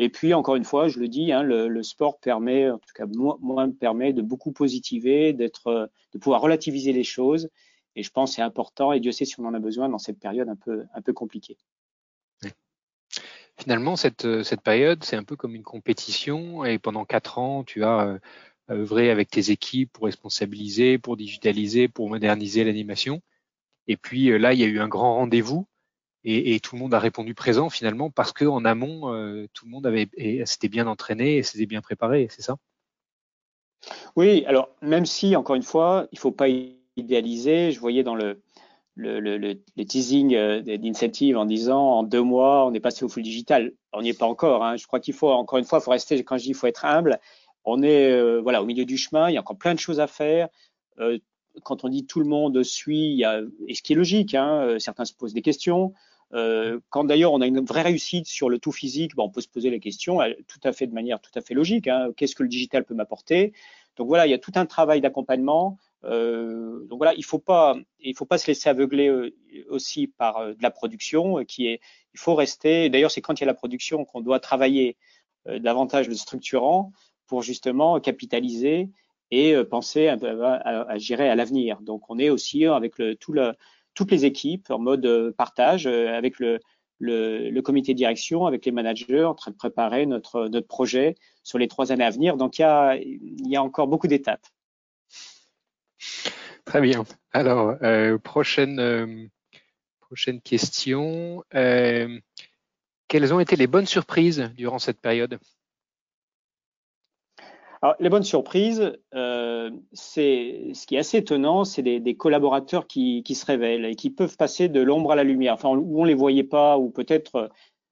Et 0.00 0.10
puis, 0.10 0.32
encore 0.32 0.54
une 0.54 0.64
fois, 0.64 0.86
je 0.86 1.00
le 1.00 1.08
dis, 1.08 1.32
hein, 1.32 1.42
le, 1.42 1.82
sport 1.82 2.20
permet, 2.20 2.70
en 2.70 2.78
tout 2.78 2.94
cas, 2.94 3.06
moi, 3.06 3.66
me 3.66 3.72
permet 3.72 4.12
de 4.12 4.22
beaucoup 4.22 4.52
positiver, 4.52 5.32
d'être, 5.32 5.90
de 6.12 6.18
pouvoir 6.18 6.40
relativiser 6.40 6.92
les 6.92 7.02
choses. 7.02 7.48
Et 7.96 8.04
je 8.04 8.10
pense 8.12 8.30
que 8.30 8.36
c'est 8.36 8.42
important, 8.42 8.92
et 8.92 9.00
Dieu 9.00 9.10
sait 9.10 9.24
si 9.24 9.40
on 9.40 9.44
en 9.44 9.54
a 9.54 9.58
besoin 9.58 9.88
dans 9.88 9.98
cette 9.98 10.20
période 10.20 10.48
un 10.48 10.54
peu, 10.54 10.84
un 10.94 11.02
peu 11.02 11.12
compliquée. 11.12 11.56
Finalement, 13.58 13.96
cette, 13.96 14.42
cette 14.44 14.60
période, 14.60 15.02
c'est 15.02 15.16
un 15.16 15.24
peu 15.24 15.34
comme 15.34 15.54
une 15.56 15.64
compétition, 15.64 16.64
et 16.64 16.78
pendant 16.78 17.04
quatre 17.04 17.38
ans, 17.38 17.64
tu 17.64 17.82
as 17.84 18.06
euh, 18.06 18.18
œuvré 18.70 19.10
avec 19.10 19.30
tes 19.30 19.50
équipes 19.50 19.92
pour 19.92 20.04
responsabiliser, 20.04 20.98
pour 20.98 21.16
digitaliser, 21.16 21.88
pour 21.88 22.08
moderniser 22.08 22.62
l'animation. 22.64 23.20
Et 23.88 23.96
puis 23.96 24.30
euh, 24.30 24.38
là, 24.38 24.52
il 24.52 24.60
y 24.60 24.64
a 24.64 24.66
eu 24.66 24.78
un 24.78 24.88
grand 24.88 25.14
rendez-vous 25.16 25.66
et, 26.24 26.60
tout 26.60 26.76
le 26.76 26.80
monde 26.80 26.92
a 26.94 26.98
répondu 26.98 27.32
présent 27.34 27.70
finalement 27.70 28.10
parce 28.10 28.32
qu'en 28.32 28.64
amont, 28.64 29.14
euh, 29.14 29.46
tout 29.54 29.64
le 29.64 29.70
monde 29.70 29.86
avait 29.86 30.08
s'était 30.44 30.68
bien 30.68 30.86
entraîné 30.86 31.38
et 31.38 31.42
s'était 31.42 31.64
bien 31.64 31.80
préparé, 31.80 32.28
c'est 32.30 32.42
ça? 32.42 32.56
Oui, 34.14 34.44
alors 34.46 34.68
même 34.82 35.06
si, 35.06 35.36
encore 35.36 35.56
une 35.56 35.62
fois, 35.62 36.06
il 36.12 36.18
faut 36.18 36.32
pas 36.32 36.48
idéaliser, 36.96 37.72
je 37.72 37.80
voyais 37.80 38.02
dans 38.02 38.16
le, 38.16 38.42
le, 38.98 39.20
le, 39.20 39.38
le 39.38 39.84
teasing 39.84 40.34
euh, 40.34 40.60
d'incentive 40.60 41.38
en 41.38 41.46
disant 41.46 41.80
en 41.80 42.02
deux 42.02 42.22
mois, 42.22 42.66
on 42.66 42.74
est 42.74 42.80
passé 42.80 43.04
au 43.04 43.08
full 43.08 43.22
digital. 43.22 43.72
On 43.92 44.02
n'y 44.02 44.10
est 44.10 44.18
pas 44.18 44.26
encore. 44.26 44.64
Hein. 44.64 44.76
Je 44.76 44.86
crois 44.86 44.98
qu'il 44.98 45.14
faut, 45.14 45.30
encore 45.30 45.58
une 45.58 45.64
fois, 45.64 45.80
faut 45.80 45.92
rester, 45.92 46.22
quand 46.24 46.36
je 46.36 46.42
dis 46.42 46.48
il 46.50 46.54
faut 46.54 46.66
être 46.66 46.84
humble, 46.84 47.20
on 47.64 47.82
est 47.82 48.10
euh, 48.10 48.40
voilà 48.40 48.60
au 48.60 48.66
milieu 48.66 48.84
du 48.84 48.98
chemin, 48.98 49.30
il 49.30 49.34
y 49.34 49.36
a 49.36 49.40
encore 49.40 49.56
plein 49.56 49.74
de 49.74 49.78
choses 49.78 50.00
à 50.00 50.08
faire. 50.08 50.48
Euh, 50.98 51.18
quand 51.62 51.84
on 51.84 51.88
dit 51.88 52.06
tout 52.06 52.18
le 52.18 52.26
monde 52.26 52.62
suit, 52.64 53.12
il 53.12 53.16
y 53.16 53.24
a, 53.24 53.40
et 53.68 53.74
ce 53.74 53.82
qui 53.82 53.92
est 53.92 53.96
logique, 53.96 54.34
hein, 54.34 54.76
certains 54.78 55.04
se 55.04 55.14
posent 55.14 55.34
des 55.34 55.42
questions. 55.42 55.92
Quand 56.30 57.04
d'ailleurs 57.04 57.32
on 57.32 57.40
a 57.40 57.46
une 57.46 57.64
vraie 57.64 57.82
réussite 57.82 58.26
sur 58.26 58.48
le 58.48 58.58
tout 58.60 58.70
physique, 58.70 59.16
bon, 59.16 59.24
on 59.24 59.30
peut 59.30 59.40
se 59.40 59.48
poser 59.48 59.70
la 59.70 59.78
question 59.80 60.18
tout 60.46 60.60
à 60.62 60.72
fait 60.72 60.86
de 60.86 60.92
manière 60.92 61.20
tout 61.20 61.32
à 61.34 61.40
fait 61.40 61.54
logique. 61.54 61.88
Hein, 61.88 62.10
Qu'est-ce 62.16 62.36
que 62.36 62.44
le 62.44 62.48
digital 62.48 62.84
peut 62.84 62.94
m'apporter? 62.94 63.54
Donc 63.96 64.06
voilà, 64.06 64.26
il 64.26 64.30
y 64.30 64.34
a 64.34 64.38
tout 64.38 64.52
un 64.54 64.66
travail 64.66 65.00
d'accompagnement. 65.00 65.78
Euh, 66.04 66.84
donc 66.86 66.98
voilà, 66.98 67.14
il 67.14 67.24
faut 67.24 67.38
pas, 67.38 67.76
il 68.00 68.16
faut 68.16 68.24
pas 68.24 68.38
se 68.38 68.46
laisser 68.46 68.68
aveugler 68.68 69.08
euh, 69.08 69.34
aussi 69.68 70.06
par 70.06 70.48
de 70.48 70.62
la 70.62 70.70
production, 70.70 71.44
qui 71.44 71.66
est, 71.66 71.80
il 72.14 72.20
faut 72.20 72.34
rester. 72.34 72.88
D'ailleurs, 72.88 73.10
c'est 73.10 73.20
quand 73.20 73.34
il 73.34 73.40
y 73.40 73.44
a 73.44 73.46
la 73.46 73.54
production 73.54 74.04
qu'on 74.04 74.20
doit 74.20 74.40
travailler 74.40 74.96
davantage 75.46 76.08
le 76.08 76.14
structurant 76.14 76.92
pour 77.26 77.42
justement 77.42 78.00
capitaliser 78.00 78.90
et 79.30 79.54
penser 79.64 80.08
à, 80.08 80.18
à, 80.22 80.92
à, 80.92 80.98
gérer 80.98 81.28
à 81.30 81.34
l'avenir. 81.34 81.80
Donc 81.80 82.10
on 82.10 82.18
est 82.18 82.28
aussi 82.28 82.66
avec 82.66 82.98
le, 82.98 83.14
tout 83.14 83.32
le 83.32 83.52
toutes 83.98 84.12
les 84.12 84.24
équipes 84.24 84.70
en 84.70 84.78
mode 84.78 85.04
euh, 85.06 85.32
partage 85.36 85.88
euh, 85.88 86.16
avec 86.16 86.38
le, 86.38 86.60
le, 87.00 87.60
comité 87.62 87.94
de 87.94 87.98
direction, 87.98 88.46
avec 88.46 88.64
les 88.64 88.70
managers, 88.70 89.24
en 89.24 89.34
train 89.34 89.50
de 89.50 89.56
préparer 89.56 90.06
notre, 90.06 90.46
notre 90.46 90.68
projet 90.68 91.16
sur 91.42 91.58
les 91.58 91.66
trois 91.66 91.90
années 91.90 92.04
à 92.04 92.10
venir. 92.10 92.36
Donc, 92.36 92.58
il 92.58 92.62
y 92.62 92.64
a, 92.64 92.94
il 92.94 93.48
y 93.48 93.56
a 93.56 93.62
encore 93.62 93.88
beaucoup 93.88 94.06
d'étapes. 94.06 94.46
Très 96.64 96.80
bien. 96.80 97.04
Alors, 97.32 97.76
euh, 97.82 98.18
prochaine, 98.18 99.30
prochaine 100.00 100.40
question. 100.40 101.44
quelles 101.52 103.34
ont 103.34 103.40
été 103.40 103.56
les 103.56 103.66
bonnes 103.66 103.86
surprises 103.86 104.50
durant 104.56 104.78
cette 104.78 105.00
période? 105.00 105.38
Alors, 107.80 107.94
les 108.00 108.08
bonnes 108.08 108.24
surprises, 108.24 108.98
euh, 109.14 109.70
c'est 109.92 110.72
ce 110.74 110.86
qui 110.86 110.96
est 110.96 110.98
assez 110.98 111.18
étonnant, 111.18 111.64
c'est 111.64 111.82
des, 111.82 112.16
collaborateurs 112.16 112.88
qui, 112.88 113.22
qui, 113.22 113.36
se 113.36 113.46
révèlent 113.46 113.84
et 113.84 113.94
qui 113.94 114.10
peuvent 114.10 114.36
passer 114.36 114.68
de 114.68 114.80
l'ombre 114.80 115.12
à 115.12 115.16
la 115.16 115.22
lumière. 115.22 115.54
Enfin, 115.54 115.68
où 115.68 116.00
on 116.00 116.04
les 116.04 116.14
voyait 116.14 116.44
pas, 116.44 116.76
ou 116.76 116.90
peut-être 116.90 117.36
euh, 117.36 117.48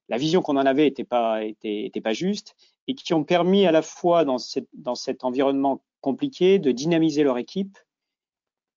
la 0.08 0.18
vision 0.18 0.42
qu'on 0.42 0.56
en 0.56 0.66
avait 0.66 0.88
était 0.88 1.04
pas 1.04 1.44
était, 1.44 1.84
était, 1.84 2.00
pas 2.00 2.12
juste, 2.12 2.56
et 2.88 2.94
qui 2.94 3.14
ont 3.14 3.22
permis 3.22 3.64
à 3.66 3.70
la 3.70 3.82
fois 3.82 4.24
dans, 4.24 4.38
cette, 4.38 4.68
dans 4.72 4.96
cet 4.96 5.22
environnement 5.22 5.82
compliqué 6.00 6.58
de 6.58 6.72
dynamiser 6.72 7.22
leur 7.22 7.38
équipe 7.38 7.78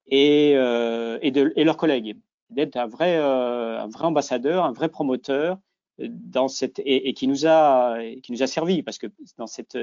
et, 0.09 0.53
euh, 0.55 1.19
et, 1.21 1.31
de, 1.31 1.53
et 1.55 1.63
leurs 1.63 1.77
collègues, 1.77 2.17
d'être 2.49 2.77
un 2.77 2.87
vrai 2.87 3.17
euh, 3.17 3.79
un 3.79 3.87
vrai 3.87 4.05
ambassadeur, 4.05 4.65
un 4.65 4.71
vrai 4.71 4.89
promoteur 4.89 5.57
dans 5.99 6.47
cette 6.47 6.81
et, 6.85 7.13
qui 7.13 7.27
nous 7.27 7.45
a 7.45 7.97
qui 8.23 8.31
nous 8.31 8.43
a 8.43 8.47
servi 8.47 8.83
parce 8.83 8.97
que 8.97 9.07
dans 9.37 9.47
cette 9.47 9.77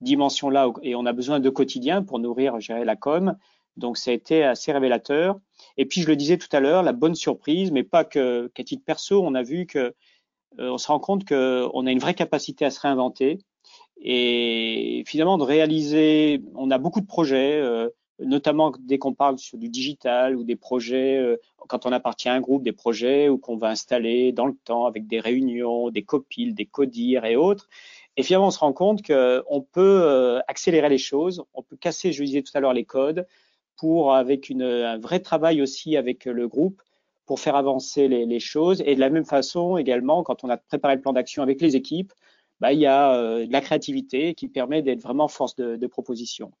dimension-là 0.00 0.72
et 0.82 0.94
on 0.94 1.06
a 1.06 1.12
besoin 1.12 1.40
de 1.40 1.50
quotidien 1.50 2.02
pour 2.02 2.18
nourrir, 2.18 2.60
gérer 2.60 2.84
la 2.84 2.96
com. 2.96 3.36
Donc, 3.76 3.96
ça 3.96 4.10
a 4.10 4.14
été 4.14 4.44
assez 4.44 4.70
révélateur. 4.72 5.38
Et 5.76 5.86
puis, 5.86 6.02
je 6.02 6.08
le 6.08 6.16
disais 6.16 6.36
tout 6.36 6.48
à 6.52 6.60
l'heure, 6.60 6.82
la 6.82 6.92
bonne 6.92 7.14
surprise, 7.14 7.70
mais 7.70 7.84
pas 7.84 8.04
que 8.04 8.50
qu'à 8.54 8.64
titre 8.64 8.84
perso, 8.84 9.22
on 9.24 9.34
a 9.34 9.42
vu 9.42 9.66
que 9.66 9.94
euh, 10.58 10.70
on 10.70 10.78
se 10.78 10.88
rend 10.88 10.98
compte 10.98 11.26
qu'on 11.26 11.86
a 11.86 11.90
une 11.90 11.98
vraie 11.98 12.14
capacité 12.14 12.64
à 12.64 12.70
se 12.70 12.80
réinventer 12.80 13.38
et 14.02 15.04
finalement 15.06 15.38
de 15.38 15.44
réaliser. 15.44 16.42
On 16.54 16.70
a 16.70 16.78
beaucoup 16.78 17.00
de 17.00 17.06
projets, 17.06 17.60
euh, 17.60 17.88
notamment 18.24 18.72
dès 18.80 18.98
qu'on 18.98 19.14
parle 19.14 19.38
sur 19.38 19.58
du 19.58 19.68
digital 19.68 20.36
ou 20.36 20.44
des 20.44 20.56
projets 20.56 21.18
euh, 21.18 21.36
quand 21.68 21.86
on 21.86 21.92
appartient 21.92 22.28
à 22.28 22.34
un 22.34 22.40
groupe, 22.40 22.62
des 22.62 22.72
projets 22.72 23.28
ou 23.28 23.38
qu'on 23.38 23.56
va 23.56 23.68
installer 23.68 24.32
dans 24.32 24.46
le 24.46 24.54
temps 24.64 24.86
avec 24.86 25.06
des 25.06 25.20
réunions, 25.20 25.90
des 25.90 26.02
copiles, 26.02 26.54
des 26.54 26.66
codires 26.66 27.24
et 27.24 27.36
autres. 27.36 27.68
Et 28.16 28.22
finalement, 28.22 28.48
on 28.48 28.50
se 28.50 28.58
rend 28.58 28.72
compte 28.72 29.02
qu'on 29.06 29.66
peut 29.72 30.00
euh, 30.02 30.40
accélérer 30.48 30.88
les 30.88 30.98
choses, 30.98 31.44
on 31.54 31.62
peut 31.62 31.76
casser, 31.76 32.12
je 32.12 32.22
disais 32.22 32.42
tout 32.42 32.52
à 32.54 32.60
l'heure, 32.60 32.74
les 32.74 32.84
codes 32.84 33.26
pour, 33.76 34.14
avec 34.14 34.48
une, 34.50 34.62
un 34.62 34.98
vrai 34.98 35.20
travail 35.20 35.62
aussi 35.62 35.96
avec 35.96 36.26
le 36.26 36.46
groupe, 36.46 36.82
pour 37.26 37.40
faire 37.40 37.56
avancer 37.56 38.08
les, 38.08 38.40
choses. 38.40 38.82
Et 38.84 38.94
de 38.94 39.00
la 39.00 39.10
même 39.10 39.24
façon, 39.24 39.76
également, 39.76 40.22
quand 40.22 40.44
on 40.44 40.50
a 40.50 40.56
préparé 40.56 40.96
le 40.96 41.00
plan 41.00 41.12
d'action 41.12 41.42
avec 41.42 41.60
les 41.60 41.76
équipes, 41.76 42.12
bah, 42.60 42.72
il 42.72 42.80
y 42.80 42.86
a 42.86 43.14
euh, 43.14 43.46
de 43.46 43.52
la 43.52 43.60
créativité 43.60 44.34
qui 44.34 44.48
permet 44.48 44.82
d'être 44.82 45.00
vraiment 45.00 45.28
force 45.28 45.56
de, 45.56 45.76
de, 45.76 45.86
proposition. 45.86 46.52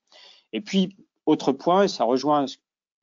Et 0.52 0.60
puis, 0.60 0.96
autre 1.26 1.52
point, 1.52 1.88
ça 1.88 2.04
rejoint 2.04 2.46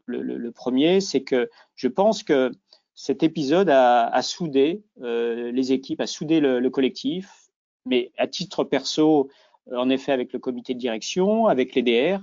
le, 0.05 0.21
le, 0.21 0.37
le 0.37 0.51
premier, 0.51 1.01
c'est 1.01 1.21
que 1.23 1.49
je 1.75 1.87
pense 1.87 2.23
que 2.23 2.51
cet 2.95 3.23
épisode 3.23 3.69
a, 3.69 4.07
a 4.07 4.21
soudé 4.21 4.83
euh, 5.01 5.51
les 5.51 5.71
équipes, 5.71 6.01
a 6.01 6.07
soudé 6.07 6.39
le, 6.39 6.59
le 6.59 6.69
collectif, 6.69 7.49
mais 7.85 8.11
à 8.17 8.27
titre 8.27 8.63
perso, 8.63 9.29
euh, 9.71 9.77
en 9.77 9.89
effet, 9.89 10.11
avec 10.11 10.33
le 10.33 10.39
comité 10.39 10.73
de 10.73 10.79
direction, 10.79 11.47
avec 11.47 11.75
les 11.75 11.83
DR, 11.83 12.19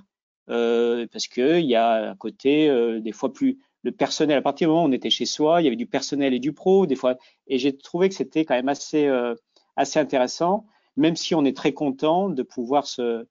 euh, 0.49 1.07
parce 1.11 1.27
qu'il 1.27 1.65
y 1.65 1.75
a 1.75 2.11
à 2.11 2.15
côté 2.15 2.69
euh, 2.69 3.01
des 3.01 3.13
fois 3.13 3.33
plus 3.33 3.59
le 3.83 3.93
personnel. 3.93 4.39
À 4.39 4.43
partir 4.43 4.69
du 4.69 4.71
moment 4.71 4.85
où 4.85 4.89
on 4.89 4.93
était 4.93 5.11
chez 5.11 5.27
soi, 5.27 5.61
il 5.61 5.65
y 5.65 5.67
avait 5.67 5.77
du 5.77 5.87
personnel 5.87 6.35
et 6.35 6.39
du 6.39 6.53
pro, 6.53 6.87
des 6.87 6.95
fois, 6.95 7.17
et 7.47 7.59
j'ai 7.59 7.77
trouvé 7.77 8.09
que 8.09 8.15
c'était 8.15 8.45
quand 8.45 8.55
même 8.55 8.69
assez 8.69 9.07
euh, 9.07 9.35
assez 9.77 9.99
intéressant, 9.99 10.67
même 10.97 11.17
si 11.17 11.35
on 11.35 11.45
est 11.45 11.57
très 11.57 11.73
content 11.73 12.29
de 12.29 12.43
pouvoir 12.43 12.87
se 12.87 13.27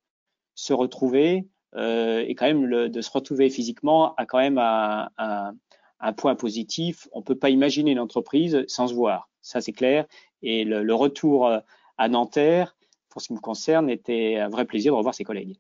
se 0.56 0.74
retrouver 0.74 1.48
et 1.78 2.36
quand 2.36 2.46
même 2.46 2.90
de 2.90 3.02
se 3.02 3.12
retrouver 3.12 3.50
physiquement 3.50 4.16
a 4.16 4.26
quand 4.26 4.40
même 4.40 4.58
un, 4.58 5.10
un, 5.18 6.14
point 6.14 6.36
positif. 6.36 7.08
On 7.12 7.22
peut 7.22 7.38
pas 7.38 7.50
imaginer 7.50 7.92
une 7.92 8.00
entreprise 8.00 8.64
sans 8.68 8.88
se 8.88 8.94
voir, 8.94 9.30
ça 9.42 9.62
c'est 9.62 9.74
clair. 9.74 10.06
Et 10.42 10.64
le, 10.64 10.84
le 10.84 10.94
retour 10.94 11.50
à 11.98 12.08
Nanterre, 12.08 12.76
pour 13.10 13.22
ce 13.22 13.28
qui 13.28 13.34
me 13.34 13.40
concerne, 13.40 13.90
était 13.90 14.38
un 14.38 14.50
vrai 14.50 14.66
plaisir 14.66 14.94
de 14.94 14.98
revoir 14.98 15.16
ses 15.16 15.24
collègues. 15.24 15.58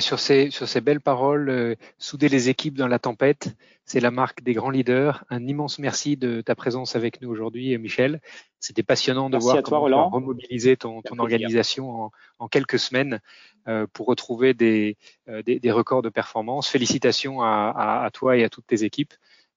Sur, 0.00 0.20
ces, 0.20 0.50
sur 0.50 0.68
ces 0.68 0.80
belles 0.80 1.00
paroles, 1.00 1.48
euh, 1.48 1.74
souder 1.98 2.28
les 2.28 2.48
équipes 2.48 2.76
dans 2.76 2.86
la 2.86 2.98
tempête, 2.98 3.54
c'est 3.84 4.00
la 4.00 4.10
marque 4.10 4.42
des 4.42 4.52
grands 4.52 4.70
leaders. 4.70 5.24
Un 5.30 5.46
immense 5.46 5.78
merci 5.78 6.16
de 6.16 6.42
ta 6.42 6.54
présence 6.54 6.96
avec 6.96 7.20
nous 7.22 7.30
aujourd'hui, 7.30 7.76
Michel. 7.78 8.20
C'était 8.58 8.82
passionnant 8.82 9.30
de 9.30 9.38
voir 9.38 9.62
comment 9.62 9.88
tu 9.88 9.94
as 9.94 10.02
remobilisé 10.02 10.76
ton, 10.76 11.02
ton 11.02 11.18
organisation 11.18 11.90
en, 11.90 12.10
en, 12.38 12.48
quelques 12.48 12.78
semaines 12.78 13.20
euh, 13.68 13.86
pour 13.92 14.06
retrouver 14.06 14.54
des, 14.54 14.96
euh, 15.28 15.42
des, 15.42 15.58
des, 15.58 15.70
records 15.70 16.02
de 16.02 16.10
performance. 16.10 16.68
Félicitations 16.68 17.42
à, 17.42 17.72
à, 17.74 18.04
à, 18.04 18.10
toi 18.10 18.36
et 18.36 18.44
à 18.44 18.50
toutes 18.50 18.66
tes 18.66 18.84
équipes. 18.84 19.14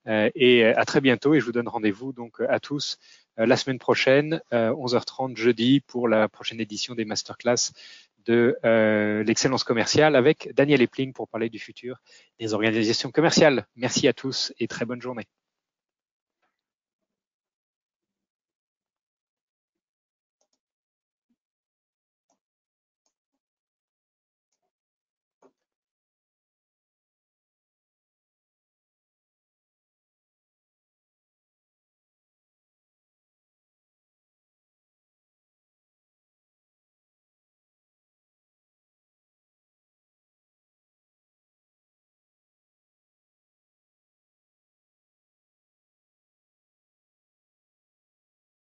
Euh, 0.08 0.30
et 0.36 0.66
à 0.66 0.84
très 0.84 1.00
bientôt 1.00 1.34
et 1.34 1.40
je 1.40 1.46
vous 1.46 1.54
donne 1.54 1.70
rendez-vous 1.70 2.12
donc 2.12 2.42
à 2.50 2.60
tous 2.60 2.98
euh, 3.40 3.46
la 3.46 3.56
semaine 3.56 3.80
prochaine, 3.80 4.42
11h30 4.52 5.32
euh, 5.32 5.36
jeudi, 5.36 5.80
pour 5.80 6.10
la 6.10 6.28
prochaine 6.28 6.60
édition 6.60 6.94
des 6.94 7.06
masterclass 7.06 7.72
de 8.26 8.58
euh, 8.66 9.24
l'excellence 9.24 9.64
commerciale 9.64 10.16
avec 10.16 10.50
Daniel 10.54 10.82
Epling 10.82 11.14
pour 11.14 11.28
parler 11.28 11.50
du 11.50 11.60
futur 11.60 11.98
des 12.40 12.54
organisations 12.54 13.12
commerciales. 13.12 13.68
Merci 13.76 14.08
à 14.08 14.14
tous 14.14 14.54
et 14.60 14.68
très 14.68 14.86
bonne 14.86 15.02
journée. 15.02 15.28